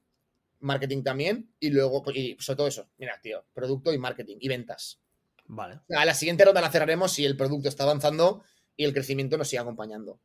marketing 0.64 1.04
también, 1.04 1.54
y 1.60 1.70
luego, 1.70 2.04
y 2.14 2.36
sobre 2.40 2.58
todo 2.58 2.68
eso, 2.68 2.90
mira, 2.98 3.20
tío, 3.22 3.46
producto 3.54 3.94
y 3.94 3.98
marketing 3.98 4.38
y 4.40 4.48
ventas. 4.48 5.00
Vale. 5.46 5.82
A 5.96 6.06
la 6.06 6.14
siguiente 6.14 6.46
ronda 6.46 6.62
la 6.62 6.72
cerraremos 6.72 7.12
si 7.12 7.26
el 7.26 7.38
producto 7.38 7.70
está 7.70 7.84
avanzando 7.84 8.44
y 8.76 8.86
el 8.86 8.94
crecimiento 8.94 9.38
nos 9.38 9.48
sigue 9.48 9.60
acompañando. 9.60 10.20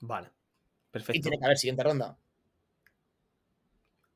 Vale. 0.00 0.30
Perfecto. 0.90 1.18
Y 1.18 1.22
tiene 1.22 1.38
que 1.38 1.44
haber 1.44 1.58
siguiente 1.58 1.82
ronda. 1.82 2.16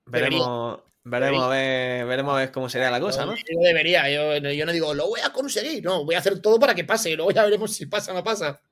Veremos, 0.06 0.80
veremos, 1.04 1.44
a 1.44 1.48
ver, 1.48 2.06
veremos 2.06 2.34
a 2.34 2.38
ver 2.38 2.50
cómo 2.52 2.68
sería 2.68 2.90
la 2.90 3.00
cosa, 3.00 3.26
¿no? 3.26 3.34
Yo 3.34 3.60
debería, 3.62 4.08
yo, 4.10 4.40
no 4.40 4.72
digo, 4.72 4.94
lo 4.94 5.08
voy 5.08 5.20
a 5.20 5.30
conseguir, 5.30 5.84
no, 5.84 6.04
voy 6.04 6.14
a 6.14 6.18
hacer 6.18 6.40
todo 6.40 6.58
para 6.58 6.74
que 6.74 6.84
pase 6.84 7.10
y 7.10 7.16
luego 7.16 7.30
ya 7.30 7.44
veremos 7.44 7.74
si 7.74 7.86
pasa 7.86 8.12
o 8.12 8.14
no 8.14 8.24
pasa. 8.24 8.62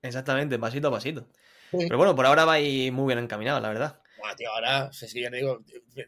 Exactamente, 0.00 0.58
pasito 0.58 0.88
a 0.88 0.92
pasito. 0.92 1.26
Pero 1.70 1.98
bueno, 1.98 2.14
por 2.14 2.24
ahora 2.24 2.44
vais 2.46 2.90
muy 2.92 3.12
bien 3.12 3.18
encaminado, 3.22 3.60
la 3.60 3.68
verdad. 3.68 4.00
Ah, 4.24 4.34
tío, 4.36 4.50
ahora, 4.50 4.90
es 4.90 5.12
que 5.12 5.20
ya 5.20 5.30
te 5.30 5.36
digo, 5.36 5.62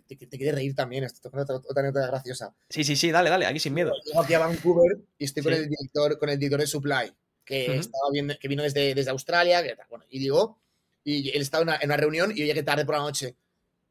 te, 0.07 0.17
quieres 0.17 0.55
reír 0.55 0.75
también, 0.75 1.05
esto 1.05 1.29
es 1.29 1.51
otra 1.51 1.83
anécdota 1.83 2.07
graciosa. 2.07 2.55
Sí, 2.69 2.85
sí, 2.85 2.97
sí, 2.97 3.11
dale, 3.11 3.31
dale, 3.31 3.47
aquí 3.47 3.61
sin 3.61 3.75
miedo. 3.75 3.93
Llego 4.05 4.23
aquí 4.23 4.35
a 4.35 4.39
Vancouver 4.39 4.99
y 5.19 5.25
estoy 5.25 5.43
con 5.43 5.53
el 5.53 5.69
director, 5.69 6.19
con 6.19 6.29
el 6.29 6.39
director 6.39 6.61
de 6.61 6.67
Supply, 6.67 7.13
que 7.45 7.77
estaba 7.77 8.11
viendo, 8.13 8.35
que 8.39 8.49
vino 8.49 8.63
desde, 8.63 8.95
desde 8.95 9.11
Australia, 9.11 9.63
bueno, 9.89 10.05
y 10.09 10.19
digo, 10.19 10.59
y 11.05 11.31
él 11.31 11.41
estaba 11.41 11.79
en 11.81 11.89
una, 11.89 11.97
reunión 11.97 12.33
y 12.33 12.41
yo 12.41 12.45
llegué 12.45 12.63
tarde 12.63 12.85
por 12.85 12.95
la 12.95 13.01
noche. 13.01 13.35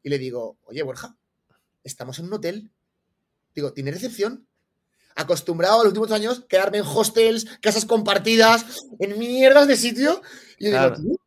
Y 0.03 0.09
le 0.09 0.19
digo, 0.19 0.57
oye, 0.65 0.83
Borja, 0.83 1.15
estamos 1.83 2.19
en 2.19 2.25
un 2.25 2.33
hotel. 2.33 2.69
Digo, 3.55 3.73
¿tiene 3.73 3.91
recepción? 3.91 4.47
Acostumbrado 5.15 5.81
a 5.81 5.83
los 5.83 5.87
últimos 5.87 6.11
años 6.11 6.45
quedarme 6.47 6.77
en 6.77 6.85
hostels, 6.85 7.45
casas 7.59 7.85
compartidas, 7.85 8.85
en 8.99 9.17
mierdas 9.17 9.67
de 9.67 9.77
sitio. 9.77 10.21
Y 10.59 10.69
yo 10.69 10.91
digo, 10.91 11.17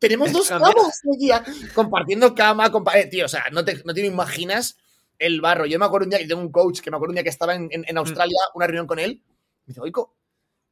tenemos 0.00 0.32
dos 0.32 0.48
camas 0.48 1.00
día, 1.16 1.44
compartiendo 1.72 2.34
cama, 2.34 2.72
eh, 2.94 3.06
tío, 3.06 3.26
o 3.26 3.28
sea, 3.28 3.44
no 3.52 3.64
te, 3.64 3.80
no 3.84 3.94
te 3.94 4.04
imaginas 4.04 4.76
el 5.18 5.40
barro. 5.40 5.66
Yo 5.66 5.78
me 5.78 5.84
acuerdo 5.84 6.06
un 6.06 6.10
día 6.10 6.18
que 6.18 6.26
tengo 6.26 6.40
un 6.40 6.50
coach 6.50 6.80
que 6.80 6.90
me 6.90 6.96
acuerdo 6.96 7.12
un 7.12 7.16
día 7.16 7.22
que 7.22 7.30
estaba 7.30 7.54
en, 7.54 7.68
en, 7.70 7.82
mm. 7.82 7.98
Australia, 7.98 8.38
una 8.54 8.66
reunión 8.66 8.88
con 8.88 8.98
él. 8.98 9.22
Me 9.66 9.72
dice, 9.72 9.80
Oico, 9.80 10.16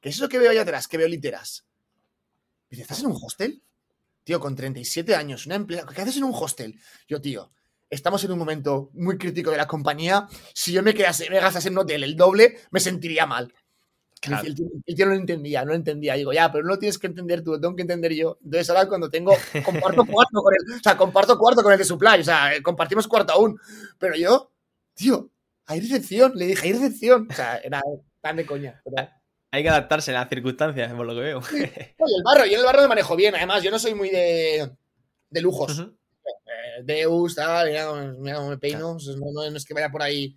¿qué 0.01 0.09
es 0.09 0.17
eso 0.17 0.29
que 0.29 0.39
veo 0.39 0.51
allá 0.51 0.63
atrás? 0.63 0.89
Que 0.89 0.97
veo 0.97 1.07
literas. 1.07 1.65
Me 2.69 2.77
dice, 2.77 2.83
¿estás 2.83 3.01
en 3.01 3.07
un 3.07 3.19
hostel? 3.23 3.63
tío, 4.29 4.41
con 4.41 4.55
37 4.55 5.15
años, 5.15 5.47
una 5.47 5.55
empleada, 5.55 5.91
¿qué 5.91 6.03
haces 6.03 6.19
en 6.19 6.25
un 6.25 6.35
hostel? 6.35 6.79
Yo, 7.09 7.19
tío, 7.19 7.51
estamos 7.89 8.23
en 8.25 8.33
un 8.33 8.39
momento 8.39 8.91
muy 8.93 9.17
crítico 9.17 9.51
de 9.51 9.57
la 9.57 9.67
compañía. 9.67 10.29
Si 10.53 10.71
yo 10.71 10.83
me 10.83 10.93
quedase, 10.93 11.31
me 11.31 11.41
gastase 11.41 11.69
en 11.69 11.73
un 11.73 11.79
hotel 11.79 12.05
el 12.05 12.15
doble, 12.15 12.59
me 12.71 12.79
sentiría 12.79 13.25
mal. 13.25 13.55
El, 14.23 14.55
tío, 14.55 15.07
no 15.07 15.13
lo 15.13 15.15
entendía, 15.15 15.65
no 15.65 15.69
lo 15.69 15.75
entendía. 15.75 16.15
Digo, 16.15 16.33
ya, 16.33 16.51
pero 16.51 16.65
no 16.65 16.71
lo 16.71 16.79
tienes 16.79 16.99
que 16.99 17.07
entender 17.07 17.43
tú, 17.43 17.53
lo 17.53 17.61
tengo 17.61 17.77
que 17.77 17.83
entender 17.83 18.13
yo. 18.15 18.39
Entonces 18.45 18.69
ahora 18.71 18.89
cuando 18.89 19.11
tengo, 19.11 19.33
comparto 19.65 20.05
cuarto 20.07 20.43
con 20.43 20.55
él, 20.55 20.77
o 20.77 20.83
sea, 20.83 20.97
comparto 20.97 21.39
cuarto 21.39 21.63
con 21.63 21.73
el 21.73 21.79
de 21.79 21.85
supply, 21.85 22.21
o 22.21 22.25
sea, 22.25 22.51
compartimos 22.63 23.07
cuarto 23.07 23.33
aún. 23.33 23.59
Pero 23.99 24.17
yo, 24.17 24.53
tío, 24.95 25.31
hay 25.67 25.81
recepción, 25.81 26.33
le 26.35 26.47
dije, 26.47 26.67
hay 26.67 26.73
recepción. 26.73 27.29
O 27.31 27.35
sea, 27.35 27.59
era 27.59 27.83
tan 28.21 28.37
de 28.37 28.47
coña. 28.47 28.83
Hay 29.51 29.63
que 29.63 29.71
adaptarse 29.71 30.11
a 30.11 30.15
las 30.15 30.29
circunstancias, 30.29 30.93
por 30.93 31.07
lo 31.07 31.15
que 31.15 31.21
veo. 31.21 31.39
Oye, 31.51 32.15
el 32.19 32.23
barro, 32.23 32.45
yo 32.45 32.53
en 32.53 32.59
el 32.59 32.67
barro 32.67 32.83
me 32.83 32.89
manejo 32.89 33.17
bien. 33.17 33.35
Además, 33.35 33.63
yo 33.63 33.71
no 33.71 33.79
soy 33.79 33.95
muy 33.95 34.11
de, 34.11 34.71
de 35.31 35.41
lujos. 35.41 35.79
Eh, 35.79 36.83
Deus, 36.85 37.35
tal, 37.35 37.69
mira, 37.69 37.87
cómo 38.37 38.51
me 38.51 38.59
peino. 38.59 38.99
No, 39.17 39.43
es 39.45 39.65
que 39.65 39.73
vaya 39.73 39.91
por 39.91 40.03
ahí. 40.03 40.37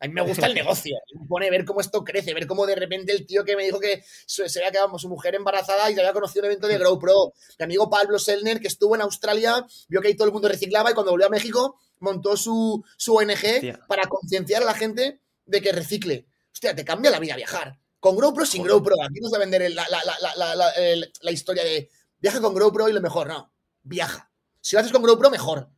A 0.00 0.06
mí 0.06 0.14
me 0.14 0.22
gusta 0.22 0.46
el 0.46 0.54
negocio. 0.54 0.96
Me 1.12 1.26
pone 1.26 1.50
ver 1.50 1.64
cómo 1.64 1.80
esto 1.80 2.04
crece, 2.04 2.32
ver 2.34 2.46
cómo 2.46 2.66
de 2.66 2.76
repente 2.76 3.12
el 3.12 3.26
tío 3.26 3.44
que 3.44 3.56
me 3.56 3.64
dijo 3.64 3.80
que 3.80 4.04
se, 4.26 4.44
había 4.60 4.70
quedado 4.70 4.98
su 4.98 5.08
mujer 5.08 5.34
embarazada 5.34 5.90
y 5.90 5.98
había 5.98 6.12
conocido 6.12 6.42
un 6.42 6.46
evento 6.46 6.68
de 6.68 6.78
Grow 6.78 6.98
Pro. 6.98 7.32
Mi 7.58 7.64
amigo 7.64 7.90
Pablo 7.90 8.18
Selner, 8.18 8.60
que 8.60 8.68
estuvo 8.68 8.94
en 8.94 9.02
Australia, 9.02 9.66
vio 9.88 10.00
que 10.00 10.08
ahí 10.08 10.14
todo 10.14 10.28
el 10.28 10.32
mundo 10.32 10.48
reciclaba 10.48 10.90
y 10.90 10.94
cuando 10.94 11.10
volvió 11.10 11.26
a 11.26 11.30
México 11.30 11.78
montó 12.00 12.36
su, 12.36 12.84
su 12.96 13.16
ONG 13.16 13.86
para 13.88 14.06
concienciar 14.06 14.62
a 14.62 14.66
la 14.66 14.74
gente 14.74 15.20
de 15.46 15.60
que 15.60 15.72
recicle. 15.72 16.26
Hostia, 16.52 16.74
te 16.74 16.84
cambia 16.84 17.10
la 17.10 17.18
vida 17.18 17.36
viajar. 17.36 17.78
Con 18.00 18.14
GoPro, 18.14 18.46
sin 18.46 18.66
GoPro. 18.66 18.94
Aquí 19.02 19.20
nos 19.20 19.32
va 19.32 19.38
a 19.38 19.40
vender 19.40 19.70
la, 19.72 21.30
historia 21.32 21.64
de 21.64 21.90
viaja 22.20 22.40
con 22.40 22.54
GoPro 22.54 22.88
y 22.88 22.92
lo 22.92 23.00
mejor. 23.00 23.26
No, 23.28 23.52
viaja. 23.82 24.30
Si 24.60 24.76
lo 24.76 24.80
haces 24.80 24.92
con 24.92 25.02
GoPro, 25.02 25.30
mejor. 25.30 25.70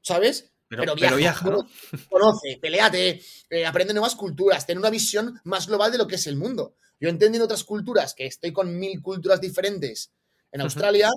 ¿Sabes? 0.00 0.53
Pero, 0.68 0.94
viaja, 0.94 1.66
conoce, 2.08 2.58
peleate, 2.60 3.22
eh, 3.50 3.66
aprende 3.66 3.92
nuevas 3.92 4.14
culturas, 4.14 4.66
ten 4.66 4.78
una 4.78 4.90
visión 4.90 5.40
más 5.44 5.66
global 5.66 5.92
de 5.92 5.98
lo 5.98 6.06
que 6.06 6.16
es 6.16 6.26
el 6.26 6.36
mundo. 6.36 6.74
Yo 6.98 7.08
entiendo 7.08 7.44
otras 7.44 7.64
culturas, 7.64 8.14
que 8.14 8.26
estoy 8.26 8.52
con 8.52 8.78
mil 8.78 9.00
culturas 9.02 9.40
diferentes 9.40 10.10
en 10.50 10.62
Australia, 10.62 11.10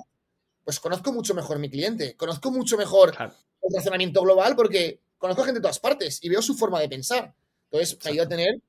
pues 0.64 0.80
conozco 0.80 1.12
mucho 1.12 1.34
mejor 1.34 1.58
mi 1.58 1.70
cliente, 1.70 2.14
conozco 2.16 2.50
mucho 2.50 2.76
mejor 2.76 3.16
el 3.18 3.74
razonamiento 3.74 4.20
global 4.22 4.54
porque 4.54 5.00
conozco 5.16 5.44
gente 5.44 5.60
de 5.60 5.62
todas 5.62 5.80
partes 5.80 6.18
y 6.22 6.28
veo 6.28 6.42
su 6.42 6.54
forma 6.54 6.80
de 6.80 6.88
pensar. 6.88 7.34
Entonces, 7.70 7.98
me 8.04 8.10
ayuda 8.10 8.24
a 8.24 8.28
tener 8.28 8.60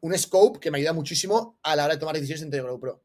un 0.00 0.18
scope 0.18 0.60
que 0.60 0.70
me 0.70 0.78
ayuda 0.78 0.92
muchísimo 0.92 1.58
a 1.62 1.74
la 1.74 1.84
hora 1.84 1.94
de 1.94 2.00
tomar 2.00 2.14
decisiones 2.14 2.42
entre 2.42 2.60
GoPro. 2.60 3.02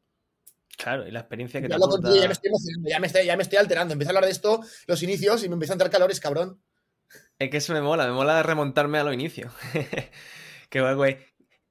Claro, 0.76 1.06
y 1.06 1.10
la 1.10 1.20
experiencia 1.20 1.60
que 1.60 1.68
te 1.68 1.74
aporta... 1.74 2.14
ya, 2.14 2.26
me 2.26 2.32
estoy 2.32 2.50
ya, 2.84 3.00
me 3.00 3.06
estoy, 3.06 3.26
ya 3.26 3.36
me 3.36 3.42
estoy 3.42 3.58
alterando. 3.58 3.92
Empiezo 3.92 4.10
a 4.10 4.12
hablar 4.12 4.24
de 4.24 4.30
esto, 4.30 4.60
los 4.86 5.02
inicios, 5.02 5.44
y 5.44 5.48
me 5.48 5.54
empiezan 5.54 5.74
a 5.74 5.76
entrar 5.76 5.90
calores, 5.90 6.20
cabrón. 6.20 6.60
Es 7.38 7.50
que 7.50 7.56
eso 7.56 7.72
me 7.72 7.80
mola, 7.80 8.06
me 8.06 8.12
mola 8.12 8.42
remontarme 8.42 8.98
a 8.98 9.04
los 9.04 9.14
inicios. 9.14 9.52
Qué 10.70 10.80
guay, 10.80 10.94
güey. 10.94 11.18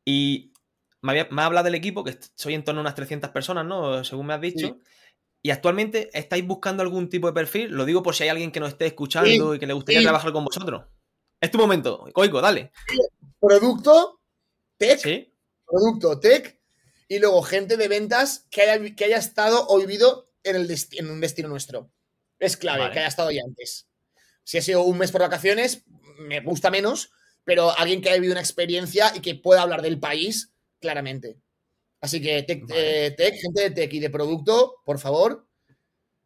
Y 0.04 0.54
me, 1.02 1.22
ha 1.22 1.46
hablado 1.46 1.66
del 1.66 1.76
equipo, 1.76 2.04
que 2.04 2.18
soy 2.36 2.56
en 2.56 2.64
torno 2.64 2.82
a 2.82 2.84
unas 2.84 2.96
300 2.96 3.30
personas, 3.30 3.66
¿no? 3.66 4.04
Según 4.04 4.26
me 4.26 4.34
has 4.34 4.42
dicho. 4.42 4.78
Y 5.42 5.52
actualmente 5.52 6.10
estáis 6.18 6.46
buscando 6.46 6.84
algún 6.84 7.10
tipo 7.10 7.28
de 7.28 7.34
perfil. 7.34 7.72
Lo 7.72 7.86
digo 7.86 8.04
por 8.04 8.16
si 8.16 8.24
hay 8.24 8.30
alguien 8.30 8.52
que 8.52 8.60
nos 8.60 8.70
esté 8.70 8.88
escuchando 8.88 9.56
y 9.56 9.60
que 9.60 9.68
le 9.68 9.74
gustaría 9.74 10.02
trabajar 10.02 10.34
con 10.34 10.44
vosotros. 10.44 10.86
Es 11.40 11.52
tu 11.52 11.58
momento, 11.58 12.06
Coico, 12.14 12.42
dale. 12.42 12.72
Producto, 13.40 14.20
tech. 14.78 15.00
¿Sí? 15.00 15.34
Producto, 15.66 16.20
tech. 16.20 16.60
Y 17.08 17.20
luego 17.20 17.42
gente 17.42 17.78
de 17.78 17.88
ventas 17.88 18.46
que 18.52 18.62
haya, 18.62 18.96
que 18.96 19.06
haya 19.06 19.18
estado 19.18 19.66
o 19.70 19.78
vivido 19.80 20.30
en, 20.44 20.58
el 20.58 20.76
en 20.92 21.10
un 21.10 21.22
destino 21.22 21.48
nuestro. 21.48 21.90
Es 22.40 22.58
clave, 22.58 22.92
que 22.92 23.00
haya 23.00 23.08
estado 23.08 23.32
ya 23.32 23.42
antes. 23.46 23.89
Si 24.50 24.58
ha 24.58 24.64
sido 24.64 24.82
un 24.82 24.98
mes 24.98 25.12
por 25.12 25.22
vacaciones, 25.22 25.84
me 26.18 26.40
gusta 26.40 26.72
menos, 26.72 27.12
pero 27.44 27.70
alguien 27.78 28.02
que 28.02 28.10
haya 28.10 28.16
vivido 28.16 28.34
una 28.34 28.42
experiencia 28.42 29.12
y 29.16 29.20
que 29.20 29.36
pueda 29.36 29.62
hablar 29.62 29.84
del 29.84 30.00
país, 30.00 30.52
claramente. 30.80 31.38
Así 32.02 32.20
que 32.20 32.40
eh, 32.40 33.14
tech, 33.16 33.36
gente 33.36 33.62
de 33.62 33.70
tech 33.70 33.94
y 33.94 34.00
de 34.00 34.10
producto, 34.10 34.78
por 34.84 34.98
favor, 34.98 35.46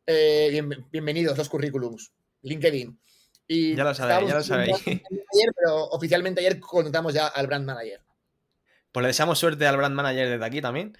eh, 0.07 0.63
bienvenidos 0.89 1.37
los 1.37 1.49
currículums. 1.49 2.13
LinkedIn. 2.43 2.97
Y 3.45 3.75
ya 3.75 3.83
lo 3.83 3.93
sabéis, 3.93 4.29
ya 4.29 4.35
lo 4.35 4.43
sabéis. 4.43 4.77
pero 5.57 5.89
oficialmente 5.89 6.39
ayer 6.39 6.61
contratamos 6.61 7.13
ya 7.13 7.27
al 7.27 7.47
brand 7.47 7.65
manager. 7.65 7.99
Pues 8.93 9.01
le 9.01 9.07
deseamos 9.07 9.37
suerte 9.37 9.67
al 9.67 9.75
brand 9.75 9.95
manager 9.95 10.29
desde 10.29 10.45
aquí 10.45 10.61
también. 10.61 10.97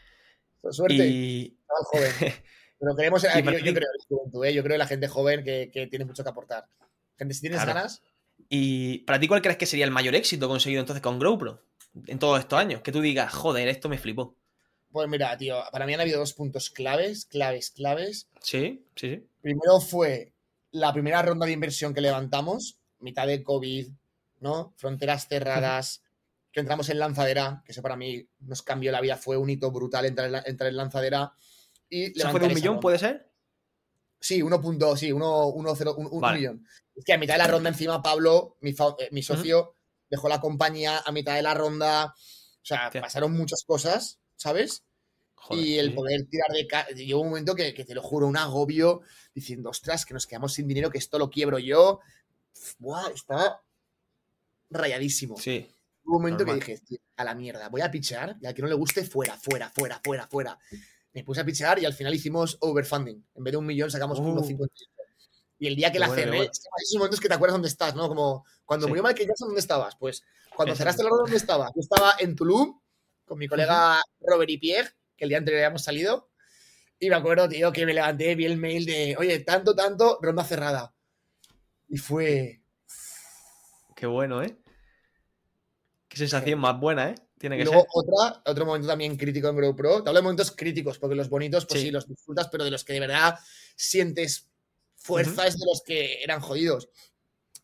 Pues 0.59 0.75
suerte. 0.75 1.07
Y... 1.07 1.57
joven. 1.69 2.12
Pero 2.79 2.95
queremos, 2.97 3.21
yo, 3.21 3.29
yo, 3.29 3.73
creo, 3.73 4.43
¿eh? 4.43 4.53
yo 4.53 4.62
creo 4.62 4.77
la 4.77 4.88
gente 4.88 5.07
joven 5.07 5.45
que, 5.45 5.88
tiene 5.89 6.03
mucho 6.03 6.21
que 6.21 6.29
aportar. 6.29 6.67
Gente, 7.17 7.34
si 7.34 7.41
tienes 7.41 7.65
ganas. 7.65 8.02
¿Y 8.49 8.99
para 8.99 9.19
ti 9.19 9.28
cuál 9.28 9.41
crees 9.41 9.58
que 9.58 9.65
sería 9.65 9.86
el 9.86 9.91
mayor 9.91 10.15
éxito 10.15 10.47
conseguido 10.47 10.82
entonces 10.82 11.02
con 11.02 11.19
GoPro 11.19 11.63
en 12.08 12.19
todos 12.19 12.39
estos 12.39 12.60
años? 12.60 12.82
Que 12.82 12.91
tú 12.91 13.02
digas, 13.02 13.34
joder, 13.34 13.67
esto 13.67 13.89
me 13.89 13.97
flipó. 13.97 14.36
Pues 14.91 15.10
mira, 15.10 15.36
tío, 15.38 15.63
para 15.71 15.86
mí 15.86 15.93
han 15.93 16.02
habido 16.02 16.19
dos 16.19 16.34
puntos 16.34 16.69
claves, 16.69 17.26
claves, 17.26 17.71
claves. 17.71 18.30
Sí, 18.41 18.86
sí, 18.95 19.15
sí. 19.15 19.28
Primero 19.41 19.80
fue 19.80 20.34
la 20.71 20.93
primera 20.93 21.21
ronda 21.21 21.45
de 21.45 21.52
inversión 21.52 21.93
que 21.93 22.02
levantamos, 22.02 22.80
mitad 22.99 23.26
de 23.28 23.43
COVID, 23.43 23.88
¿no? 24.39 24.73
Fronteras 24.78 25.28
cerradas, 25.28 26.04
que 26.52 26.60
entramos 26.60 26.89
en 26.89 26.99
lanzadera, 26.99 27.63
que 27.65 27.71
eso 27.71 27.82
para 27.82 27.95
mí 27.95 28.28
nos 28.41 28.62
cambió 28.62 28.91
la 28.91 29.02
vida, 29.02 29.17
fue 29.17 29.38
un 29.38 29.49
hito 29.49 29.71
brutal 29.71 30.06
entrar 30.06 30.43
en, 30.45 30.58
en 30.60 30.76
lanzadera. 30.76 31.34
Y 31.89 32.17
¿Eso 32.17 32.30
fue 32.30 32.39
de 32.39 32.47
un 32.47 32.54
millón, 32.54 32.80
puede 32.80 32.99
ser? 32.99 33.32
Sí, 34.19 34.41
1.0, 34.41 34.95
sí, 34.95 35.12
1.0, 35.12 36.34
millón. 36.36 36.65
Es 36.95 37.06
que 37.06 37.13
a 37.13 37.17
mitad 37.17 37.36
de 37.36 37.39
la 37.39 37.47
ronda 37.47 37.69
encima 37.69 38.01
Pablo, 38.01 38.58
mi, 38.62 38.71
eh, 38.71 39.23
socio, 39.23 39.75
dejó 40.10 40.29
la 40.29 40.39
compañía 40.39 40.99
a 40.99 41.12
mitad 41.12 41.36
de 41.36 41.41
la 41.41 41.53
ronda. 41.53 42.13
O 42.15 42.65
sea, 42.65 42.89
pasaron 42.91 43.34
muchas 43.34 43.63
cosas 43.65 44.19
¿sabes? 44.36 44.84
y 45.49 45.77
el 45.77 45.93
poder 45.93 46.25
tirar 46.27 46.49
de... 46.51 47.03
Llegó 47.03 47.21
un 47.21 47.29
momento 47.29 47.56
que, 47.56 47.73
te 47.73 47.95
lo 47.95 48.01
juro, 48.01 48.27
un 48.27 48.38
agobio 48.38 49.01
diciendo, 49.34 49.69
ostras, 49.69 50.06
que 50.06 50.13
nos 50.13 50.27
quedamos 50.27 50.53
sin 50.53 50.67
dinero, 50.67 50.89
que 50.89 50.97
esto 50.97 51.19
lo 51.19 51.29
quiebro 51.29 51.60
yo. 51.60 51.99
Buah, 52.79 53.10
estaba 53.10 53.62
rayadísimo. 54.69 55.38
Sí. 55.38 55.67
Hubo 56.06 56.17
un 56.17 56.21
momento 56.21 56.45
que 56.45 56.53
dije, 56.53 56.82
a 57.15 57.23
la 57.23 57.36
mierda, 57.36 57.69
voy 57.69 57.82
a 57.82 57.89
pichar 57.91 58.38
y 58.41 58.45
al 58.45 58.53
que 58.53 58.62
no 58.62 58.67
le 58.67 58.75
guste, 58.75 59.03
fuera, 59.06 59.38
fuera, 59.38 59.69
fuera, 59.69 60.01
fuera, 60.03 60.27
fuera. 60.27 60.60
Me 61.13 61.23
puse 61.23 61.41
a 61.41 61.45
pichar 61.45 61.79
y 61.79 61.86
al 61.86 61.93
final 61.93 62.13
hicimos 62.13 62.58
overfunding. 62.60 63.25
En 63.36 63.43
vez 63.43 63.51
de 63.51 63.58
un 63.58 63.65
millón 63.65 63.91
sacamos 63.91 64.19
uh. 64.19 64.23
1,50. 64.23 64.69
Y 65.63 65.67
el 65.67 65.78
día 65.78 65.93
que 65.93 65.99
la 65.99 66.10
cerré, 66.10 66.52
esos 66.52 66.97
momentos 66.97 67.21
que 67.21 67.30
te 67.30 67.36
acuerdas 67.36 67.54
dónde 67.54 67.69
estás, 67.69 67.95
¿no? 67.95 68.10
Como 68.10 68.45
cuando 68.65 68.86
murió 68.89 69.02
Michael 69.02 69.30
Jackson, 69.30 69.47
¿dónde 69.47 69.62
estabas? 69.62 69.95
Pues 69.95 70.21
cuando 70.54 70.76
cerraste 70.76 71.04
la 71.04 71.10
ronda, 71.10 71.23
¿dónde 71.23 71.38
estabas? 71.38 71.71
Yo 71.73 71.80
estaba 71.80 72.15
en 72.19 72.36
Tulum 72.36 72.82
con 73.23 73.39
mi 73.39 73.47
colega 73.47 74.02
Robert 74.19 74.49
y 74.49 74.58
Pierre, 74.58 74.89
que 75.15 75.23
el 75.23 75.30
día 75.30 75.38
anterior 75.38 75.63
habíamos 75.63 75.82
salido. 75.82 76.30
Y 76.99 77.10
me 77.10 77.15
acuerdo, 77.15 77.47
tío, 77.47 77.71
que 77.71 77.86
me 77.86 77.93
levanté, 77.93 78.36
vi 78.36 78.43
el 78.43 78.58
mail 78.58 78.86
de, 78.86 79.15
oye, 79.17 79.39
tanto, 79.39 79.73
tanto, 79.73 80.19
ronda 80.21 80.43
cerrada. 80.43 80.93
Y 81.88 81.95
fue. 81.95 82.62
Qué 83.95 84.06
bueno, 84.06 84.43
¿eh? 84.43 84.58
Qué 86.10 86.17
sensación 86.17 86.60
más 86.60 86.78
buena, 86.78 87.12
¿eh? 87.12 87.15
Tiene 87.38 87.56
que 87.56 87.62
y 87.62 87.65
luego 87.65 87.88
Otra, 87.93 88.41
otro 88.47 88.65
momento 88.65 88.89
también 88.89 89.15
crítico 89.15 89.47
en 89.47 89.62
GoPro. 89.62 90.04
Te 90.04 90.10
hablo 90.10 90.19
de 90.19 90.23
momentos 90.23 90.52
críticos, 90.52 90.99
porque 90.99 91.15
los 91.15 91.30
bonitos, 91.30 91.65
pues 91.65 91.80
sí, 91.80 91.89
los 91.89 92.06
disfrutas, 92.06 92.49
pero 92.49 92.65
de 92.65 92.71
los 92.71 92.84
que 92.84 92.91
de 92.91 92.99
verdad 92.99 93.39
sientes 93.78 94.49
fuerza 95.03 95.45
es 95.45 95.57
de 95.57 95.65
los 95.65 95.83
que 95.85 96.23
eran 96.23 96.41
jodidos. 96.41 96.89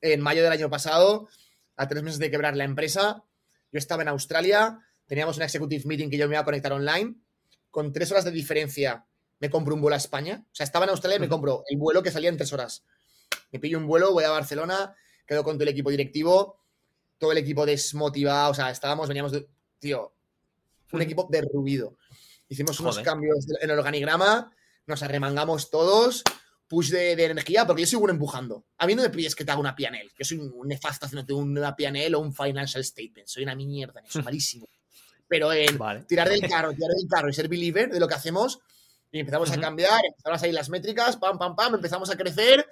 En 0.01 0.21
mayo 0.21 0.43
del 0.43 0.51
año 0.51 0.69
pasado, 0.69 1.27
a 1.75 1.87
tres 1.87 2.03
meses 2.03 2.19
de 2.19 2.29
quebrar 2.29 2.55
la 2.55 2.65
empresa, 2.65 3.23
yo 3.71 3.77
estaba 3.79 4.03
en 4.03 4.09
Australia, 4.09 4.79
teníamos 5.07 5.37
una 5.37 5.45
executive 5.45 5.83
meeting 5.85 6.09
que 6.09 6.17
yo 6.17 6.27
me 6.27 6.35
iba 6.35 6.41
a 6.41 6.45
conectar 6.45 6.71
online, 6.71 7.15
con 7.71 7.91
tres 7.91 8.11
horas 8.11 8.25
de 8.25 8.31
diferencia 8.31 9.05
me 9.39 9.49
compro 9.49 9.73
un 9.73 9.81
vuelo 9.81 9.95
a 9.95 9.97
España. 9.97 10.43
O 10.45 10.55
sea, 10.55 10.65
estaba 10.65 10.85
en 10.85 10.91
Australia 10.91 11.17
y 11.17 11.19
me 11.19 11.29
compro 11.29 11.63
el 11.67 11.77
vuelo 11.77 12.03
que 12.03 12.11
salía 12.11 12.29
en 12.29 12.37
tres 12.37 12.51
horas. 12.53 12.83
Me 13.51 13.59
pillo 13.59 13.77
un 13.77 13.87
vuelo, 13.87 14.11
voy 14.11 14.23
a 14.23 14.29
Barcelona, 14.29 14.95
quedo 15.25 15.43
con 15.43 15.55
todo 15.55 15.63
el 15.63 15.69
equipo 15.69 15.89
directivo, 15.89 16.59
todo 17.17 17.31
el 17.31 17.37
equipo 17.37 17.65
desmotivado, 17.65 18.51
o 18.51 18.53
sea, 18.53 18.69
estábamos, 18.69 19.07
veníamos 19.07 19.31
de, 19.31 19.47
tío, 19.79 20.13
un 20.91 21.01
equipo 21.01 21.27
derruido. 21.29 21.95
Hicimos 22.47 22.79
unos 22.79 22.99
cambios 22.99 23.45
en 23.61 23.69
el 23.69 23.77
organigrama, 23.77 24.51
nos 24.87 25.03
arremangamos 25.03 25.69
todos, 25.69 26.23
push 26.69 26.89
de, 26.91 27.11
energía, 27.11 27.67
porque 27.67 27.81
yo 27.81 27.87
soy 27.87 27.99
bueno 27.99 28.13
empujando. 28.13 28.63
A 28.77 28.87
mí 28.87 28.95
no 28.95 29.01
me 29.01 29.09
pides 29.09 29.35
que 29.35 29.43
te 29.43 29.51
haga 29.51 29.59
una 29.59 29.75
PNL, 29.75 30.13
que 30.15 30.23
soy 30.23 30.37
un 30.37 30.67
nefasto 30.67 31.05
haciéndote 31.05 31.33
una 31.33 31.75
PNL 31.75 32.15
o 32.15 32.19
un 32.19 32.33
financial 32.33 32.85
statement. 32.85 33.27
Soy 33.27 33.43
una 33.43 33.55
mierda, 33.55 34.01
soy 34.07 34.21
malísimo 34.23 34.69
pero 35.29 35.53
en 35.53 35.77
tirar 36.07 36.27
del 36.27 36.41
carro, 36.41 36.73
tirar 36.73 36.91
del 36.91 37.07
carro 37.07 37.29
y 37.29 37.33
ser 37.33 37.47
believer 37.47 37.89
de 37.91 37.99
lo 37.99 38.07
que 38.07 38.15
hacemos, 38.15 38.59
y 39.11 39.19
empezamos 39.19 39.51
a 39.51 39.59
cambiar, 39.59 40.01
empezaron 40.03 40.35
a 40.35 40.39
salir 40.39 40.55
las 40.55 40.69
métricas, 40.69 41.17
pam, 41.17 41.37
pam, 41.37 41.55
pam, 41.55 41.75
empezamos 41.75 42.09
a 42.09 42.17
crecer, 42.17 42.65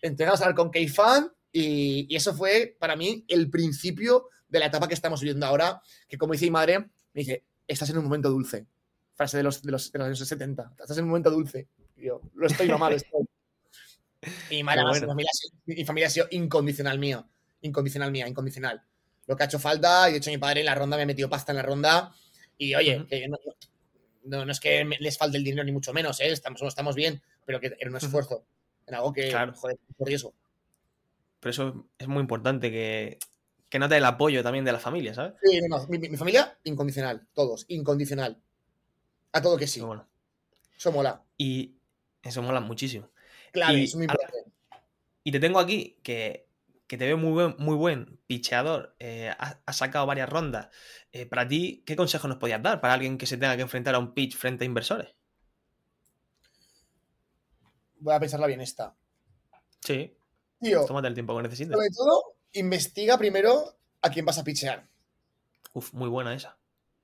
entregamos 0.00 0.40
al 0.40 0.54
con 0.54 0.70
K-Fan, 0.70 1.30
y, 1.52 2.14
eso 2.14 2.32
fue 2.34 2.76
para 2.78 2.96
mí 2.96 3.24
el 3.28 3.50
principio 3.50 4.28
de 4.48 4.60
la 4.60 4.66
etapa 4.66 4.86
que 4.86 4.94
estamos 4.94 5.20
viviendo 5.20 5.46
ahora, 5.46 5.82
que 6.08 6.16
como 6.16 6.32
dice 6.32 6.46
mi 6.46 6.52
madre, 6.52 6.78
me 6.78 6.88
dice, 7.22 7.44
estás 7.66 7.90
en 7.90 7.98
un 7.98 8.04
momento 8.04 8.30
dulce. 8.30 8.66
Frase 9.14 9.38
de 9.38 9.42
los, 9.42 9.62
de 9.62 9.72
los, 9.72 9.92
años 9.94 10.18
70, 10.18 10.74
estás 10.78 10.98
en 10.98 11.04
un 11.04 11.10
momento 11.10 11.30
dulce. 11.30 11.68
yo, 11.96 12.20
lo 12.34 12.46
estoy 12.46 12.68
normal, 12.68 12.92
estoy. 12.92 13.25
Y 14.50 14.62
mi, 14.62 15.84
familia, 15.86 16.06
ha 16.06 16.10
sido 16.10 16.26
incondicional 16.30 16.98
mío, 16.98 17.28
incondicional 17.60 18.10
mía, 18.10 18.26
incondicional 18.26 18.82
lo 19.26 19.36
que 19.36 19.42
ha 19.42 19.46
hecho 19.46 19.58
falta. 19.58 20.08
Y 20.08 20.12
de 20.12 20.18
hecho, 20.18 20.30
mi 20.30 20.38
padre 20.38 20.60
en 20.60 20.66
la 20.66 20.74
ronda 20.74 20.96
me 20.96 21.02
ha 21.02 21.06
metido 21.06 21.28
pasta 21.28 21.52
en 21.52 21.56
la 21.56 21.62
ronda. 21.62 22.12
Y 22.58 22.74
oye, 22.74 23.06
no, 24.24 24.44
no, 24.44 24.52
es 24.52 24.60
que 24.60 24.84
les 24.98 25.18
falte 25.18 25.36
el 25.36 25.44
dinero 25.44 25.64
ni 25.64 25.72
mucho 25.72 25.92
menos, 25.92 26.20
¿eh? 26.20 26.30
estamos, 26.30 26.60
estamos 26.62 26.94
bien, 26.94 27.22
pero 27.44 27.60
que 27.60 27.76
era 27.78 27.90
un 27.90 27.96
esfuerzo, 27.96 28.44
en 28.86 28.94
algo 28.94 29.12
que, 29.12 29.30
joder, 29.30 29.78
por 29.96 30.08
riesgo. 30.08 30.34
Pero 31.40 31.50
eso 31.50 31.86
es 31.98 32.08
muy 32.08 32.20
importante, 32.20 32.70
que, 32.70 33.18
que 33.68 33.78
note 33.78 33.96
el 33.96 34.04
apoyo 34.04 34.42
también 34.42 34.64
de 34.64 34.72
la 34.72 34.78
familia, 34.78 35.14
¿sabes? 35.14 35.34
Sí, 35.42 35.60
no, 35.68 35.86
mi, 35.88 36.16
familia, 36.16 36.56
incondicional, 36.64 37.26
todos, 37.34 37.66
incondicional. 37.68 38.38
A 39.32 39.42
todo 39.42 39.56
que 39.56 39.66
sí. 39.66 39.80
Bueno. 39.80 40.08
Eso 40.76 40.92
mola. 40.92 41.22
Y 41.36 41.74
eso 42.22 42.42
mola 42.42 42.60
muchísimo. 42.60 43.08
Claro, 43.56 43.78
es 43.78 43.94
muy 43.94 44.04
importante. 44.04 44.52
y 45.24 45.32
te 45.32 45.40
tengo 45.40 45.58
aquí 45.58 45.98
que 46.02 46.46
que 46.86 46.96
te 46.96 47.06
veo 47.06 47.18
muy 47.18 47.32
buen, 47.32 47.56
muy 47.58 47.76
buen 47.76 48.18
picheador, 48.26 48.94
eh, 48.98 49.32
has, 49.38 49.76
sacado 49.76 50.06
varias 50.06 50.28
rondas. 50.28 50.68
Eh, 51.12 51.26
para 51.26 51.46
ti, 51.48 51.82
¿qué 51.84 51.96
consejo 51.96 52.28
nos 52.28 52.38
podías 52.38 52.62
dar 52.62 52.80
para 52.80 52.94
alguien 52.94 53.18
que 53.18 53.26
se 53.26 53.36
tenga 53.36 53.56
que 53.56 53.62
enfrentar 53.62 53.94
a 53.94 53.98
un 53.98 54.14
pitch 54.14 54.36
frente 54.36 54.64
a 54.64 54.66
inversores? 54.66 55.14
Voy 57.98 58.14
a 58.14 58.20
pensarla 58.20 58.46
bien 58.46 58.60
esta. 58.60 58.94
Sí. 59.80 60.16
Tío, 60.60 60.84
tómate 60.86 61.08
el 61.08 61.14
tiempo 61.14 61.36
que 61.36 61.42
necesites. 61.42 61.72
Sobre 61.72 61.90
todo, 61.90 62.36
investiga 62.52 63.18
primero 63.18 63.78
a 64.02 64.10
quién 64.10 64.24
vas 64.24 64.38
a 64.38 64.44
pitchear. 64.44 64.88
Uf, 65.72 65.92
muy 65.92 66.08
buena 66.08 66.34
esa. 66.34 66.56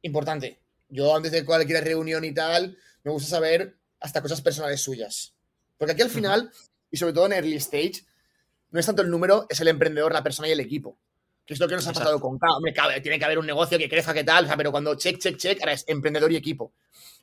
Importante. 0.02 0.60
Yo 0.88 1.14
antes 1.14 1.32
de 1.32 1.44
cualquier 1.44 1.84
reunión 1.84 2.24
y 2.24 2.32
tal, 2.32 2.78
me 3.02 3.10
gusta 3.10 3.28
saber 3.28 3.78
hasta 4.00 4.22
cosas 4.22 4.40
personales 4.40 4.80
suyas. 4.80 5.31
Porque 5.82 5.94
aquí 5.94 6.02
al 6.02 6.10
final, 6.10 6.48
y 6.92 6.96
sobre 6.96 7.12
todo 7.12 7.26
en 7.26 7.32
early 7.32 7.56
stage, 7.56 8.04
no 8.70 8.78
es 8.78 8.86
tanto 8.86 9.02
el 9.02 9.10
número, 9.10 9.46
es 9.48 9.58
el 9.58 9.66
emprendedor, 9.66 10.12
la 10.12 10.22
persona 10.22 10.46
y 10.46 10.52
el 10.52 10.60
equipo. 10.60 10.96
Que 11.44 11.54
es 11.54 11.58
lo 11.58 11.66
que 11.66 11.74
nos 11.74 11.84
ha 11.88 11.92
pasado 11.92 12.20
con 12.20 12.38
K. 12.38 12.46
Hombre, 12.56 12.72
tiene 13.02 13.18
que 13.18 13.24
haber 13.24 13.40
un 13.40 13.46
negocio 13.46 13.76
que 13.78 13.88
crezca, 13.88 14.14
que 14.14 14.22
tal, 14.22 14.48
pero 14.56 14.70
cuando 14.70 14.94
check, 14.94 15.18
check, 15.18 15.36
check, 15.36 15.60
ahora 15.60 15.72
es 15.72 15.84
emprendedor 15.88 16.30
y 16.30 16.36
equipo. 16.36 16.72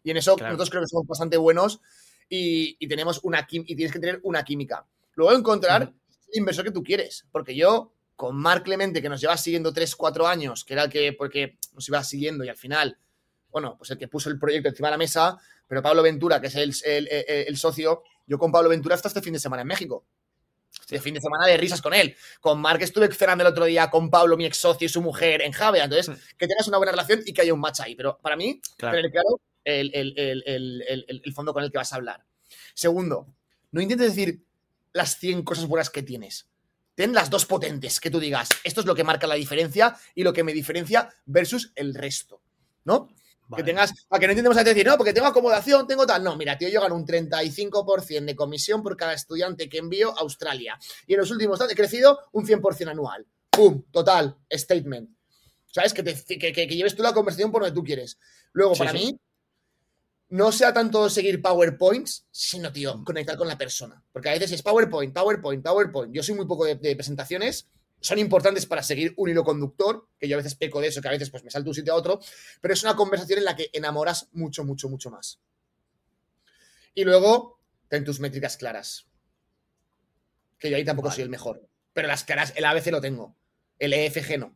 Y 0.03 0.11
en 0.11 0.17
eso 0.17 0.35
nosotros 0.37 0.69
creo 0.69 0.81
que 0.81 0.89
somos 0.89 1.07
bastante 1.07 1.37
buenos 1.37 1.79
y, 2.27 2.85
tenemos 2.89 3.21
una 3.23 3.47
y 3.49 3.75
tienes 3.77 3.93
que 3.93 3.99
tener 3.99 4.19
una 4.23 4.43
química. 4.43 4.85
Luego 5.13 5.37
encontrar 5.37 5.83
el 5.83 6.37
inversor 6.37 6.65
que 6.65 6.71
tú 6.71 6.83
quieres. 6.83 7.27
Porque 7.31 7.55
yo, 7.55 7.93
con 8.17 8.35
Mark 8.35 8.63
Clemente, 8.63 9.01
que 9.01 9.07
nos 9.07 9.21
lleva 9.21 9.37
siguiendo 9.37 9.71
3, 9.71 9.95
4 9.95 10.27
años, 10.27 10.65
que 10.65 10.73
era 10.73 10.83
el 10.83 10.89
que, 10.89 11.13
porque 11.13 11.57
nos 11.75 11.87
iba 11.87 12.03
siguiendo 12.03 12.43
y 12.43 12.49
al 12.49 12.57
final, 12.57 12.97
bueno, 13.51 13.77
pues 13.77 13.89
el 13.91 13.97
que 13.97 14.09
puso 14.09 14.29
el 14.29 14.37
proyecto 14.37 14.67
encima 14.67 14.89
de 14.89 14.95
la 14.95 14.97
mesa, 14.97 15.37
pero 15.65 15.81
Pablo 15.81 16.03
Ventura, 16.03 16.41
que 16.41 16.47
es 16.47 16.55
el, 16.83 17.07
el 17.09 17.55
socio, 17.55 18.03
yo 18.29 18.37
con 18.37 18.51
Pablo 18.51 18.69
Ventura 18.69 18.95
hasta 18.95 19.09
este 19.09 19.21
fin 19.21 19.33
de 19.33 19.39
semana 19.39 19.63
en 19.63 19.67
México 19.67 20.05
de 20.89 20.99
fin 20.99 21.13
de 21.13 21.21
semana 21.21 21.45
de 21.45 21.57
risas 21.57 21.81
con 21.81 21.93
él. 21.93 22.15
Con 22.39 22.59
Mark 22.59 22.81
estuve 22.81 23.11
cenando 23.13 23.43
el 23.43 23.51
otro 23.51 23.65
día, 23.65 23.89
con 23.89 24.09
Pablo, 24.09 24.37
mi 24.37 24.45
ex 24.45 24.57
socio 24.57 24.85
y 24.85 24.89
su 24.89 25.01
mujer 25.01 25.41
en 25.41 25.51
Javea. 25.51 25.85
Entonces, 25.85 26.15
que 26.37 26.47
tengas 26.47 26.67
una 26.67 26.77
buena 26.77 26.91
relación 26.91 27.21
y 27.25 27.33
que 27.33 27.41
haya 27.41 27.53
un 27.53 27.59
match 27.59 27.81
ahí. 27.81 27.95
Pero 27.95 28.19
para 28.21 28.35
mí, 28.35 28.61
tener 28.77 29.11
claro 29.11 29.39
el, 29.63 29.91
el, 29.93 31.33
fondo 31.33 31.53
con 31.53 31.63
el 31.63 31.71
que 31.71 31.77
vas 31.77 31.93
a 31.93 31.97
hablar. 31.97 32.25
Segundo, 32.73 33.27
no 33.71 33.81
intentes 33.81 34.15
decir 34.15 34.43
las 34.93 35.17
100 35.17 35.43
cosas 35.43 35.67
buenas 35.67 35.89
que 35.89 36.03
tienes. 36.03 36.49
Ten 36.95 37.13
las 37.13 37.29
dos 37.29 37.45
potentes 37.45 37.99
que 37.99 38.09
tú 38.09 38.19
digas. 38.19 38.49
Esto 38.63 38.81
es 38.81 38.87
lo 38.87 38.95
que 38.95 39.03
marca 39.03 39.27
la 39.27 39.35
diferencia 39.35 39.95
y 40.15 40.23
lo 40.23 40.33
que 40.33 40.43
me 40.43 40.53
diferencia 40.53 41.09
versus 41.25 41.71
el 41.75 41.93
resto. 41.93 42.41
¿No? 42.83 43.09
Que 43.55 43.63
tengas, 43.63 43.93
a 44.09 44.19
que 44.19 44.27
no 44.27 44.33
intentemos 44.33 44.63
decir, 44.63 44.85
no, 44.85 44.95
porque 44.97 45.13
tengo 45.13 45.27
acomodación, 45.27 45.87
tengo 45.87 46.05
tal. 46.05 46.23
No, 46.23 46.35
mira, 46.35 46.57
tío, 46.57 46.69
yo 46.69 46.81
gano 46.81 46.95
un 46.95 47.05
35% 47.05 48.25
de 48.25 48.35
comisión 48.35 48.83
por 48.83 48.95
cada 48.95 49.13
estudiante 49.13 49.67
que 49.67 49.79
envío 49.79 50.11
a 50.11 50.21
Australia. 50.21 50.77
Y 51.07 51.13
en 51.13 51.19
los 51.19 51.31
últimos 51.31 51.59
años 51.59 51.73
he 51.73 51.75
crecido 51.75 52.19
un 52.31 52.45
100% 52.45 52.89
anual. 52.89 53.25
¡Pum! 53.49 53.83
Total, 53.91 54.37
statement. 54.51 55.09
¿Sabes? 55.65 55.93
Que, 55.93 56.03
que, 56.03 56.67
lleves 56.67 56.95
tú 56.95 57.01
la 57.01 57.13
conversación 57.13 57.51
por 57.51 57.61
donde 57.61 57.75
tú 57.75 57.83
quieres. 57.83 58.19
Luego, 58.53 58.75
para 58.75 58.93
mí, 58.93 59.19
no 60.29 60.51
sea 60.51 60.73
tanto 60.73 61.09
seguir 61.09 61.41
PowerPoints, 61.41 62.27
sino, 62.31 62.71
tío, 62.71 63.03
conectar 63.03 63.35
con 63.35 63.47
la 63.47 63.57
persona. 63.57 64.03
Porque 64.11 64.29
a 64.29 64.33
veces 64.33 64.51
es 64.51 64.61
PowerPoint, 64.61 65.13
PowerPoint, 65.13 65.63
PowerPoint. 65.63 66.13
Yo 66.13 66.21
soy 66.21 66.35
muy 66.35 66.45
poco 66.45 66.65
de 66.65 66.75
presentaciones 66.95 67.67
son 68.01 68.19
importantes 68.19 68.65
para 68.65 68.83
seguir 68.83 69.13
un 69.17 69.29
hilo 69.29 69.43
conductor, 69.43 70.07
que 70.17 70.27
yo 70.27 70.35
a 70.35 70.37
veces 70.37 70.55
peco 70.55 70.79
de 70.81 70.87
eso, 70.87 71.01
que 71.01 71.07
a 71.07 71.11
veces 71.11 71.29
pues 71.29 71.43
me 71.43 71.51
salto 71.51 71.69
un 71.69 71.75
sitio 71.75 71.93
a 71.93 71.97
otro, 71.97 72.19
pero 72.61 72.73
es 72.73 72.83
una 72.83 72.95
conversación 72.95 73.39
en 73.39 73.45
la 73.45 73.55
que 73.55 73.69
enamoras 73.73 74.29
mucho, 74.31 74.63
mucho, 74.63 74.89
mucho 74.89 75.09
más. 75.09 75.39
Y 76.95 77.03
luego, 77.03 77.59
ten 77.87 78.05
tus 78.05 78.19
métricas 78.19 78.57
claras. 78.57 79.07
Que 80.57 80.69
yo 80.69 80.77
ahí 80.77 80.85
tampoco 80.85 81.11
soy 81.11 81.23
el 81.23 81.29
mejor. 81.29 81.67
Pero 81.93 82.07
las 82.07 82.23
claras, 82.23 82.53
el 82.55 82.65
ABC 82.65 82.87
lo 82.87 83.01
tengo. 83.01 83.35
El 83.77 83.93
EFG 83.93 84.39
no. 84.39 84.55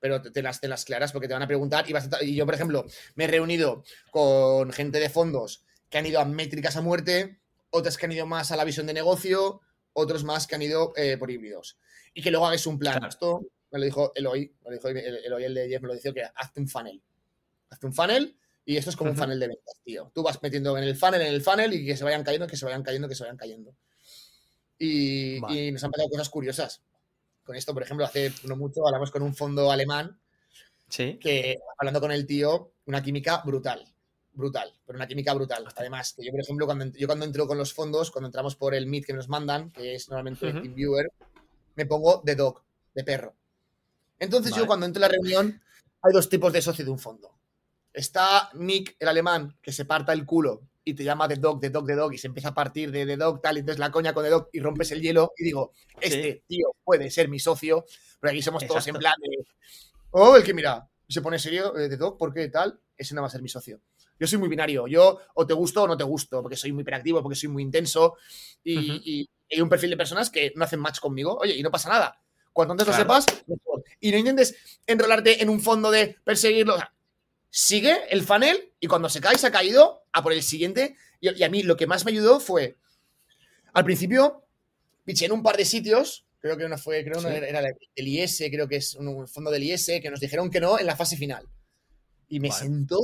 Pero 0.00 0.20
te, 0.20 0.42
las, 0.42 0.60
te 0.60 0.68
las 0.68 0.84
claras 0.84 1.12
porque 1.12 1.28
te 1.28 1.34
van 1.34 1.42
a 1.42 1.46
preguntar. 1.46 1.86
Y, 1.88 1.94
y 2.26 2.34
yo, 2.34 2.44
por 2.46 2.54
ejemplo, 2.54 2.86
me 3.14 3.24
he 3.24 3.26
reunido 3.26 3.84
con 4.10 4.72
gente 4.72 5.00
de 5.00 5.10
fondos 5.10 5.64
que 5.90 5.98
han 5.98 6.06
ido 6.06 6.20
a 6.20 6.24
métricas 6.24 6.76
a 6.76 6.80
muerte, 6.80 7.40
otras 7.70 7.96
que 7.96 8.06
han 8.06 8.12
ido 8.12 8.26
más 8.26 8.50
a 8.50 8.56
la 8.56 8.64
visión 8.64 8.86
de 8.86 8.94
negocio, 8.94 9.60
otros 9.92 10.24
más 10.24 10.46
que 10.46 10.54
han 10.54 10.62
ido 10.62 10.92
eh, 10.96 11.16
por 11.18 11.30
híbridos 11.30 11.78
y 12.14 12.22
que 12.22 12.30
luego 12.30 12.46
hagas 12.46 12.66
un 12.66 12.78
plan. 12.78 13.04
Esto 13.04 13.44
me 13.70 13.78
lo 13.80 13.84
dijo 13.84 14.12
Eloy, 14.14 14.54
me 14.62 14.70
lo 14.70 14.76
dijo 14.76 14.88
Eloy, 14.88 15.44
el 15.44 15.54
de 15.54 15.68
Jeff, 15.68 15.82
me 15.82 15.88
lo 15.88 15.94
dijo 15.94 16.14
que 16.14 16.22
hazte 16.22 16.60
un 16.60 16.68
funnel. 16.68 17.02
Hazte 17.70 17.86
un 17.86 17.92
funnel 17.92 18.38
y 18.64 18.76
esto 18.76 18.90
es 18.90 18.96
como 18.96 19.10
un 19.10 19.16
funnel 19.16 19.40
de 19.40 19.48
ventas, 19.48 19.80
tío. 19.84 20.10
Tú 20.14 20.22
vas 20.22 20.40
metiendo 20.42 20.78
en 20.78 20.84
el 20.84 20.96
funnel, 20.96 21.22
en 21.22 21.34
el 21.34 21.42
funnel 21.42 21.74
y 21.74 21.84
que 21.84 21.96
se 21.96 22.04
vayan 22.04 22.22
cayendo, 22.22 22.46
que 22.46 22.56
se 22.56 22.64
vayan 22.64 22.82
cayendo, 22.82 23.08
que 23.08 23.14
se 23.14 23.24
vayan 23.24 23.36
cayendo. 23.36 23.74
Y, 24.78 25.40
nos 25.72 25.82
han 25.84 25.90
pasado 25.90 26.08
cosas 26.08 26.28
curiosas. 26.28 26.82
Con 27.42 27.56
esto, 27.56 27.74
por 27.74 27.82
ejemplo, 27.82 28.06
hace 28.06 28.32
no 28.44 28.56
mucho 28.56 28.86
hablamos 28.86 29.10
con 29.10 29.22
un 29.22 29.34
fondo 29.34 29.70
alemán 29.70 30.18
¿Sí? 30.88 31.18
que, 31.20 31.58
hablando 31.78 32.00
con 32.00 32.12
el 32.12 32.26
tío, 32.26 32.72
una 32.86 33.02
química 33.02 33.42
brutal 33.44 33.84
brutal, 34.34 34.72
pero 34.84 34.96
una 34.96 35.06
química 35.06 35.32
brutal. 35.32 35.64
Además, 35.76 36.12
que 36.12 36.24
yo, 36.24 36.32
por 36.32 36.40
ejemplo, 36.40 36.66
cuando, 36.66 36.86
yo 36.86 37.06
cuando 37.06 37.24
entro 37.24 37.46
con 37.46 37.56
los 37.56 37.72
fondos, 37.72 38.10
cuando 38.10 38.26
entramos 38.26 38.56
por 38.56 38.74
el 38.74 38.86
Meet 38.86 39.06
que 39.06 39.12
nos 39.12 39.28
mandan, 39.28 39.70
que 39.70 39.94
es 39.94 40.08
normalmente 40.08 40.48
el 40.48 40.60
TeamViewer, 40.60 41.12
me 41.76 41.86
pongo 41.86 42.22
de 42.24 42.34
dog, 42.34 42.62
de 42.94 43.04
perro. 43.04 43.34
Entonces 44.18 44.54
yo 44.54 44.66
cuando 44.66 44.86
entro 44.86 45.04
a 45.04 45.08
la 45.08 45.12
reunión 45.12 45.60
hay 46.02 46.12
dos 46.12 46.28
tipos 46.28 46.52
de 46.52 46.62
socio 46.62 46.84
de 46.84 46.90
un 46.90 46.98
fondo. 46.98 47.32
Está 47.92 48.50
Nick, 48.54 48.96
el 48.98 49.08
alemán, 49.08 49.56
que 49.62 49.72
se 49.72 49.84
parta 49.84 50.12
el 50.12 50.26
culo 50.26 50.62
y 50.84 50.94
te 50.94 51.04
llama 51.04 51.26
de 51.26 51.36
dog, 51.36 51.60
de 51.60 51.70
dog, 51.70 51.86
de 51.86 51.94
dog 51.94 52.12
y 52.12 52.18
se 52.18 52.26
empieza 52.26 52.48
a 52.48 52.54
partir 52.54 52.90
de 52.90 53.06
de 53.06 53.16
dog, 53.16 53.40
tal, 53.40 53.56
y 53.56 53.60
entonces 53.60 53.78
la 53.78 53.90
coña 53.90 54.12
con 54.12 54.24
de 54.24 54.30
dog 54.30 54.48
y 54.52 54.60
rompes 54.60 54.92
el 54.92 55.00
hielo 55.00 55.32
y 55.36 55.44
digo, 55.44 55.72
este 56.00 56.44
tío 56.46 56.74
puede 56.84 57.10
ser 57.10 57.28
mi 57.28 57.38
socio, 57.38 57.86
pero 58.20 58.32
aquí 58.32 58.42
somos 58.42 58.66
todos 58.66 58.86
en 58.86 58.96
plan 58.96 59.14
de, 59.22 59.46
oh, 60.10 60.36
el 60.36 60.42
que 60.42 60.52
mira, 60.52 60.88
se 61.08 61.22
pone 61.22 61.38
serio, 61.38 61.76
eh, 61.76 61.88
de 61.88 61.96
dog, 61.96 62.18
¿por 62.18 62.34
qué 62.34 62.48
tal? 62.48 62.78
Ese 62.96 63.14
no 63.14 63.22
va 63.22 63.28
a 63.28 63.30
ser 63.30 63.42
mi 63.42 63.48
socio. 63.48 63.80
Yo 64.18 64.26
soy 64.26 64.38
muy 64.38 64.48
binario, 64.48 64.86
yo 64.86 65.20
o 65.34 65.46
te 65.46 65.54
gusto 65.54 65.82
o 65.82 65.88
no 65.88 65.96
te 65.96 66.04
gusto, 66.04 66.40
porque 66.40 66.56
soy 66.56 66.72
muy 66.72 66.82
hiperactivo, 66.82 67.22
porque 67.22 67.36
soy 67.36 67.48
muy 67.48 67.62
intenso 67.62 68.16
y, 68.62 69.28
hay 69.50 69.60
un 69.60 69.68
perfil 69.68 69.90
de 69.90 69.96
personas 69.96 70.30
que 70.30 70.52
no 70.56 70.64
hacen 70.64 70.80
match 70.80 71.00
conmigo. 71.00 71.38
Oye, 71.38 71.54
y 71.54 71.62
no 71.62 71.70
pasa 71.70 71.88
nada. 71.88 72.20
Cuanto 72.52 72.72
antes 72.72 72.86
lo 72.86 72.92
sepas, 72.92 73.26
mejor. 73.46 73.84
Y 74.00 74.12
no 74.12 74.18
intentes 74.18 74.54
enrolarte 74.86 75.42
en 75.42 75.48
un 75.48 75.60
fondo 75.60 75.90
de 75.90 76.16
perseguirlo. 76.24 76.76
sigue 77.50 77.96
el 78.10 78.22
funnel 78.22 78.72
y 78.80 78.86
cuando 78.86 79.08
se 79.08 79.20
cae, 79.20 79.36
se 79.38 79.46
ha 79.46 79.52
caído 79.52 80.04
a 80.12 80.22
por 80.22 80.32
el 80.32 80.42
siguiente. 80.42 80.96
Y, 81.20 81.42
a 81.42 81.48
mí 81.48 81.62
lo 81.62 81.76
que 81.76 81.86
más 81.86 82.04
me 82.04 82.12
ayudó 82.12 82.38
fue, 82.38 82.76
al 83.72 83.84
principio, 83.84 84.46
piché 85.04 85.26
en 85.26 85.32
un 85.32 85.42
par 85.42 85.56
de 85.56 85.64
sitios, 85.64 86.26
creo 86.38 86.56
que 86.56 86.64
uno 86.64 86.78
fue, 86.78 87.04
creo 87.04 87.20
que 87.20 87.48
era 87.48 87.60
el 87.94 88.08
IS, 88.08 88.38
creo 88.50 88.68
que 88.68 88.76
es 88.76 88.94
un 88.94 89.26
fondo 89.26 89.50
del 89.50 89.64
IS, 89.64 89.86
que 90.00 90.10
nos 90.10 90.20
dijeron 90.20 90.50
que 90.50 90.60
no 90.60 90.78
en 90.78 90.86
la 90.86 90.96
fase 90.96 91.16
final. 91.16 91.48
Y 92.28 92.38
me 92.38 92.52
sentó, 92.52 93.00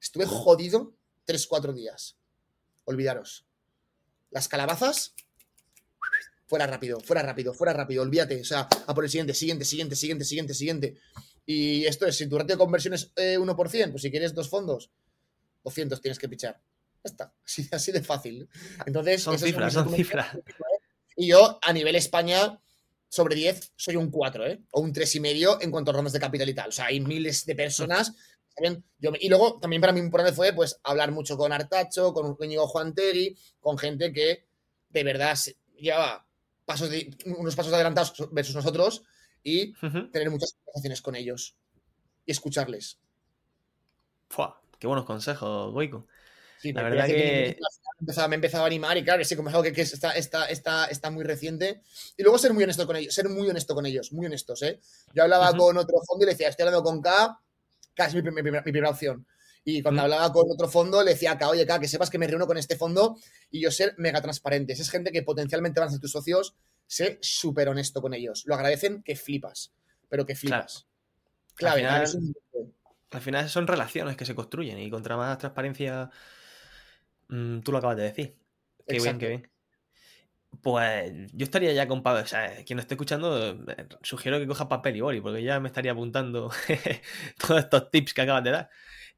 estuve 0.00 0.26
jodido 0.26 0.94
tres, 1.24 1.46
cuatro 1.46 1.72
días. 1.72 2.16
Olvidaros. 2.84 3.46
Las 4.30 4.48
calabazas 4.48 5.14
fuera 6.46 6.66
rápido, 6.66 7.00
fuera 7.00 7.22
rápido, 7.22 7.54
fuera 7.54 7.72
rápido, 7.72 8.02
olvídate, 8.02 8.40
o 8.40 8.44
sea, 8.44 8.68
a 8.86 8.94
por 8.94 9.04
el 9.04 9.10
siguiente, 9.10 9.34
siguiente, 9.34 9.64
siguiente, 9.64 9.96
siguiente, 9.96 10.24
siguiente, 10.24 10.54
siguiente. 10.54 10.94
Y 11.46 11.84
esto 11.84 12.06
es, 12.06 12.16
si 12.16 12.26
tu 12.28 12.38
ratio 12.38 12.56
de 12.56 12.58
conversión 12.58 12.94
es 12.94 13.14
1%, 13.14 13.74
eh, 13.74 13.88
pues 13.90 14.02
si 14.02 14.10
quieres 14.10 14.34
dos 14.34 14.48
fondos, 14.48 14.90
200 15.62 16.00
tienes 16.00 16.18
que 16.18 16.28
pichar. 16.28 16.60
Ya 17.02 17.10
está, 17.10 17.34
así, 17.72 17.92
de 17.92 18.02
fácil. 18.02 18.48
Entonces, 18.86 19.22
son 19.22 19.38
cifras, 19.38 19.72
son 19.72 19.92
cifras. 19.94 20.38
Y 21.16 21.28
yo, 21.28 21.58
a 21.62 21.72
nivel 21.72 21.96
España, 21.96 22.60
sobre 23.08 23.36
10, 23.36 23.72
soy 23.76 23.96
un 23.96 24.10
4, 24.10 24.46
¿eh? 24.46 24.62
O 24.72 24.80
un 24.80 24.92
3,5 24.92 25.58
en 25.60 25.70
cuanto 25.70 25.90
a 25.90 25.94
rondas 25.94 26.12
de 26.12 26.20
capital 26.20 26.48
y 26.48 26.54
tal. 26.54 26.68
O 26.70 26.72
sea, 26.72 26.86
hay 26.86 27.00
miles 27.00 27.44
de 27.46 27.54
personas. 27.54 28.12
Yo, 28.98 29.12
y 29.20 29.28
luego, 29.28 29.58
también 29.60 29.80
para 29.80 29.92
mí 29.92 30.00
importante 30.00 30.34
fue, 30.34 30.52
pues, 30.52 30.78
hablar 30.82 31.12
mucho 31.12 31.36
con 31.36 31.52
Artacho, 31.52 32.12
con 32.12 32.36
Íñigo 32.40 32.66
Juan 32.68 32.94
Tegui, 32.94 33.36
con 33.60 33.78
gente 33.78 34.12
que 34.12 34.46
de 34.90 35.04
verdad 35.04 35.36
llevaba 35.76 36.26
pasos 36.64 36.90
de, 36.90 37.16
unos 37.26 37.56
pasos 37.56 37.72
adelantados 37.72 38.14
versus 38.32 38.54
nosotros 38.54 39.02
y 39.42 39.72
tener 40.10 40.30
muchas 40.30 40.54
conversaciones 40.54 41.02
con 41.02 41.16
ellos 41.16 41.56
y 42.26 42.32
escucharles. 42.32 42.98
Fua, 44.28 44.60
qué 44.78 44.86
buenos 44.86 45.04
consejos, 45.04 45.72
Goico. 45.72 46.06
Sí, 46.58 46.72
la 46.72 46.82
verdad 46.82 47.06
que... 47.06 47.58
Me 48.00 48.12
he 48.12 48.34
empezado 48.34 48.64
a 48.64 48.66
animar 48.66 48.96
y 48.96 49.04
claro, 49.04 49.18
que 49.18 49.24
sí, 49.24 49.36
como 49.36 49.48
es 49.48 49.54
algo 49.54 49.70
que, 49.72 49.80
está, 49.80 50.10
está, 50.12 50.46
está, 50.46 50.86
está, 50.86 51.10
muy 51.10 51.24
reciente. 51.24 51.82
Y 52.16 52.22
luego 52.22 52.38
ser 52.38 52.52
muy 52.52 52.64
honesto 52.64 52.86
con 52.86 52.96
ellos, 52.96 53.14
ser 53.14 53.28
muy 53.28 53.48
honesto 53.48 53.74
con 53.74 53.86
ellos, 53.86 54.12
muy 54.12 54.26
honestos, 54.26 54.62
¿eh? 54.62 54.80
Yo 55.14 55.22
hablaba 55.22 55.52
con 55.56 55.76
otro 55.76 55.98
fondo 56.06 56.24
y 56.24 56.26
le 56.26 56.32
decía, 56.32 56.48
estoy 56.48 56.66
hablando 56.66 56.82
con 56.82 57.00
K, 57.00 57.38
K 57.94 58.06
es 58.06 58.14
mi, 58.14 58.22
primera 58.22 58.90
opción. 58.90 59.26
Y 59.64 59.82
cuando 59.82 60.02
hablaba 60.02 60.30
con 60.30 60.44
otro 60.50 60.68
fondo, 60.68 61.02
le 61.02 61.12
decía 61.12 61.32
acá, 61.32 61.48
oye, 61.48 61.66
K, 61.66 61.80
que 61.80 61.88
sepas 61.88 62.10
que 62.10 62.18
me 62.18 62.26
reúno 62.26 62.46
con 62.46 62.58
este 62.58 62.76
fondo 62.76 63.16
y 63.50 63.62
yo 63.62 63.70
ser 63.70 63.94
mega 63.96 64.20
transparente. 64.20 64.74
Es 64.74 64.90
gente 64.90 65.10
que 65.10 65.22
potencialmente 65.22 65.80
van 65.80 65.88
a 65.88 65.92
ser 65.92 66.00
tus 66.00 66.12
socios, 66.12 66.54
sé 66.86 67.18
súper 67.22 67.70
honesto 67.70 68.02
con 68.02 68.12
ellos. 68.12 68.44
Lo 68.46 68.54
agradecen 68.54 69.02
que 69.02 69.16
flipas, 69.16 69.72
pero 70.08 70.26
que 70.26 70.34
flipas. 70.34 70.86
Claro. 71.54 71.76
al, 73.10 73.20
final, 73.20 73.48
son 73.48 73.66
relaciones 73.66 74.16
que 74.16 74.26
se 74.26 74.34
construyen 74.34 74.78
y 74.78 74.90
contra 74.90 75.16
más 75.16 75.38
transparencia, 75.38 76.10
mm, 77.28 77.60
tú 77.60 77.72
lo 77.72 77.78
acabas 77.78 77.96
de 77.96 78.02
decir. 78.02 78.36
Qué 78.86 78.98
bien, 78.98 79.18
qué 79.18 79.28
bien. 79.28 79.50
Pues 80.62 81.12
yo 81.32 81.44
estaría 81.44 81.72
ya 81.72 81.88
con 81.88 82.02
Pablo. 82.02 82.22
O 82.22 82.26
sea, 82.26 82.64
quien 82.64 82.76
no 82.76 82.82
esté 82.82 82.94
escuchando, 82.94 83.50
eh, 83.50 83.88
sugiero 84.02 84.38
que 84.38 84.46
coja 84.46 84.68
papel 84.68 84.96
y 84.96 85.00
boli, 85.00 85.20
porque 85.20 85.42
ya 85.42 85.58
me 85.58 85.68
estaría 85.68 85.92
apuntando 85.92 86.50
todos 87.38 87.64
estos 87.64 87.90
tips 87.90 88.12
que 88.12 88.22
acabas 88.22 88.44
de 88.44 88.50
dar. 88.50 88.70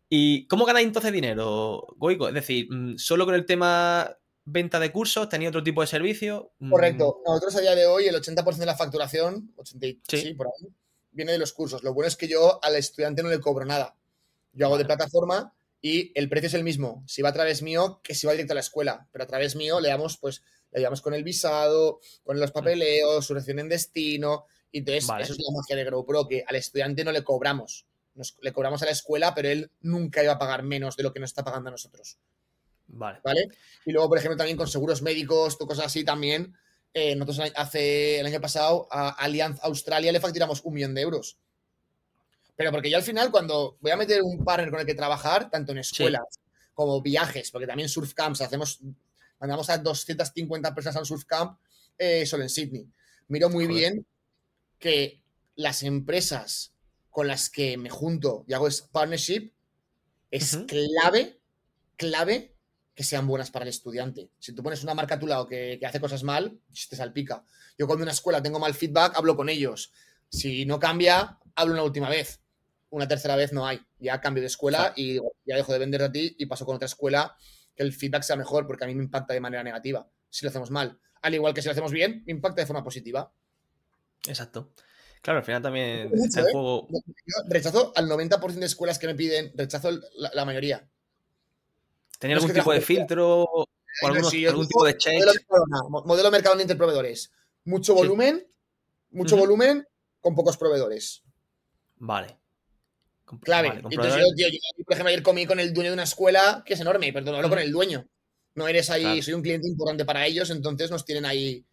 ¿Y 0.09 0.47
cómo 0.47 0.65
ganáis 0.65 0.87
entonces 0.87 1.13
dinero, 1.13 1.87
Goico? 1.97 2.29
Es 2.29 2.35
decir, 2.35 2.69
mm, 2.71 2.97
solo 2.99 3.25
con 3.25 3.35
el 3.35 3.45
tema 3.45 4.17
venta 4.45 4.79
de 4.79 4.93
cursos, 4.93 5.29
tenía 5.29 5.49
otro 5.49 5.63
tipo 5.63 5.81
de 5.81 5.89
servicio. 5.89 6.53
Mm. 6.61 6.71
Correcto. 6.71 7.21
Nosotros 7.27 7.57
a 7.57 7.61
día 7.61 7.75
de 7.75 7.87
hoy 7.87 8.07
el 8.07 8.15
80% 8.15 8.57
de 8.57 8.67
la 8.67 8.77
facturación, 8.77 9.53
80, 9.57 10.17
sí. 10.17 10.35
por 10.35 10.47
ahí, 10.47 10.73
viene 11.11 11.33
de 11.33 11.39
los 11.39 11.53
cursos. 11.53 11.83
Lo 11.83 11.93
bueno 11.93 12.09
es 12.09 12.17
que 12.17 12.29
yo 12.29 12.63
al 12.63 12.77
estudiante 12.77 13.23
no 13.23 13.29
le 13.29 13.41
cobro 13.41 13.65
nada. 13.65 13.97
Yo 14.53 14.67
hago 14.67 14.79
de 14.79 14.85
plataforma 14.85 15.53
y 15.83 16.13
el 16.19 16.29
precio 16.29 16.47
es 16.47 16.55
el 16.55 16.65
mismo. 16.65 17.03
Si 17.07 17.23
va 17.23 17.31
a 17.31 17.33
través 17.33 17.63
mío, 17.63 18.01
que 18.03 18.15
si 18.15 18.27
va 18.27 18.33
directo 18.33 18.53
a 18.53 18.55
la 18.55 18.61
escuela. 18.61 19.09
Pero 19.13 19.25
a 19.25 19.27
través 19.27 19.57
mío 19.57 19.81
le 19.81 19.89
damos, 19.89 20.17
pues, 20.17 20.43
le 20.71 20.79
ayudamos 20.79 21.03
con 21.03 21.15
el 21.15 21.25
visado, 21.25 22.01
con 22.23 22.39
los 22.39 22.53
papeleos, 22.53 23.27
su 23.27 23.35
reacción 23.35 23.59
en 23.59 23.69
destino. 23.69 24.47
Y 24.71 24.79
entonces, 24.79 25.05
eso 25.05 25.33
es 25.33 25.39
la 25.39 25.57
magia 25.57 25.77
de 25.77 25.85
GrowPro, 25.85 26.29
que 26.29 26.45
al 26.47 26.57
estudiante 26.57 27.05
no 27.05 27.13
le 27.13 27.25
cobramos. 27.25 27.87
Le 28.41 28.53
cobramos 28.53 28.83
a 28.83 28.87
la 28.87 28.93
escuela, 28.93 29.35
pero 29.35 29.49
él 29.49 29.71
nunca 29.81 30.23
iba 30.23 30.33
a 30.33 30.39
pagar 30.39 30.63
menos 30.63 30.97
de 30.97 31.03
lo 31.03 31.13
que 31.13 31.21
nos 31.21 31.31
está 31.31 31.45
pagando 31.45 31.69
a 31.69 31.73
nosotros. 31.73 32.19
Vale. 32.89 33.21
¿Vale? 33.25 33.49
Y 33.85 33.93
luego, 33.93 34.09
por 34.09 34.19
ejemplo, 34.19 34.37
también 34.37 34.57
con 34.57 34.69
seguros 34.69 35.03
médicos, 35.03 35.57
cosas 35.57 35.87
así 35.87 36.05
también. 36.05 36.57
Eh, 36.95 37.15
nosotros 37.15 37.53
hace 37.57 38.21
el 38.21 38.27
año 38.27 38.41
pasado 38.41 38.89
a 38.91 39.11
Allianz 39.11 39.59
Australia 39.63 40.13
le 40.13 40.21
facturamos 40.21 40.63
un 40.65 40.75
millón 40.75 40.95
de 40.95 41.03
euros. 41.03 41.39
Pero 42.57 42.73
porque 42.73 42.91
yo 42.91 42.97
al 42.97 43.03
final, 43.03 43.31
cuando 43.31 43.77
voy 43.81 43.91
a 43.91 43.97
meter 43.97 44.23
un 44.23 44.43
partner 44.43 44.71
con 44.71 44.81
el 44.81 44.87
que 44.87 44.95
trabajar, 44.95 45.51
tanto 45.51 45.73
en 45.73 45.79
escuelas 45.79 46.41
como 46.73 47.03
viajes, 47.03 47.51
porque 47.51 47.67
también 47.67 47.89
surf 47.89 48.15
camps, 48.15 48.41
hacemos, 48.41 48.81
mandamos 49.39 49.69
a 49.69 49.79
250 49.79 50.75
personas 50.75 50.97
al 50.97 51.07
surf 51.07 51.25
camp 51.25 51.59
eh, 51.99 52.25
solo 52.25 52.45
en 52.45 52.49
Sydney. 52.49 52.89
Miro 53.29 53.51
muy 53.51 53.67
bien 53.67 54.07
que 54.79 55.21
las 55.55 55.83
empresas 55.83 56.73
con 57.17 57.29
las 57.29 57.49
que 57.49 57.79
me 57.79 57.89
junto 57.89 58.45
y 58.47 58.53
hago 58.53 58.69
es 58.69 58.83
partnership 58.83 59.51
es 60.31 60.59
clave, 60.69 61.41
clave 61.97 62.55
que 62.95 63.05
sean 63.05 63.27
buenas 63.27 63.51
para 63.51 63.63
el 63.63 63.71
estudiante. 63.71 64.29
Si 64.39 64.55
tú 64.55 64.63
pones 64.63 64.83
una 64.83 64.93
marca 64.93 65.15
a 65.15 65.19
tu 65.19 65.27
lado 65.27 65.47
que, 65.47 65.81
hace 65.83 65.99
cosas 65.99 66.25
mal, 66.25 66.61
te 66.91 66.95
salpica. 66.95 67.43
Yo 67.79 67.87
cuando 67.87 68.03
en 68.03 68.09
una 68.09 68.13
escuela 68.13 68.43
tengo 68.43 68.59
mal 68.59 68.75
feedback, 68.75 69.17
hablo 69.17 69.35
con 69.35 69.49
ellos. 69.49 69.95
Si 70.29 70.67
no 70.67 70.79
cambia, 70.79 71.39
hablo 71.55 71.73
una 71.73 71.85
última 71.85 72.11
vez. 72.11 72.43
Una 72.91 73.09
tercera 73.09 73.35
vez 73.35 73.51
no 73.51 73.67
hay. 73.67 73.81
Ya 73.99 74.21
cambio 74.21 74.43
de 74.43 74.49
escuela 74.49 74.93
y 74.95 75.15
ya 75.47 75.57
dejo 75.57 75.73
de 75.73 75.79
vender 75.79 76.03
a 76.03 76.13
ti 76.13 76.37
y 76.39 76.45
paso 76.45 76.67
con 76.67 76.77
otra 76.77 76.85
escuela 76.85 77.35
que 77.75 77.83
el 77.83 77.95
feedback 77.95 78.25
sea 78.25 78.37
mejor 78.37 78.67
porque 78.67 78.85
a 78.85 78.89
mí 78.89 78.95
me 78.95 79.05
impacta 79.05 79.33
de 79.33 79.41
manera 79.41 79.63
negativa 79.63 80.07
si 80.29 80.45
lo 80.45 80.51
hacemos 80.51 80.71
mal. 80.71 81.01
Al 81.23 81.35
igual 81.35 81.55
que 81.55 81.63
si 81.63 81.69
lo 81.69 81.73
hacemos 81.73 81.93
bien, 81.93 82.25
me 82.27 82.33
impacta 82.33 82.61
de 82.61 82.67
forma 82.67 82.85
positiva. 82.85 83.33
Exacto. 84.27 84.75
Claro, 85.27 85.41
al 85.41 85.45
final 85.45 85.61
también 85.61 85.87
el 85.87 86.07
¿eh? 86.07 86.83
rechazo 87.49 87.93
al 87.97 88.09
90% 88.09 88.61
de 88.61 88.67
escuelas 88.67 88.97
que 88.97 89.09
me 89.09 89.17
piden, 89.17 89.51
rechazo 89.57 89.91
la 90.15 90.45
mayoría. 90.45 90.89
¿Tenía 92.21 92.37
algún 92.37 92.53
tipo 92.53 92.73
de 92.73 92.81
filtro 92.81 93.43
o 93.43 93.67
algún 94.03 94.69
tipo 94.69 94.85
de 94.85 94.97
check? 94.97 95.21
Modelo, 96.05 96.31
mercado 96.31 96.55
de 96.55 96.63
interproveedores. 96.63 97.33
Mucho 97.65 97.93
volumen, 97.93 98.47
mucho 99.11 99.37
volumen 99.37 99.85
con 100.21 100.37
pocos 100.37 100.57
proveedores. 100.57 101.25
Vale. 101.97 102.39
Clave. 103.43 103.81
Entonces 103.83 104.23
yo, 104.37 104.85
por 104.85 104.95
ejemplo, 104.95 105.09
ayer 105.09 105.25
comí 105.25 105.45
con 105.45 105.59
el 105.59 105.75
dueño 105.75 105.91
de 105.91 105.95
una 105.95 106.05
escuela 106.05 106.63
que 106.65 106.75
es 106.75 106.81
enorme, 106.81 107.13
perdón, 107.13 107.35
hablo 107.35 107.49
con 107.49 107.59
el 107.59 107.73
dueño. 107.73 108.07
No 108.55 108.69
eres 108.69 108.91
ahí, 108.91 109.21
soy 109.23 109.35
un 109.35 109.43
cliente 109.43 109.67
importante 109.67 110.05
para 110.05 110.25
ellos, 110.25 110.51
entonces 110.51 110.89
nos 110.89 111.05
tienen 111.05 111.25
ahí. 111.25 111.67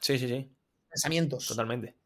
Sí, 0.00 0.18
sí, 0.18 0.26
sí. 0.26 0.50
Pensamientos. 0.90 1.46
Totalmente. 1.46 2.01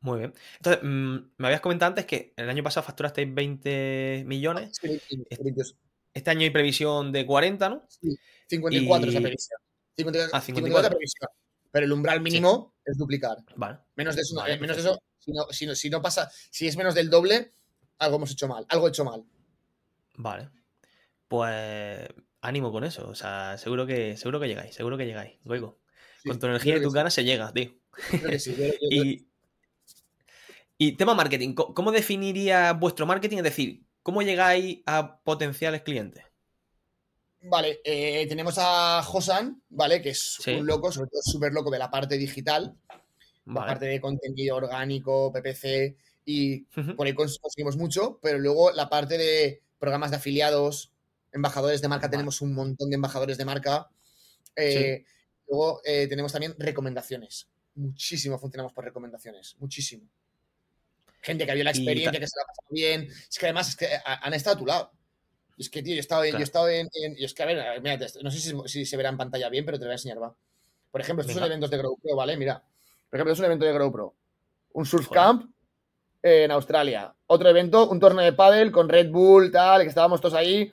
Muy 0.00 0.20
bien. 0.20 0.34
Entonces, 0.56 0.82
mm, 0.82 1.16
me 1.36 1.46
habías 1.46 1.60
comentado 1.60 1.90
antes 1.90 2.06
que 2.06 2.32
el 2.36 2.48
año 2.48 2.62
pasado 2.62 2.86
facturasteis 2.86 3.32
20 3.34 4.24
millones. 4.26 4.78
Sí, 4.80 5.00
sí, 5.08 5.24
este 6.14 6.30
año 6.30 6.42
hay 6.42 6.50
previsión 6.50 7.12
de 7.12 7.26
40, 7.26 7.68
¿no? 7.68 7.86
Sí, 7.88 8.16
54 8.48 9.08
es 9.08 9.14
la 9.14 9.20
previsión. 9.20 9.60
54, 9.96 10.36
ah, 10.36 10.40
54. 10.40 10.90
previsión. 10.90 11.28
Pero 11.70 11.86
el 11.86 11.92
umbral 11.92 12.20
mínimo 12.20 12.74
es 12.84 12.96
duplicar. 12.96 13.38
Vale. 13.56 13.78
Menos 13.96 14.16
de 14.16 14.22
eso, 14.22 14.46
eh, 14.46 14.58
menos 14.58 14.76
de 14.76 14.82
eso 14.82 14.98
si, 15.18 15.66
no, 15.66 15.74
si, 15.74 15.90
no, 15.90 16.00
pasa, 16.00 16.30
si 16.50 16.66
es 16.66 16.76
menos 16.76 16.94
del 16.94 17.10
doble, 17.10 17.52
algo 17.98 18.16
hemos 18.16 18.30
hecho 18.30 18.48
mal, 18.48 18.64
algo 18.68 18.88
hecho 18.88 19.04
mal. 19.04 19.24
Vale. 20.16 20.50
Pues 21.26 22.08
ánimo 22.40 22.72
con 22.72 22.84
eso. 22.84 23.08
O 23.08 23.14
sea, 23.14 23.58
seguro 23.58 23.86
que, 23.86 24.16
seguro 24.16 24.40
que 24.40 24.48
llegáis, 24.48 24.74
seguro 24.74 24.96
que 24.96 25.06
llegáis, 25.06 25.38
Goigo. 25.44 25.78
con 26.24 26.38
tu 26.38 26.46
energía 26.46 26.76
y 26.76 26.82
tus 26.82 26.94
ganas 26.94 27.12
se 27.14 27.24
llega, 27.24 27.52
tío. 27.52 27.74
y, 28.90 29.26
y 30.78 30.92
tema 30.92 31.14
marketing, 31.14 31.54
¿cómo 31.54 31.92
definiría 31.92 32.72
vuestro 32.72 33.04
marketing? 33.04 33.38
Es 33.38 33.44
decir, 33.44 33.88
¿Cómo 34.08 34.22
llegáis 34.22 34.78
a 34.86 35.20
potenciales 35.20 35.82
clientes? 35.82 36.24
Vale, 37.42 37.80
eh, 37.84 38.26
tenemos 38.26 38.54
a 38.56 39.02
Josan, 39.02 39.62
¿vale? 39.68 40.00
Que 40.00 40.08
es 40.08 40.38
un 40.46 40.66
loco, 40.66 40.90
sobre 40.90 41.10
todo 41.10 41.20
súper 41.22 41.52
loco 41.52 41.70
de 41.70 41.78
la 41.78 41.90
parte 41.90 42.16
digital, 42.16 42.74
la 43.44 43.66
parte 43.66 43.84
de 43.84 44.00
contenido 44.00 44.56
orgánico, 44.56 45.30
PPC, 45.30 45.98
y 46.24 46.60
por 46.96 47.06
ahí 47.06 47.12
conseguimos 47.12 47.76
mucho, 47.76 48.18
pero 48.22 48.38
luego 48.38 48.72
la 48.72 48.88
parte 48.88 49.18
de 49.18 49.60
programas 49.78 50.10
de 50.10 50.16
afiliados, 50.16 50.90
embajadores 51.30 51.82
de 51.82 51.88
marca, 51.88 52.08
tenemos 52.08 52.40
un 52.40 52.54
montón 52.54 52.88
de 52.88 52.94
embajadores 52.94 53.36
de 53.36 53.44
marca. 53.44 53.90
Eh, 54.56 55.04
luego 55.48 55.82
eh, 55.84 56.06
tenemos 56.08 56.32
también 56.32 56.54
recomendaciones. 56.58 57.46
Muchísimo 57.74 58.38
funcionamos 58.38 58.72
por 58.72 58.86
recomendaciones, 58.86 59.54
muchísimo 59.58 60.08
gente 61.20 61.44
que 61.44 61.50
había 61.52 61.64
la 61.64 61.70
experiencia, 61.70 62.18
que 62.18 62.26
se 62.26 62.36
la 62.36 62.42
ha 62.42 62.46
pasado 62.46 62.68
bien. 62.70 63.08
Es 63.28 63.38
que 63.38 63.46
además 63.46 63.68
es 63.68 63.76
que 63.76 63.88
han 64.04 64.34
estado 64.34 64.56
a 64.56 64.58
tu 64.58 64.66
lado. 64.66 64.92
es 65.56 65.68
que, 65.70 65.82
tío, 65.82 65.94
yo 65.94 65.98
he 65.98 66.00
estado 66.00 66.24
en. 66.24 66.32
Yo 66.32 66.38
he 66.38 66.42
estado 66.42 66.68
en, 66.68 66.88
y 67.16 67.24
es 67.24 67.34
que, 67.34 67.42
a 67.42 67.46
ver, 67.46 67.80
mira, 67.80 67.98
no 68.22 68.30
sé 68.30 68.54
si, 68.66 68.84
se 68.84 68.96
verá 68.96 69.08
en 69.08 69.16
pantalla 69.16 69.48
bien, 69.48 69.64
pero 69.64 69.78
te 69.78 69.84
voy 69.84 69.92
a 69.92 69.94
enseñar, 69.94 70.22
va. 70.22 70.34
Por 70.90 71.00
ejemplo, 71.00 71.20
estos 71.22 71.34
son 71.34 71.44
eventos 71.44 71.70
de 71.70 71.78
GrowPro, 71.78 72.16
¿vale? 72.16 72.36
Mira. 72.36 72.62
Por 73.10 73.18
ejemplo, 73.18 73.32
es 73.32 73.38
un 73.38 73.44
evento 73.44 73.64
de 73.64 73.72
GrowPro. 73.72 74.14
Un 74.72 74.86
surf 74.86 75.08
camp 75.08 75.50
en 76.22 76.50
Australia. 76.50 77.14
Otro 77.26 77.48
evento, 77.48 77.88
un 77.88 78.00
torneo 78.00 78.24
de 78.24 78.32
pádel 78.32 78.72
con 78.72 78.88
Red 78.88 79.10
Bull, 79.10 79.50
tal, 79.50 79.82
que 79.82 79.88
estábamos 79.88 80.20
todos 80.20 80.34
ahí. 80.34 80.72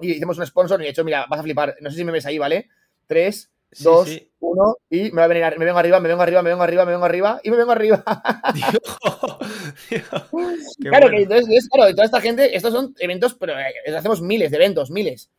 Y 0.00 0.12
hicimos 0.12 0.38
un 0.38 0.46
sponsor 0.46 0.80
y 0.80 0.84
de 0.84 0.90
hecho, 0.90 1.04
mira, 1.04 1.26
vas 1.28 1.40
a 1.40 1.42
flipar. 1.42 1.76
No 1.80 1.90
sé 1.90 1.96
si 1.96 2.04
me 2.04 2.12
ves 2.12 2.26
ahí, 2.26 2.38
¿vale? 2.38 2.68
Tres, 3.06 3.50
dos, 3.78 4.08
uno, 4.40 4.76
y 4.88 5.10
me 5.12 5.20
va 5.20 5.24
a 5.24 5.28
venir, 5.28 5.44
me 5.58 5.64
vengo 5.64 5.78
arriba, 5.78 6.00
me 6.00 6.08
vengo 6.08 6.22
arriba, 6.22 6.42
me 6.42 6.50
vengo 6.50 6.62
arriba, 6.62 6.84
me 6.84 6.92
vengo 6.92 7.04
arriba, 7.04 7.40
y 7.42 7.50
me 7.50 7.56
vengo 7.56 7.72
arriba. 7.72 8.02
claro, 10.80 11.10
que 11.10 11.22
entonces, 11.22 11.68
claro, 11.68 11.90
toda 11.92 12.04
esta 12.04 12.20
gente, 12.20 12.56
estos 12.56 12.72
son 12.72 12.94
eventos, 12.98 13.34
pero 13.34 13.58
eh, 13.58 13.96
hacemos 13.96 14.20
miles 14.20 14.50
de 14.50 14.56
eventos, 14.56 14.90
miles. 14.90 15.30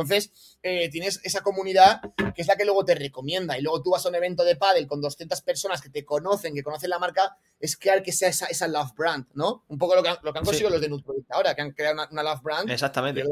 Entonces, 0.00 0.58
eh, 0.62 0.88
tienes 0.90 1.20
esa 1.24 1.42
comunidad 1.42 2.00
que 2.34 2.42
es 2.42 2.46
la 2.46 2.56
que 2.56 2.64
luego 2.64 2.84
te 2.84 2.94
recomienda. 2.94 3.58
Y 3.58 3.62
luego 3.62 3.82
tú 3.82 3.90
vas 3.90 4.04
a 4.06 4.08
un 4.08 4.14
evento 4.14 4.44
de 4.44 4.56
pádel 4.56 4.86
con 4.86 5.00
200 5.00 5.40
personas 5.42 5.80
que 5.80 5.90
te 5.90 6.04
conocen, 6.04 6.54
que 6.54 6.62
conocen 6.62 6.90
la 6.90 6.98
marca, 6.98 7.36
es 7.58 7.76
crear 7.76 8.02
que 8.02 8.12
sea 8.12 8.28
esa, 8.28 8.46
esa 8.46 8.66
love 8.68 8.92
brand, 8.96 9.26
¿no? 9.34 9.64
Un 9.68 9.78
poco 9.78 9.94
lo 9.94 10.02
que 10.02 10.08
han, 10.08 10.16
lo 10.22 10.32
que 10.32 10.38
han 10.38 10.44
conseguido 10.44 10.70
los 10.70 10.80
de 10.80 10.88
Nud 10.88 11.02
ahora, 11.28 11.54
que 11.54 11.62
han 11.62 11.72
creado 11.72 12.06
una, 12.10 12.22
love 12.22 12.42
brand. 12.42 12.70
Exactamente. 12.70 13.22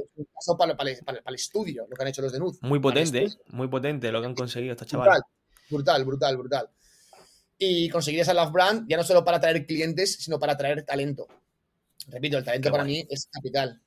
Para, 0.58 0.76
para, 0.76 0.90
el 0.90 1.34
estudio, 1.34 1.86
lo 1.88 1.96
que 1.96 2.02
han 2.02 2.08
hecho 2.08 2.22
los 2.22 2.32
de. 2.32 2.40
Muy 2.60 2.78
potente, 2.78 3.28
muy 3.48 3.68
potente 3.68 4.12
lo 4.12 4.20
que 4.20 4.26
han 4.26 4.34
conseguido 4.34 4.72
estos 4.72 4.86
chavales. 4.86 5.22
Brutal, 5.70 6.04
brutal, 6.04 6.36
brutal. 6.36 6.70
Y 7.58 7.88
conseguir 7.88 8.20
esa 8.20 8.34
love 8.34 8.52
brand 8.52 8.88
ya 8.88 8.96
no 8.96 9.02
solo 9.02 9.24
para 9.24 9.38
atraer 9.38 9.66
clientes, 9.66 10.14
sino 10.14 10.38
para 10.38 10.52
atraer 10.52 10.84
talento. 10.84 11.26
Repito, 12.06 12.38
el 12.38 12.44
talento 12.44 12.70
para 12.70 12.84
mí 12.84 13.06
es 13.10 13.28
capital. 13.32 13.80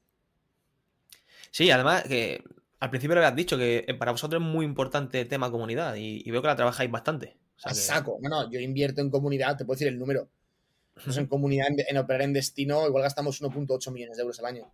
Sí, 1.52 1.70
además 1.70 2.04
que 2.04 2.44
al 2.82 2.90
principio 2.90 3.14
lo 3.14 3.22
habías 3.22 3.36
dicho 3.36 3.58
que 3.58 3.86
eh, 3.88 3.94
para 3.94 4.12
vosotros 4.12 4.42
es 4.42 4.48
muy 4.48 4.66
importante 4.66 5.22
el 5.22 5.28
tema 5.28 5.52
comunidad 5.52 5.96
y, 5.96 6.30
veo 6.32 6.42
que 6.42 6.48
la 6.48 6.56
trabajáis 6.56 6.90
bastante. 6.90 7.38
Saco. 7.56 8.18
No, 8.22 8.30
no, 8.30 8.52
yo 8.52 8.60
invierto 8.60 9.02
en 9.02 9.12
comunidad, 9.12 9.56
te 9.56 9.66
puedo 9.66 9.76
decir 9.76 9.88
el 9.88 10.00
número. 10.00 10.28
Nosotros 10.96 11.18
en 11.20 11.28
comunidad, 11.28 11.68
en, 11.70 11.98
operar 11.98 12.24
en 12.24 12.34
destino, 12.34 12.88
igual 12.88 13.04
gastamos 13.04 13.40
1.8 13.40 13.92
millones 13.92 14.18
de 14.18 14.22
euros 14.22 14.40
al 14.40 14.46
año. 14.46 14.74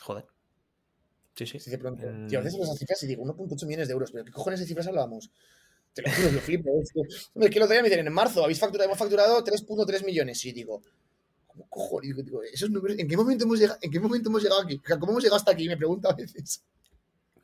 Joder. 0.00 0.26
Sí, 1.34 1.46
sí. 1.46 1.58
sí 1.58 1.74
pronto. 1.78 2.06
Mm. 2.06 2.26
Tío, 2.26 2.38
a 2.38 2.42
veces 2.42 2.60
las 2.60 2.78
cifras 2.78 3.02
y 3.02 3.06
digo 3.06 3.24
1.8 3.24 3.66
millones 3.66 3.88
de 3.88 3.92
euros, 3.94 4.12
pero 4.12 4.26
¿qué 4.26 4.30
cojones 4.30 4.60
de 4.60 4.66
cifras 4.66 4.86
hablábamos? 4.86 5.30
Te 5.94 6.02
lo 6.02 6.10
juro, 6.10 6.32
lo 6.32 6.40
flipo. 6.40 6.70
Es 6.82 6.92
que, 6.92 7.00
hombre, 7.32 7.50
que 7.50 7.58
lo 7.58 7.66
día 7.66 7.80
me 7.80 7.88
dicen, 7.88 8.06
en 8.06 8.12
marzo 8.12 8.44
habéis 8.44 8.58
facturado, 8.58 8.90
hemos 8.90 8.98
facturado 8.98 9.42
3.3 9.42 10.04
millones. 10.04 10.38
Sí, 10.38 10.52
digo, 10.52 10.82
¿cómo 11.46 11.66
cojones? 11.70 12.14
Digo, 12.14 12.42
esos 12.42 12.68
números, 12.68 12.98
¿en 12.98 13.08
qué 13.08 13.16
momento 13.16 13.44
hemos 13.44 13.58
llegado, 13.58 13.78
¿en 13.80 13.90
qué 13.90 14.00
momento 14.00 14.28
hemos 14.28 14.42
llegado 14.42 14.60
aquí? 14.60 14.78
¿Cómo 14.78 15.12
hemos 15.12 15.22
llegado 15.22 15.36
hasta 15.36 15.52
aquí? 15.52 15.66
Me 15.66 15.78
pregunto 15.78 16.10
a 16.10 16.14
veces. 16.14 16.62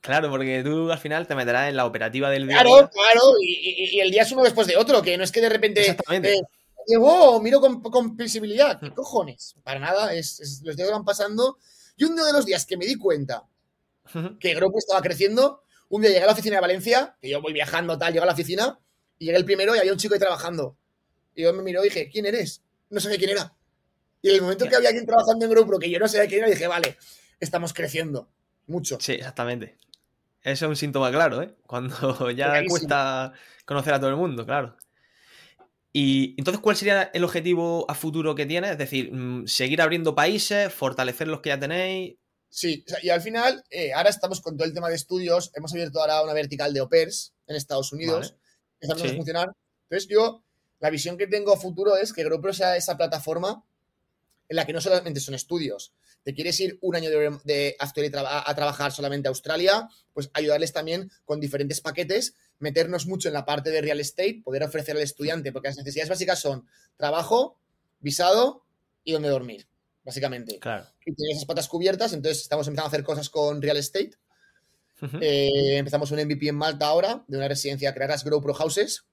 Claro, 0.08 0.30
porque 0.30 0.62
tú 0.64 0.90
al 0.90 0.98
final 0.98 1.26
te 1.26 1.34
meterás 1.34 1.68
en 1.68 1.76
la 1.76 1.84
operativa 1.84 2.30
del 2.30 2.48
día. 2.48 2.62
Claro, 2.62 2.88
claro, 2.88 3.34
y, 3.42 4.00
el 4.00 4.10
día 4.10 4.22
es 4.22 4.32
uno 4.32 4.42
después 4.42 4.66
de 4.66 4.78
otro, 4.78 5.02
que 5.02 5.18
no 5.18 5.22
es 5.22 5.30
que 5.30 5.42
de 5.42 5.50
repente. 5.50 5.82
Exactamente. 5.82 6.32
Eh, 6.32 6.98
miro 7.42 7.60
con, 7.60 7.82
con 7.82 8.16
visibilidad. 8.16 8.80
¿Qué 8.80 8.90
cojones? 8.90 9.54
Para 9.62 9.78
nada, 9.78 10.14
es, 10.14 10.62
los 10.64 10.76
días 10.76 10.90
van 10.90 11.04
pasando. 11.04 11.58
Y 11.98 12.04
uno 12.04 12.24
de 12.24 12.32
los 12.32 12.46
días 12.46 12.64
que 12.64 12.78
me 12.78 12.86
di 12.86 12.94
cuenta 12.94 13.44
que 14.40 14.52
el 14.52 14.56
grupo 14.56 14.78
estaba 14.78 15.02
creciendo, 15.02 15.62
un 15.90 16.00
día 16.00 16.10
llegué 16.10 16.22
a 16.22 16.26
la 16.26 16.32
oficina 16.32 16.54
de 16.56 16.62
Valencia, 16.62 17.18
que 17.20 17.28
yo 17.28 17.42
voy 17.42 17.52
viajando, 17.52 17.98
tal, 17.98 18.14
llego 18.14 18.22
a 18.22 18.26
la 18.28 18.32
oficina, 18.32 18.80
y 19.18 19.26
llegué 19.26 19.36
el 19.36 19.44
primero 19.44 19.76
y 19.76 19.78
había 19.78 19.92
un 19.92 19.98
chico 19.98 20.14
ahí 20.14 20.20
trabajando. 20.20 20.78
Y 21.34 21.42
yo 21.42 21.52
me 21.52 21.62
miró 21.62 21.82
y 21.82 21.90
dije, 21.90 22.08
¿quién 22.10 22.24
eres? 22.24 22.62
No 22.88 22.98
sabía 22.98 23.18
quién 23.18 23.28
era. 23.28 23.54
Y 24.22 24.30
en 24.30 24.36
el 24.36 24.40
momento 24.40 24.66
que 24.70 24.74
había 24.74 24.88
alguien 24.88 25.04
trabajando 25.04 25.44
en 25.44 25.50
grupo 25.50 25.78
que 25.78 25.90
yo 25.90 25.98
no 25.98 26.08
sabía 26.08 26.26
quién 26.28 26.40
era, 26.40 26.48
dije, 26.48 26.66
vale, 26.66 26.96
estamos 27.40 27.74
creciendo. 27.74 28.30
Mucho. 28.66 28.96
Sí, 29.00 29.12
exactamente. 29.12 29.76
Eso 30.48 30.64
es 30.64 30.68
un 30.70 30.76
síntoma 30.76 31.10
claro, 31.10 31.42
¿eh? 31.42 31.54
Cuando 31.66 32.30
ya 32.30 32.62
cuesta 32.66 33.32
conocer 33.66 33.94
a 33.94 34.00
todo 34.00 34.10
el 34.10 34.16
mundo, 34.16 34.46
claro. 34.46 34.76
Y 35.92 36.34
entonces, 36.38 36.60
¿cuál 36.60 36.76
sería 36.76 37.10
el 37.12 37.24
objetivo 37.24 37.90
a 37.90 37.94
futuro 37.94 38.34
que 38.34 38.46
tienes? 38.46 38.72
Es 38.72 38.78
decir, 38.78 39.12
mm, 39.12 39.46
seguir 39.46 39.82
abriendo 39.82 40.14
países, 40.14 40.72
fortalecer 40.72 41.28
los 41.28 41.40
que 41.40 41.50
ya 41.50 41.60
tenéis. 41.60 42.16
Sí, 42.50 42.84
y 43.02 43.10
al 43.10 43.20
final, 43.20 43.62
eh, 43.70 43.92
ahora 43.92 44.08
estamos 44.08 44.40
con 44.40 44.56
todo 44.56 44.66
el 44.66 44.72
tema 44.72 44.88
de 44.88 44.94
estudios. 44.94 45.50
Hemos 45.54 45.72
abierto 45.72 46.00
ahora 46.00 46.22
una 46.22 46.32
vertical 46.32 46.72
de 46.72 46.80
OPERS 46.80 47.34
en 47.46 47.56
Estados 47.56 47.92
Unidos. 47.92 48.36
Empezando 48.80 49.04
a 49.04 49.16
funcionar. 49.16 49.52
Entonces, 49.90 50.08
yo, 50.08 50.42
la 50.80 50.88
visión 50.88 51.18
que 51.18 51.26
tengo 51.26 51.52
a 51.52 51.58
futuro 51.58 51.96
es 51.96 52.12
que 52.12 52.24
GrowPro 52.24 52.54
sea 52.54 52.76
esa 52.76 52.96
plataforma 52.96 53.64
en 54.48 54.56
la 54.56 54.64
que 54.64 54.72
no 54.72 54.80
solamente 54.80 55.20
son 55.20 55.34
estudios. 55.34 55.92
Te 56.22 56.34
quieres 56.34 56.58
ir 56.60 56.78
un 56.82 56.96
año 56.96 57.10
de, 57.44 57.76
a, 57.78 58.54
trabajar 58.54 58.92
solamente 58.92 59.28
a 59.28 59.30
Australia, 59.30 59.88
pues 60.12 60.30
ayudarles 60.34 60.72
también 60.72 61.10
con 61.24 61.40
diferentes 61.40 61.80
paquetes, 61.80 62.34
meternos 62.58 63.06
mucho 63.06 63.28
en 63.28 63.34
la 63.34 63.44
parte 63.44 63.70
de 63.70 63.80
real 63.80 64.00
estate, 64.00 64.42
poder 64.44 64.62
ofrecer 64.62 64.96
al 64.96 65.02
estudiante, 65.02 65.52
porque 65.52 65.68
las 65.68 65.78
necesidades 65.78 66.10
básicas 66.10 66.40
son 66.40 66.66
trabajo, 66.96 67.58
visado 68.00 68.64
y 69.04 69.12
dónde 69.12 69.28
dormir 69.30 69.66
básicamente. 70.08 70.58
Claro. 70.58 70.86
Y 71.04 71.14
tiene 71.14 71.34
esas 71.34 71.44
patas 71.44 71.68
cubiertas, 71.68 72.14
entonces 72.14 72.42
estamos 72.42 72.66
empezando 72.66 72.86
a 72.86 72.88
hacer 72.88 73.04
cosas 73.04 73.28
con 73.28 73.60
real 73.60 73.76
estate. 73.76 74.12
Eh, 75.20 75.76
empezamos 75.76 76.10
un 76.10 76.18
MVP 76.18 76.48
en 76.48 76.56
Malta 76.56 76.86
ahora, 76.86 77.24
de 77.28 77.36
una 77.36 77.46
residencia, 77.46 77.92
crearás 77.92 78.24
GrowPro 78.24 78.54
Houses, 78.54 79.04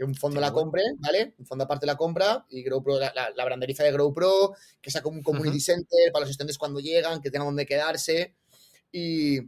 que 0.00 0.04
un 0.06 0.14
fondo 0.14 0.40
la 0.40 0.50
compre, 0.50 0.80
¿vale? 0.96 1.34
Un 1.36 1.44
fondo 1.44 1.64
aparte 1.64 1.84
la 1.84 1.94
compra 1.94 2.46
y 2.48 2.62
GrowPro, 2.62 2.98
la, 2.98 3.12
la, 3.36 3.44
branderiza 3.44 3.84
de 3.84 3.92
GrowPro, 3.92 4.54
que 4.80 4.90
sea 4.90 5.02
como 5.02 5.18
un 5.18 5.22
community 5.22 5.60
center 5.60 6.10
para 6.10 6.22
los 6.22 6.30
estudiantes 6.30 6.56
cuando 6.56 6.80
llegan, 6.80 7.20
que 7.20 7.30
tengan 7.30 7.48
donde 7.48 7.66
quedarse 7.66 8.34
y, 8.90 9.40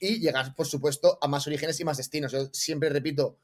y 0.00 0.18
llegar, 0.18 0.52
por 0.56 0.66
supuesto, 0.66 1.16
a 1.20 1.28
más 1.28 1.46
orígenes 1.46 1.78
y 1.78 1.84
más 1.84 1.96
destinos. 1.96 2.32
Yo 2.32 2.46
siempre 2.52 2.88
repito, 2.88 3.38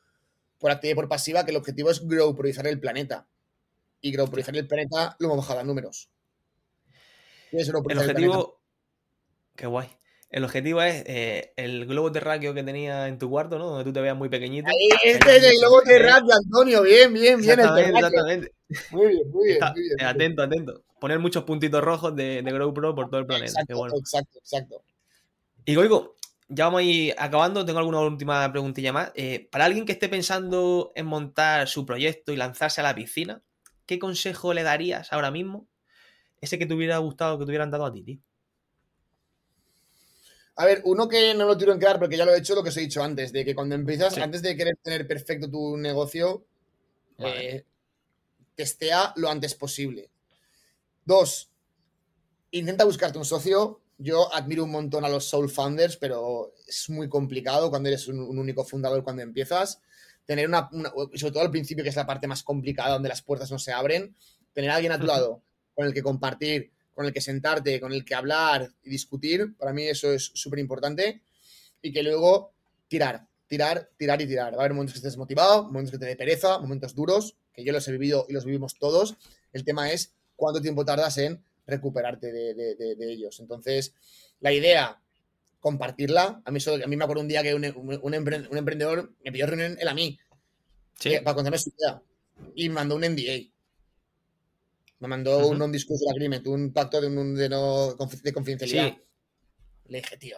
por 0.59 0.73
activa 0.73 0.91
y 0.91 0.95
por 0.97 1.09
pasiva, 1.09 1.45
que 1.45 1.53
el 1.53 1.57
objetivo 1.57 1.89
es 1.89 2.05
GrowProizar 2.05 2.67
el 2.67 2.81
planeta. 2.81 3.29
Y 4.01 4.11
GrowProizar 4.11 4.57
el 4.57 4.67
planeta 4.67 5.15
lo 5.21 5.27
hemos 5.27 5.37
bajado 5.37 5.61
a 5.61 5.63
números. 5.63 6.11
El 7.53 7.77
objetivo. 7.77 8.61
Qué 9.55 9.67
guay. 9.67 9.89
El 10.31 10.45
objetivo 10.45 10.81
es 10.81 11.03
eh, 11.07 11.53
el 11.57 11.87
globo 11.87 12.13
terráqueo 12.13 12.55
que 12.55 12.63
tenía 12.63 13.09
en 13.09 13.19
tu 13.19 13.29
cuarto, 13.29 13.59
¿no? 13.59 13.67
Donde 13.67 13.85
tú 13.85 13.93
te 13.93 14.01
veas 14.01 14.17
muy 14.17 14.29
pequeñito. 14.29 14.69
Ahí, 14.69 14.89
este 15.03 15.37
es 15.37 15.45
el 15.45 15.59
globo 15.59 15.83
terráqueo, 15.83 16.37
Antonio. 16.37 16.83
Bien, 16.83 17.13
bien, 17.13 17.41
bien. 17.41 17.59
Exactamente, 17.59 18.53
Muy 18.93 19.09
bien, 19.09 19.31
muy 19.31 19.49
bien, 19.49 19.61
muy 19.75 19.83
bien. 19.83 20.05
Atento, 20.05 20.43
atento. 20.43 20.85
Poner 21.01 21.19
muchos 21.19 21.43
puntitos 21.43 21.83
rojos 21.83 22.15
de, 22.15 22.43
de 22.43 22.53
GrowPro 22.53 22.95
por 22.95 23.11
todo 23.11 23.21
el 23.21 23.27
planeta. 23.27 23.51
Exacto, 23.51 23.77
bueno. 23.77 23.97
exacto, 23.97 24.39
exacto. 24.39 24.85
Y 25.65 25.75
Goigo, 25.75 26.15
ya 26.49 26.67
vamos 26.67 26.81
a 26.81 26.83
ir 26.85 27.15
acabando. 27.19 27.65
Tengo 27.65 27.81
alguna 27.81 27.99
última 27.99 28.49
preguntilla 28.53 28.93
más. 28.93 29.11
Eh, 29.17 29.49
para 29.51 29.65
alguien 29.65 29.85
que 29.85 29.93
esté 29.93 30.09
pensando 30.09 30.93
en 30.95 31.07
montar 31.07 31.67
su 31.67 31.85
proyecto 31.85 32.33
y 32.33 32.37
lanzarse 32.37 32.81
a 32.81 32.85
la 32.85 32.95
piscina, 32.95 33.43
¿qué 33.85 33.99
consejo 33.99 34.55
le 34.55 34.63
darías 34.63 35.13
ahora 35.13 35.33
mismo 35.33 35.67
ese 36.41 36.57
que 36.57 36.67
te 36.67 36.75
hubiera 36.75 36.99
gustado 36.99 37.37
que 37.37 37.47
te 37.47 37.51
hubieran 37.51 37.73
dado 37.73 37.85
a 37.85 37.93
ti, 37.93 38.03
tío? 38.03 38.21
A 40.57 40.67
ver, 40.67 40.83
uno 40.85 41.09
que 41.09 41.35
no 41.35 41.47
lo 41.47 41.57
tiro 41.57 41.73
en 41.73 41.81
porque 41.99 42.17
ya 42.17 42.25
lo 42.25 42.35
he 42.35 42.39
hecho 42.39 42.55
lo 42.55 42.63
que 42.63 42.69
os 42.69 42.77
he 42.77 42.81
dicho 42.81 43.03
antes, 43.03 43.33
de 43.33 43.45
que 43.45 43.55
cuando 43.55 43.75
empiezas, 43.75 44.19
antes 44.19 44.43
de 44.43 44.57
querer 44.57 44.77
tener 44.83 45.07
perfecto 45.07 45.51
tu 45.51 45.77
negocio, 45.77 46.45
eh, 47.19 47.65
testea 48.55 49.13
lo 49.17 49.31
antes 49.31 49.55
posible. 49.55 50.11
Dos, 51.05 51.51
intenta 52.51 52.85
buscarte 52.85 53.19
un 53.19 53.25
socio. 53.25 53.81
Yo 53.99 54.33
admiro 54.35 54.65
un 54.65 54.71
montón 54.71 55.05
a 55.05 55.09
los 55.09 55.25
soul 55.25 55.51
founders, 55.51 55.97
pero 55.97 56.55
es 56.67 56.89
muy 56.89 57.09
complicado 57.09 57.71
cuando 57.71 57.89
eres 57.89 58.09
un, 58.09 58.19
único 58.39 58.65
fundador 58.65 59.03
cuando 59.03 59.23
empiezas. 59.23 59.81
Tener 60.25 60.47
una, 60.47 60.69
sobre 61.15 61.33
todo 61.33 61.43
al 61.43 61.51
principio, 61.51 61.83
que 61.83 61.91
es 61.91 61.97
la 61.97 62.07
parte 62.07 62.27
más 62.27 62.43
complicada, 62.43 62.95
donde 62.95 63.09
las 63.09 63.23
puertas 63.23 63.51
no 63.51 63.59
se 63.59 63.73
abren, 63.73 64.15
tener 64.53 64.71
a 64.71 64.77
alguien 64.77 64.93
a 64.93 65.01
tu 65.01 65.07
lado 65.07 65.43
con 65.75 65.87
el 65.87 65.95
que 65.95 66.03
compartir, 66.03 66.71
con 66.95 67.07
el 67.07 67.13
que 67.13 67.21
sentarte, 67.21 67.81
con 67.81 67.93
el 67.93 68.05
que 68.05 68.15
hablar 68.15 68.71
y 68.83 68.91
discutir, 68.91 69.57
para 69.57 69.73
mí 69.73 69.85
eso 69.85 70.13
es 70.13 70.31
súper 70.35 70.59
importante. 70.59 71.23
Y 71.83 71.93
que 71.93 72.03
luego 72.03 72.53
tirar, 72.89 73.27
tirar, 73.47 73.91
tirar 73.97 74.21
y 74.21 74.27
tirar. 74.27 74.53
Va 74.53 74.59
a 74.59 74.61
haber 74.61 74.75
momentos 74.75 74.95
que 74.95 74.99
estés 74.99 75.17
motivado, 75.17 75.65
momentos 75.65 75.93
que 75.93 75.99
te 75.99 76.07
dé 76.07 76.17
pereza, 76.17 76.59
momentos 76.59 76.95
duros, 76.95 77.37
que 77.53 77.65
yo 77.65 77.73
los 77.73 77.87
he 77.89 77.93
vivido 77.93 78.27
y 78.29 78.33
los 78.33 78.45
vivimos 78.45 78.75
todos. 78.75 79.17
El 79.53 79.65
tema 79.65 79.91
es 79.91 80.13
cuánto 80.37 80.61
tiempo 80.61 80.85
tardas 80.85 81.17
en 81.19 81.43
recuperarte 81.67 82.33
de, 82.33 83.13
ellos. 83.13 83.41
Entonces, 83.41 83.95
la 84.41 84.53
idea, 84.53 85.01
compartirla. 85.61 86.43
A 86.45 86.51
mí, 86.51 86.59
a 86.67 86.87
mí 86.87 86.97
me 86.97 87.05
acuerdo 87.05 87.23
un 87.23 87.29
día 87.29 87.43
que 87.43 87.55
un, 87.55 87.65
emprendedor 88.15 89.13
me 89.25 89.33
pidió 89.33 89.47
reunión 89.47 89.77
él 89.81 89.89
a 89.89 89.95
mí 89.95 90.19
eh, 91.05 91.21
para 91.23 91.35
contarme 91.35 91.59
su 91.59 91.71
idea 91.71 92.03
y 92.55 92.69
me 92.69 92.75
mandó 92.77 92.97
un 92.97 93.03
NDA. 93.03 93.51
Me 95.01 95.09
mandó 95.09 95.49
un 95.49 95.59
non-disclosure 95.59 96.11
agreement, 96.11 96.47
un 96.47 96.73
pacto 96.73 97.01
de, 97.01 97.09
un, 97.09 97.35
de, 97.35 97.49
no, 97.49 97.95
de 97.95 98.33
confidencialidad. 98.33 98.97
Le 99.87 99.99
dije, 99.99 100.17
tío, 100.19 100.37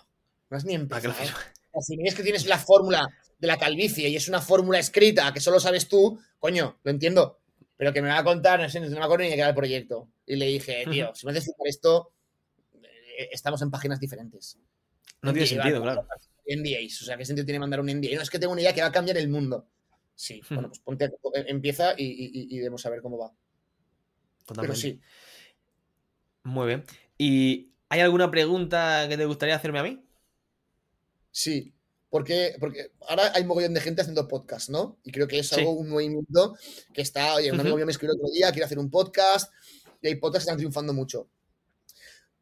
no 0.50 0.56
es 0.56 0.64
ni 0.64 0.74
empezado. 0.74 1.14
¿eh? 1.20 1.80
Si 1.80 1.96
me 1.96 2.12
que 2.12 2.22
tienes 2.22 2.46
la 2.46 2.58
fórmula 2.58 3.08
de 3.38 3.46
la 3.46 3.58
calvicie 3.58 4.08
y 4.08 4.14
es 4.14 4.28
una 4.28 4.40
fórmula 4.40 4.78
escrita 4.78 5.32
que 5.32 5.40
solo 5.40 5.58
sabes 5.58 5.88
tú, 5.88 6.20
coño, 6.38 6.78
lo 6.84 6.90
entiendo. 6.90 7.40
Pero 7.76 7.92
que 7.92 8.00
me 8.00 8.08
va 8.08 8.18
a 8.18 8.24
contar, 8.24 8.60
no 8.60 8.68
sé, 8.68 8.78
no 8.78 8.88
me 8.88 8.98
acuerdo 8.98 9.24
ni 9.24 9.30
de 9.30 9.34
qué 9.34 9.40
era 9.40 9.48
el 9.48 9.54
proyecto. 9.56 10.08
Y 10.26 10.36
le 10.36 10.46
dije, 10.46 10.84
tío, 10.88 11.12
si 11.14 11.26
me 11.26 11.32
haces 11.32 11.48
explicar 11.48 11.68
esto, 11.68 12.12
eh, 13.18 13.30
estamos 13.32 13.60
en 13.62 13.70
páginas 13.70 13.98
diferentes. 13.98 14.58
No 15.22 15.32
tiene 15.32 15.48
sentido, 15.48 15.82
claro. 15.82 16.06
NDAs, 16.46 17.02
o 17.02 17.04
sea, 17.04 17.16
¿qué 17.16 17.24
sentido 17.24 17.44
tiene 17.44 17.58
mandar 17.58 17.80
un 17.80 17.86
NDA? 17.86 18.14
No, 18.14 18.22
es 18.22 18.30
que 18.30 18.38
tengo 18.38 18.52
una 18.52 18.62
idea 18.62 18.74
que 18.74 18.80
va 18.82 18.88
a 18.88 18.92
cambiar 18.92 19.16
el 19.16 19.28
mundo. 19.28 19.66
Sí, 20.14 20.40
bueno, 20.50 20.68
pues 20.68 20.80
ponte, 20.80 21.10
empieza 21.46 21.94
y, 21.96 22.04
y, 22.04 22.54
y 22.54 22.58
debemos 22.58 22.82
saber 22.82 23.00
cómo 23.00 23.18
va. 23.18 23.32
Pero 24.46 24.74
sí. 24.74 25.00
Muy 26.44 26.66
bien. 26.66 26.84
¿Y 27.18 27.72
hay 27.88 28.00
alguna 28.00 28.30
pregunta 28.30 29.06
que 29.08 29.16
te 29.16 29.24
gustaría 29.24 29.54
hacerme 29.54 29.78
a 29.78 29.82
mí? 29.82 30.04
Sí, 31.30 31.72
porque, 32.10 32.56
porque 32.60 32.92
ahora 33.08 33.32
hay 33.34 33.42
un 33.42 33.48
mogollón 33.48 33.74
de 33.74 33.80
gente 33.80 34.02
haciendo 34.02 34.28
podcast, 34.28 34.68
¿no? 34.68 34.98
Y 35.02 35.12
creo 35.12 35.26
que 35.26 35.38
es 35.38 35.52
algo, 35.54 35.72
un 35.72 35.88
movimiento 35.88 36.56
que 36.92 37.00
está, 37.00 37.34
oye, 37.34 37.50
un 37.50 37.58
amigo 37.58 37.76
mío 37.76 37.86
me 37.86 37.92
escribió 37.92 38.14
otro 38.14 38.30
día, 38.30 38.50
quiere 38.50 38.66
hacer 38.66 38.78
un 38.78 38.90
podcast, 38.90 39.50
y 40.02 40.08
hay 40.08 40.16
podcasts 40.16 40.44
que 40.44 40.50
están 40.50 40.58
triunfando 40.58 40.92
mucho. 40.92 41.30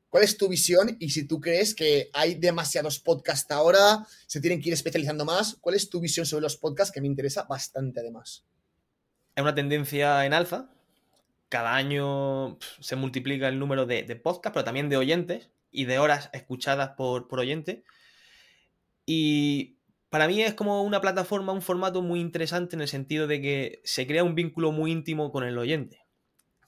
¿Cuál 0.08 0.24
es 0.24 0.36
tu 0.36 0.48
visión? 0.48 0.96
Y 0.98 1.10
si 1.10 1.24
tú 1.24 1.40
crees 1.40 1.72
que 1.72 2.10
hay 2.12 2.34
demasiados 2.34 2.98
podcasts 2.98 3.48
ahora, 3.52 4.04
se 4.26 4.40
tienen 4.40 4.60
que 4.60 4.70
ir 4.70 4.72
especializando 4.72 5.24
más, 5.24 5.56
¿cuál 5.60 5.76
es 5.76 5.88
tu 5.88 6.00
visión 6.00 6.26
sobre 6.26 6.42
los 6.42 6.56
podcasts 6.56 6.92
que 6.92 7.00
me 7.00 7.06
interesa 7.06 7.44
bastante 7.44 8.00
además? 8.00 8.44
Hay 9.36 9.42
una 9.42 9.54
tendencia 9.54 10.26
en 10.26 10.32
alza, 10.32 10.68
cada 11.50 11.74
año 11.74 12.58
se 12.78 12.96
multiplica 12.96 13.48
el 13.48 13.58
número 13.58 13.84
de, 13.84 14.04
podcasts, 14.16 14.54
pero 14.54 14.64
también 14.64 14.88
de 14.88 14.96
oyentes 14.96 15.50
y 15.70 15.84
de 15.84 15.98
horas 15.98 16.30
escuchadas 16.32 16.90
por, 16.96 17.28
por 17.28 17.40
oyente. 17.40 17.84
Y 19.04 19.76
para 20.10 20.28
mí 20.28 20.40
es 20.40 20.54
como 20.54 20.82
una 20.82 21.00
plataforma, 21.00 21.52
un 21.52 21.60
formato 21.60 22.02
muy 22.02 22.20
interesante 22.20 22.76
en 22.76 22.82
el 22.82 22.88
sentido 22.88 23.26
de 23.26 23.42
que 23.42 23.80
se 23.84 24.06
crea 24.06 24.22
un 24.22 24.36
vínculo 24.36 24.70
muy 24.70 24.92
íntimo 24.92 25.30
con 25.32 25.44
el 25.44 25.58
oyente. 25.58 26.06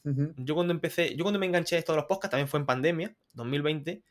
Yo 0.05 0.57
cuando 0.57 0.73
empecé, 0.73 1.15
yo 1.15 1.23
cuando 1.23 1.39
me 1.39 1.47
enganché 1.47 1.77
a 1.77 1.79
esto 1.79 1.93
de 1.93 1.99
los 1.99 2.07
podcasts 2.07 2.33
también 2.33 2.49
fue 2.49 2.59
en 2.59 2.67
pandemia, 2.67 3.17
2020, 3.35 4.03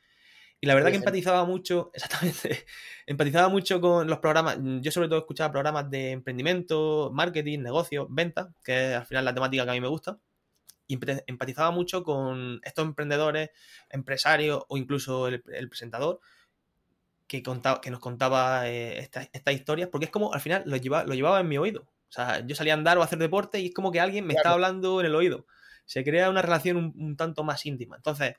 y 0.62 0.68
la 0.68 0.74
verdad 0.74 0.90
que 0.92 0.96
empatizaba 0.96 1.44
mucho, 1.44 1.92
exactamente, 1.94 2.66
empatizaba 3.06 3.50
mucho 3.50 3.82
con 3.82 4.08
los 4.08 4.20
programas, 4.20 4.58
yo 4.80 4.90
sobre 4.90 5.10
todo 5.10 5.20
escuchaba 5.20 5.52
programas 5.52 5.90
de 5.90 6.12
emprendimiento, 6.12 7.12
marketing, 7.14 7.60
negocio, 7.60 8.08
venta, 8.10 8.54
que 8.64 8.92
es 8.92 8.96
al 8.96 9.06
final 9.06 9.26
la 9.26 9.34
temática 9.34 9.66
que 9.66 9.70
a 9.72 9.74
mí 9.74 9.82
me 9.82 9.90
gusta 9.90 10.18
y 10.92 11.00
empatizaba 11.28 11.72
mucho 11.72 12.04
con 12.04 12.60
estos 12.64 12.86
emprendedores, 12.86 13.52
empresarios 13.90 14.66
o 14.68 14.78
incluso 14.78 15.28
el, 15.28 15.42
presentador 15.42 16.20
que, 17.28 17.42
contaba, 17.42 17.80
que 17.80 17.92
nos 17.92 18.02
contaba 18.02 18.68
eh, 18.70 19.00
estas 19.00 19.54
historias, 19.54 19.88
porque 19.90 20.06
es 20.06 20.12
como 20.12 20.34
al 20.34 20.42
final 20.42 20.64
lo 20.66 20.76
llevaba, 20.76 21.06
lo 21.06 21.14
llevaba 21.14 21.40
en 21.40 21.48
mi 21.48 21.58
oído. 21.58 21.84
O 21.84 22.12
sea, 22.12 22.46
yo 22.46 22.56
salía 22.56 22.74
a 22.74 22.78
andar 22.78 22.98
o 22.98 23.02
a 23.02 23.06
hacer 23.06 23.20
deporte 23.20 23.62
y 23.62 23.68
es 23.68 23.74
como 23.74 23.90
que 23.90 24.02
alguien 24.02 24.28
me 24.28 24.34
está 24.34 24.52
hablando 24.52 25.00
en 25.00 25.06
el 25.06 25.16
oído. 25.16 25.46
Se 25.86 26.04
crea 26.04 26.30
una 26.30 26.42
relación 26.42 26.94
un, 26.98 27.16
tanto 27.16 27.46
más 27.46 27.66
íntima. 27.66 27.96
Entonces, 27.96 28.36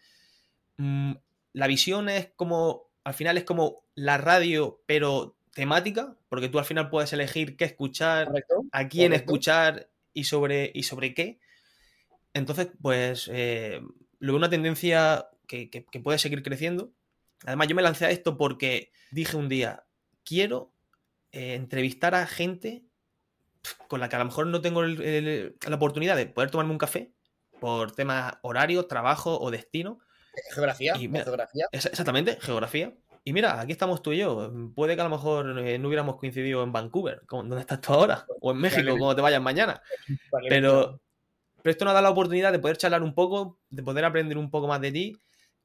mm, 0.77 1.13
la 1.55 1.67
visión 1.67 2.11
es 2.11 2.33
como, 2.37 2.91
al 3.03 3.15
final 3.15 3.39
es 3.39 3.45
como 3.45 3.85
la 3.95 4.19
radio, 4.19 4.83
pero 4.85 5.37
temática, 5.55 6.19
porque 6.29 6.51
tú 6.51 6.59
al 6.59 6.67
final 6.67 6.91
puedes 6.91 7.15
elegir 7.15 7.57
qué 7.57 7.65
escuchar, 7.65 8.31
a 8.73 8.89
quién 8.89 9.15
escuchar 9.15 9.89
y 10.13 10.25
sobre, 10.25 10.71
y 10.75 10.83
sobre 10.83 11.15
qué. 11.15 11.41
Entonces, 12.35 12.69
pues, 12.81 13.29
eh, 13.33 13.81
lo 14.19 14.33
veo 14.33 14.39
una 14.39 14.51
tendencia 14.51 15.29
que, 15.47 15.87
puede 16.03 16.19
seguir 16.19 16.43
creciendo. 16.43 16.93
Además, 17.45 17.69
yo 17.69 17.75
me 17.75 17.83
lancé 17.83 18.07
a 18.07 18.11
esto 18.11 18.37
porque 18.37 18.91
dije 19.11 19.37
un 19.37 19.49
día, 19.49 19.85
quiero 20.25 20.73
eh, 21.33 21.55
entrevistar 21.55 22.15
a 22.15 22.27
gente 22.27 22.85
con 23.89 24.01
la 24.01 24.09
que 24.09 24.17
a 24.17 24.19
lo 24.21 24.25
mejor 24.25 24.47
no 24.47 24.61
tengo 24.61 24.83
la 24.83 25.77
oportunidad 25.77 26.17
de 26.17 26.27
poder 26.27 26.51
tomarme 26.51 26.73
un 26.73 26.79
café 26.79 27.13
por 27.61 27.93
temas 27.93 28.35
horario, 28.43 28.87
trabajo 28.87 29.39
o 29.41 29.51
destino. 29.51 30.01
Geografía, 30.53 30.97
geografía. 30.97 31.67
Exactamente, 31.71 32.39
geografía. 32.41 32.95
Y 33.25 33.33
mira, 33.33 33.61
aquí 33.61 33.71
estamos 33.71 34.03
tú 34.03 34.13
y 34.13 34.19
yo. 34.19 34.53
Puede 34.75 34.97
que 34.97 35.01
a 35.01 35.05
lo 35.05 35.11
mejor 35.11 35.59
eh, 35.61 35.79
no 35.79 35.89
hubiéramos 35.89 36.17
coincidido 36.17 36.63
en 36.65 36.73
Vancouver, 36.73 37.23
donde 37.31 37.61
estás 37.61 37.81
tú 37.81 37.93
ahora, 37.93 38.27
o 38.41 38.51
en 38.51 38.59
México, 38.59 38.91
como 38.99 39.15
te 39.15 39.23
vayas 39.23 39.41
mañana. 39.41 39.81
Pero, 40.49 41.01
pero 41.63 41.73
esto 41.73 41.85
nos 41.85 41.95
da 41.95 42.03
la 42.03 42.11
oportunidad 42.11 42.53
de 42.53 42.59
poder 42.59 42.77
charlar 42.77 43.03
un 43.03 43.15
poco, 43.15 43.59
de 43.71 43.83
poder 43.83 44.05
aprender 44.05 44.39
un 44.39 44.51
poco 44.51 44.67
más 44.67 44.81
de 44.81 44.93
ti 44.93 45.17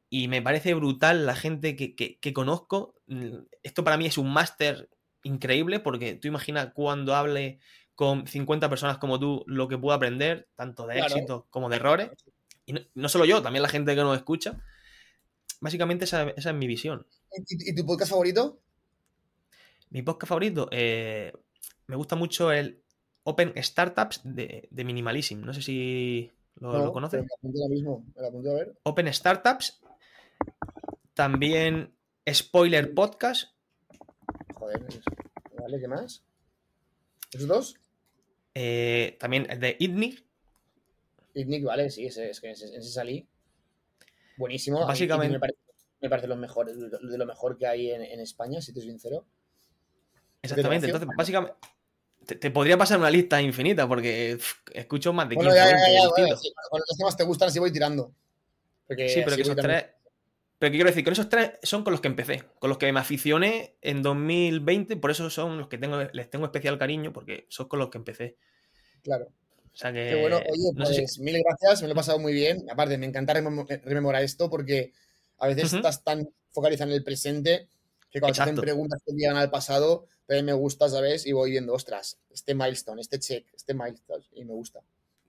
y 0.09 0.27
me 0.27 0.41
parece 0.41 0.73
brutal 0.73 1.25
la 1.25 1.35
gente 1.35 1.75
que, 1.75 2.33
conozco. 2.33 2.95
Mm, 3.07 3.39
esto 3.63 3.83
para 3.83 3.97
mí 3.97 4.05
es 4.05 4.17
un 4.17 4.31
máster 4.31 4.89
increíble 5.23 5.79
porque 5.79 6.15
tú 6.15 6.27
imaginas 6.27 6.71
cuando 6.73 7.15
hable 7.15 7.59
con 7.95 8.27
50 8.27 8.69
personas 8.69 8.97
como 8.99 9.19
tú 9.19 9.43
lo 9.47 9.67
que 9.67 9.77
puedo 9.77 9.95
aprender, 9.95 10.47
tanto 10.55 10.85
de 10.87 10.99
éxitos 10.99 11.45
como 11.49 11.67
de 11.69 11.75
errores. 11.77 12.11
Y 12.65 12.75
no, 12.93 13.09
solo 13.09 13.25
yo, 13.25 13.41
también 13.41 13.63
la 13.63 13.69
gente 13.69 13.95
que 13.95 14.01
nos 14.01 14.15
escucha. 14.15 14.61
Básicamente 15.59 16.05
esa, 16.05 16.29
es 16.29 16.53
mi 16.53 16.67
visión. 16.67 17.05
¿Y, 17.49 17.75
tu 17.75 17.85
podcast 17.85 18.11
favorito? 18.11 18.59
Mi 19.89 20.01
podcast 20.03 20.29
favorito, 20.29 20.69
eh, 20.71 21.33
me 21.87 21.95
gusta 21.95 22.15
mucho 22.15 22.51
el 22.51 22.83
Open 23.27 23.51
Startups 23.61 24.21
de, 24.23 24.69
de 24.71 24.83
Minimalism. 24.85 25.41
No 25.41 25.53
sé 25.53 25.61
si 25.61 26.31
lo, 26.61 26.93
conoces. 26.93 27.25
Open 28.83 29.13
Startups. 29.13 29.81
También 31.13 31.93
Spoiler 32.31 32.93
Podcast. 32.93 33.49
Joder, 34.55 34.81
vale, 35.59 35.79
¿qué 35.81 35.87
más? 35.89 36.23
¿Esos 37.33 37.47
dos? 37.49 37.75
Eh, 38.55 39.17
también 39.19 39.45
el 39.49 39.59
de 39.59 39.75
Idnik. 39.77 40.23
Idnik, 41.33 41.65
vale, 41.65 41.89
sí, 41.89 42.05
ese, 42.05 42.29
es 42.29 42.39
que 42.39 42.51
ese, 42.51 42.81
salí. 42.81 43.27
Buenísimo. 44.37 44.85
Básicamente. 44.87 45.37
Me 45.99 46.09
parece, 46.09 46.27
lo 46.27 46.37
mejor, 46.37 46.73
de 46.73 47.17
lo 47.17 47.25
mejor 47.25 47.57
que 47.57 47.67
hay 47.67 47.91
en, 47.91 48.21
España, 48.21 48.61
si 48.61 48.71
te 48.71 48.79
soy 48.79 48.91
sincero. 48.91 49.25
Exactamente, 50.41 50.85
entonces, 50.85 51.09
básicamente. 51.17 51.57
Te, 52.27 52.51
podría 52.51 52.77
pasar 52.77 52.99
una 52.99 53.09
lista 53.09 53.41
infinita 53.41 53.87
porque 53.87 54.37
escucho 54.73 55.13
más 55.13 55.29
de 55.29 55.35
15 55.35 55.49
bueno, 55.49 56.35
Con 56.69 56.79
los 56.79 56.97
temas 56.97 57.15
te 57.15 57.23
gustan, 57.23 57.47
así 57.47 57.59
voy 57.59 57.71
tirando. 57.71 58.11
sí, 58.89 59.21
pero 59.23 59.35
que 59.35 59.41
esos 59.43 59.55
tres. 59.55 59.85
Pero 60.59 60.71
¿qué 60.71 60.77
quiero 60.77 60.89
decir? 60.89 61.03
Con 61.03 61.13
esos 61.13 61.29
tres 61.29 61.51
son 61.63 61.83
con 61.83 61.91
los 61.91 62.01
que 62.01 62.07
empecé, 62.07 62.43
con 62.59 62.69
los 62.69 62.77
que 62.77 62.91
me 62.91 62.99
aficioné 62.99 63.77
en 63.81 64.01
2020, 64.01 64.97
por 64.97 65.11
eso 65.11 65.29
son 65.29 65.57
los 65.57 65.67
que 65.67 65.77
tengo, 65.77 66.03
les 66.11 66.29
tengo 66.29 66.45
especial 66.45 66.77
cariño, 66.77 67.13
porque 67.13 67.45
son 67.49 67.67
con 67.67 67.79
los 67.79 67.89
que 67.89 67.99
empecé. 67.99 68.37
Claro. 69.03 69.25
O 69.25 69.77
sea 69.77 69.93
que. 69.93 70.09
Qué 70.09 70.21
bueno, 70.21 70.37
oye, 70.37 70.71
pues 70.75 71.19
mil 71.19 71.41
gracias, 71.43 71.81
me 71.81 71.87
lo 71.87 71.93
he 71.93 71.95
pasado 71.95 72.19
muy 72.19 72.33
bien. 72.33 72.65
Aparte, 72.69 72.97
me 72.97 73.05
encanta 73.05 73.33
rememorar 73.33 74.23
esto 74.23 74.49
porque 74.49 74.91
a 75.37 75.47
veces 75.47 75.71
estás 75.73 76.03
tan 76.03 76.27
focalizado 76.49 76.89
en 76.89 76.97
el 76.97 77.03
presente 77.03 77.69
que 78.09 78.19
cuando 78.19 78.35
te 78.35 78.41
hacen 78.41 78.55
preguntas 78.55 79.01
que 79.05 79.13
llegan 79.13 79.37
al 79.37 79.51
pasado, 79.51 80.07
me 80.27 80.53
gusta, 80.53 80.89
¿sabes? 80.89 81.25
Y 81.25 81.31
voy 81.31 81.51
viendo, 81.51 81.73
ostras, 81.73 82.17
este 82.29 82.53
milestone, 82.53 83.01
este 83.01 83.19
check, 83.19 83.47
este 83.53 83.73
milestone, 83.73 84.23
y 84.33 84.43
me 84.43 84.53
gusta. 84.53 84.81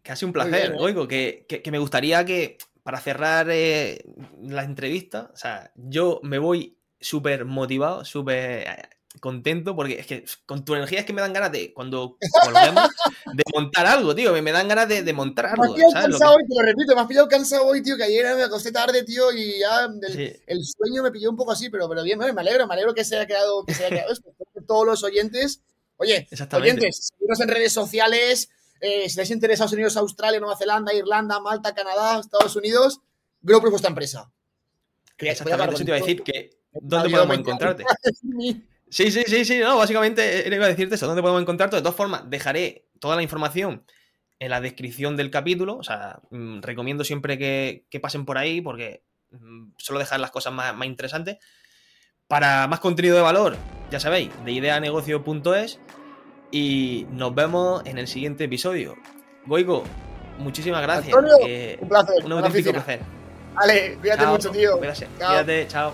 Casi 0.03 0.24
un 0.24 0.32
placer, 0.32 0.72
¿eh? 0.72 0.76
oigo, 0.78 1.07
que, 1.07 1.46
que, 1.46 1.70
me 1.70 1.78
gustaría 1.78 2.24
que, 2.24 2.59
para 2.82 3.01
cerrar 3.01 3.49
eh, 3.51 4.03
la 4.42 4.64
entrevista, 4.64 5.30
o 5.32 5.36
sea, 5.36 5.70
yo 5.76 6.20
me 6.22 6.38
voy 6.38 6.78
súper 7.01 7.44
motivado, 7.44 8.05
súper 8.05 8.66
eh, 8.66 8.88
contento, 9.20 9.76
porque 9.76 10.01
es 10.01 10.07
que 10.07 10.24
con 10.46 10.64
tu 10.64 10.74
energía 10.74 11.01
es 11.01 11.07
que 11.07 11.12
me 11.12 11.20
dan 11.20 11.32
ganas 11.32 11.53
de, 11.53 11.72
cuando 11.74 12.16
volvemos, 12.44 12.90
de 13.34 13.42
montar 13.55 13.86
algo, 13.86 14.14
tío, 14.14 14.32
me, 14.32 14.53
dan 14.53 14.68
ganas 14.68 14.88
de, 14.88 15.12
montar 15.12 15.46
algo. 15.46 15.62
Me 15.62 15.68
has 15.68 15.74
pillado 15.74 15.92
cansado 15.92 16.34
hoy, 16.36 16.42
te 16.49 16.55
lo 16.55 16.62
repito, 16.62 16.94
me 16.94 17.01
has 17.01 17.07
pillado 17.07 17.28
cansado 17.28 17.66
hoy, 17.66 17.82
tío, 17.82 17.96
que 17.96 18.05
ayer 18.05 18.34
me 18.36 18.44
acosté 18.44 18.72
tarde, 18.72 19.05
tío, 19.05 19.32
y 19.32 19.61
ya 19.61 19.88
el, 20.46 20.64
sueño 20.64 21.03
me 21.03 21.11
pilló 21.11 21.30
un 21.30 21.36
poco 21.36 21.53
así, 21.53 21.70
pero, 21.70 21.88
pero 21.88 22.03
bien, 22.03 22.18
me 22.18 22.24
alegro, 22.40 22.66
me 22.66 22.74
alegro 22.74 22.94
que 22.94 23.05
se 23.05 23.16
haya 23.16 23.26
quedado, 23.26 23.64
que 23.64 23.74
se 23.74 23.84
haya 23.84 23.96
quedado 23.96 24.12
esto. 24.12 24.32
Todos 24.69 24.87
los 24.87 25.03
oyentes, 25.03 25.62
oye, 25.97 26.29
oyentes, 26.53 27.09
seguidnos 27.09 27.41
en 27.41 27.49
redes 27.49 27.73
sociales, 27.73 28.51
eh, 28.81 29.01
si 29.01 29.07
estáis 29.07 29.31
interesados 29.33 29.73
en 29.73 29.79
Unidos 29.79 29.97
Australia, 29.97 30.39
Nueva 30.39 30.57
Zelanda, 30.57 30.95
Irlanda, 30.95 31.41
Malta, 31.41 31.75
Canadá, 31.75 32.21
Estados 32.21 32.55
Unidos, 32.55 33.01
Grow 33.43 33.61
es 33.64 33.71
vuestra 33.71 33.89
empresa. 33.89 34.31
Exactamente, 35.16 35.75
eso 35.75 35.85
te 35.85 35.91
iba 35.91 35.97
a 35.97 36.01
decir 36.01 36.23
que 36.23 36.51
¿dónde 36.73 37.11
podemos 37.11 37.39
encontrarte? 37.39 37.85
Sí, 38.91 39.11
sí, 39.11 39.23
sí, 39.27 39.45
sí, 39.45 39.59
no, 39.59 39.77
básicamente 39.77 40.49
iba 40.51 40.64
a 40.64 40.69
decirte 40.69 40.95
eso, 40.95 41.07
¿dónde 41.07 41.21
podemos 41.21 41.43
encontrarte? 41.43 41.77
De 41.77 41.83
todas 41.83 41.95
formas, 41.95 42.23
dejaré 42.31 42.87
toda 43.01 43.16
la 43.16 43.23
información 43.23 43.85
en 44.39 44.49
la 44.49 44.62
descripción 44.62 45.14
del 45.14 45.31
capítulo, 45.31 45.77
o 45.77 45.83
sea, 45.83 46.21
mm, 46.31 46.62
recomiendo 46.62 47.05
siempre 47.05 47.37
que, 47.37 48.01
pasen 48.01 48.25
por 48.25 48.39
ahí 48.39 48.62
porque 48.62 49.03
mm, 49.31 49.73
solo 49.77 49.99
dejar 49.99 50.21
las 50.21 50.31
cosas 50.31 50.55
más, 50.55 50.75
más 50.75 50.89
interesantes. 50.89 51.37
Para 52.29 52.66
más 52.66 52.81
contenido 52.81 53.16
de 53.16 53.23
valor, 53.23 53.59
ya 53.91 54.01
sabéis, 54.01 54.30
de 54.45 54.53
ideanegocio.es 54.53 55.78
y 56.51 57.07
nos 57.11 57.34
vemos 57.34 57.82
en 57.84 57.99
el 57.99 58.09
siguiente 58.09 58.45
episodio. 58.45 58.97
Goico, 59.47 59.84
muchísimas 60.39 60.82
gracias. 60.82 61.16
Antonio, 61.16 61.36
un 61.80 61.89
placer. 61.89 62.24
Un 62.24 62.32
auténtico 62.32 62.72
placer. 62.72 63.01
Vale, 63.55 63.99
cuídate 64.01 64.26
mucho, 64.26 64.51
tío. 64.51 64.78
Cuídate, 64.78 65.66
chao. 65.68 65.93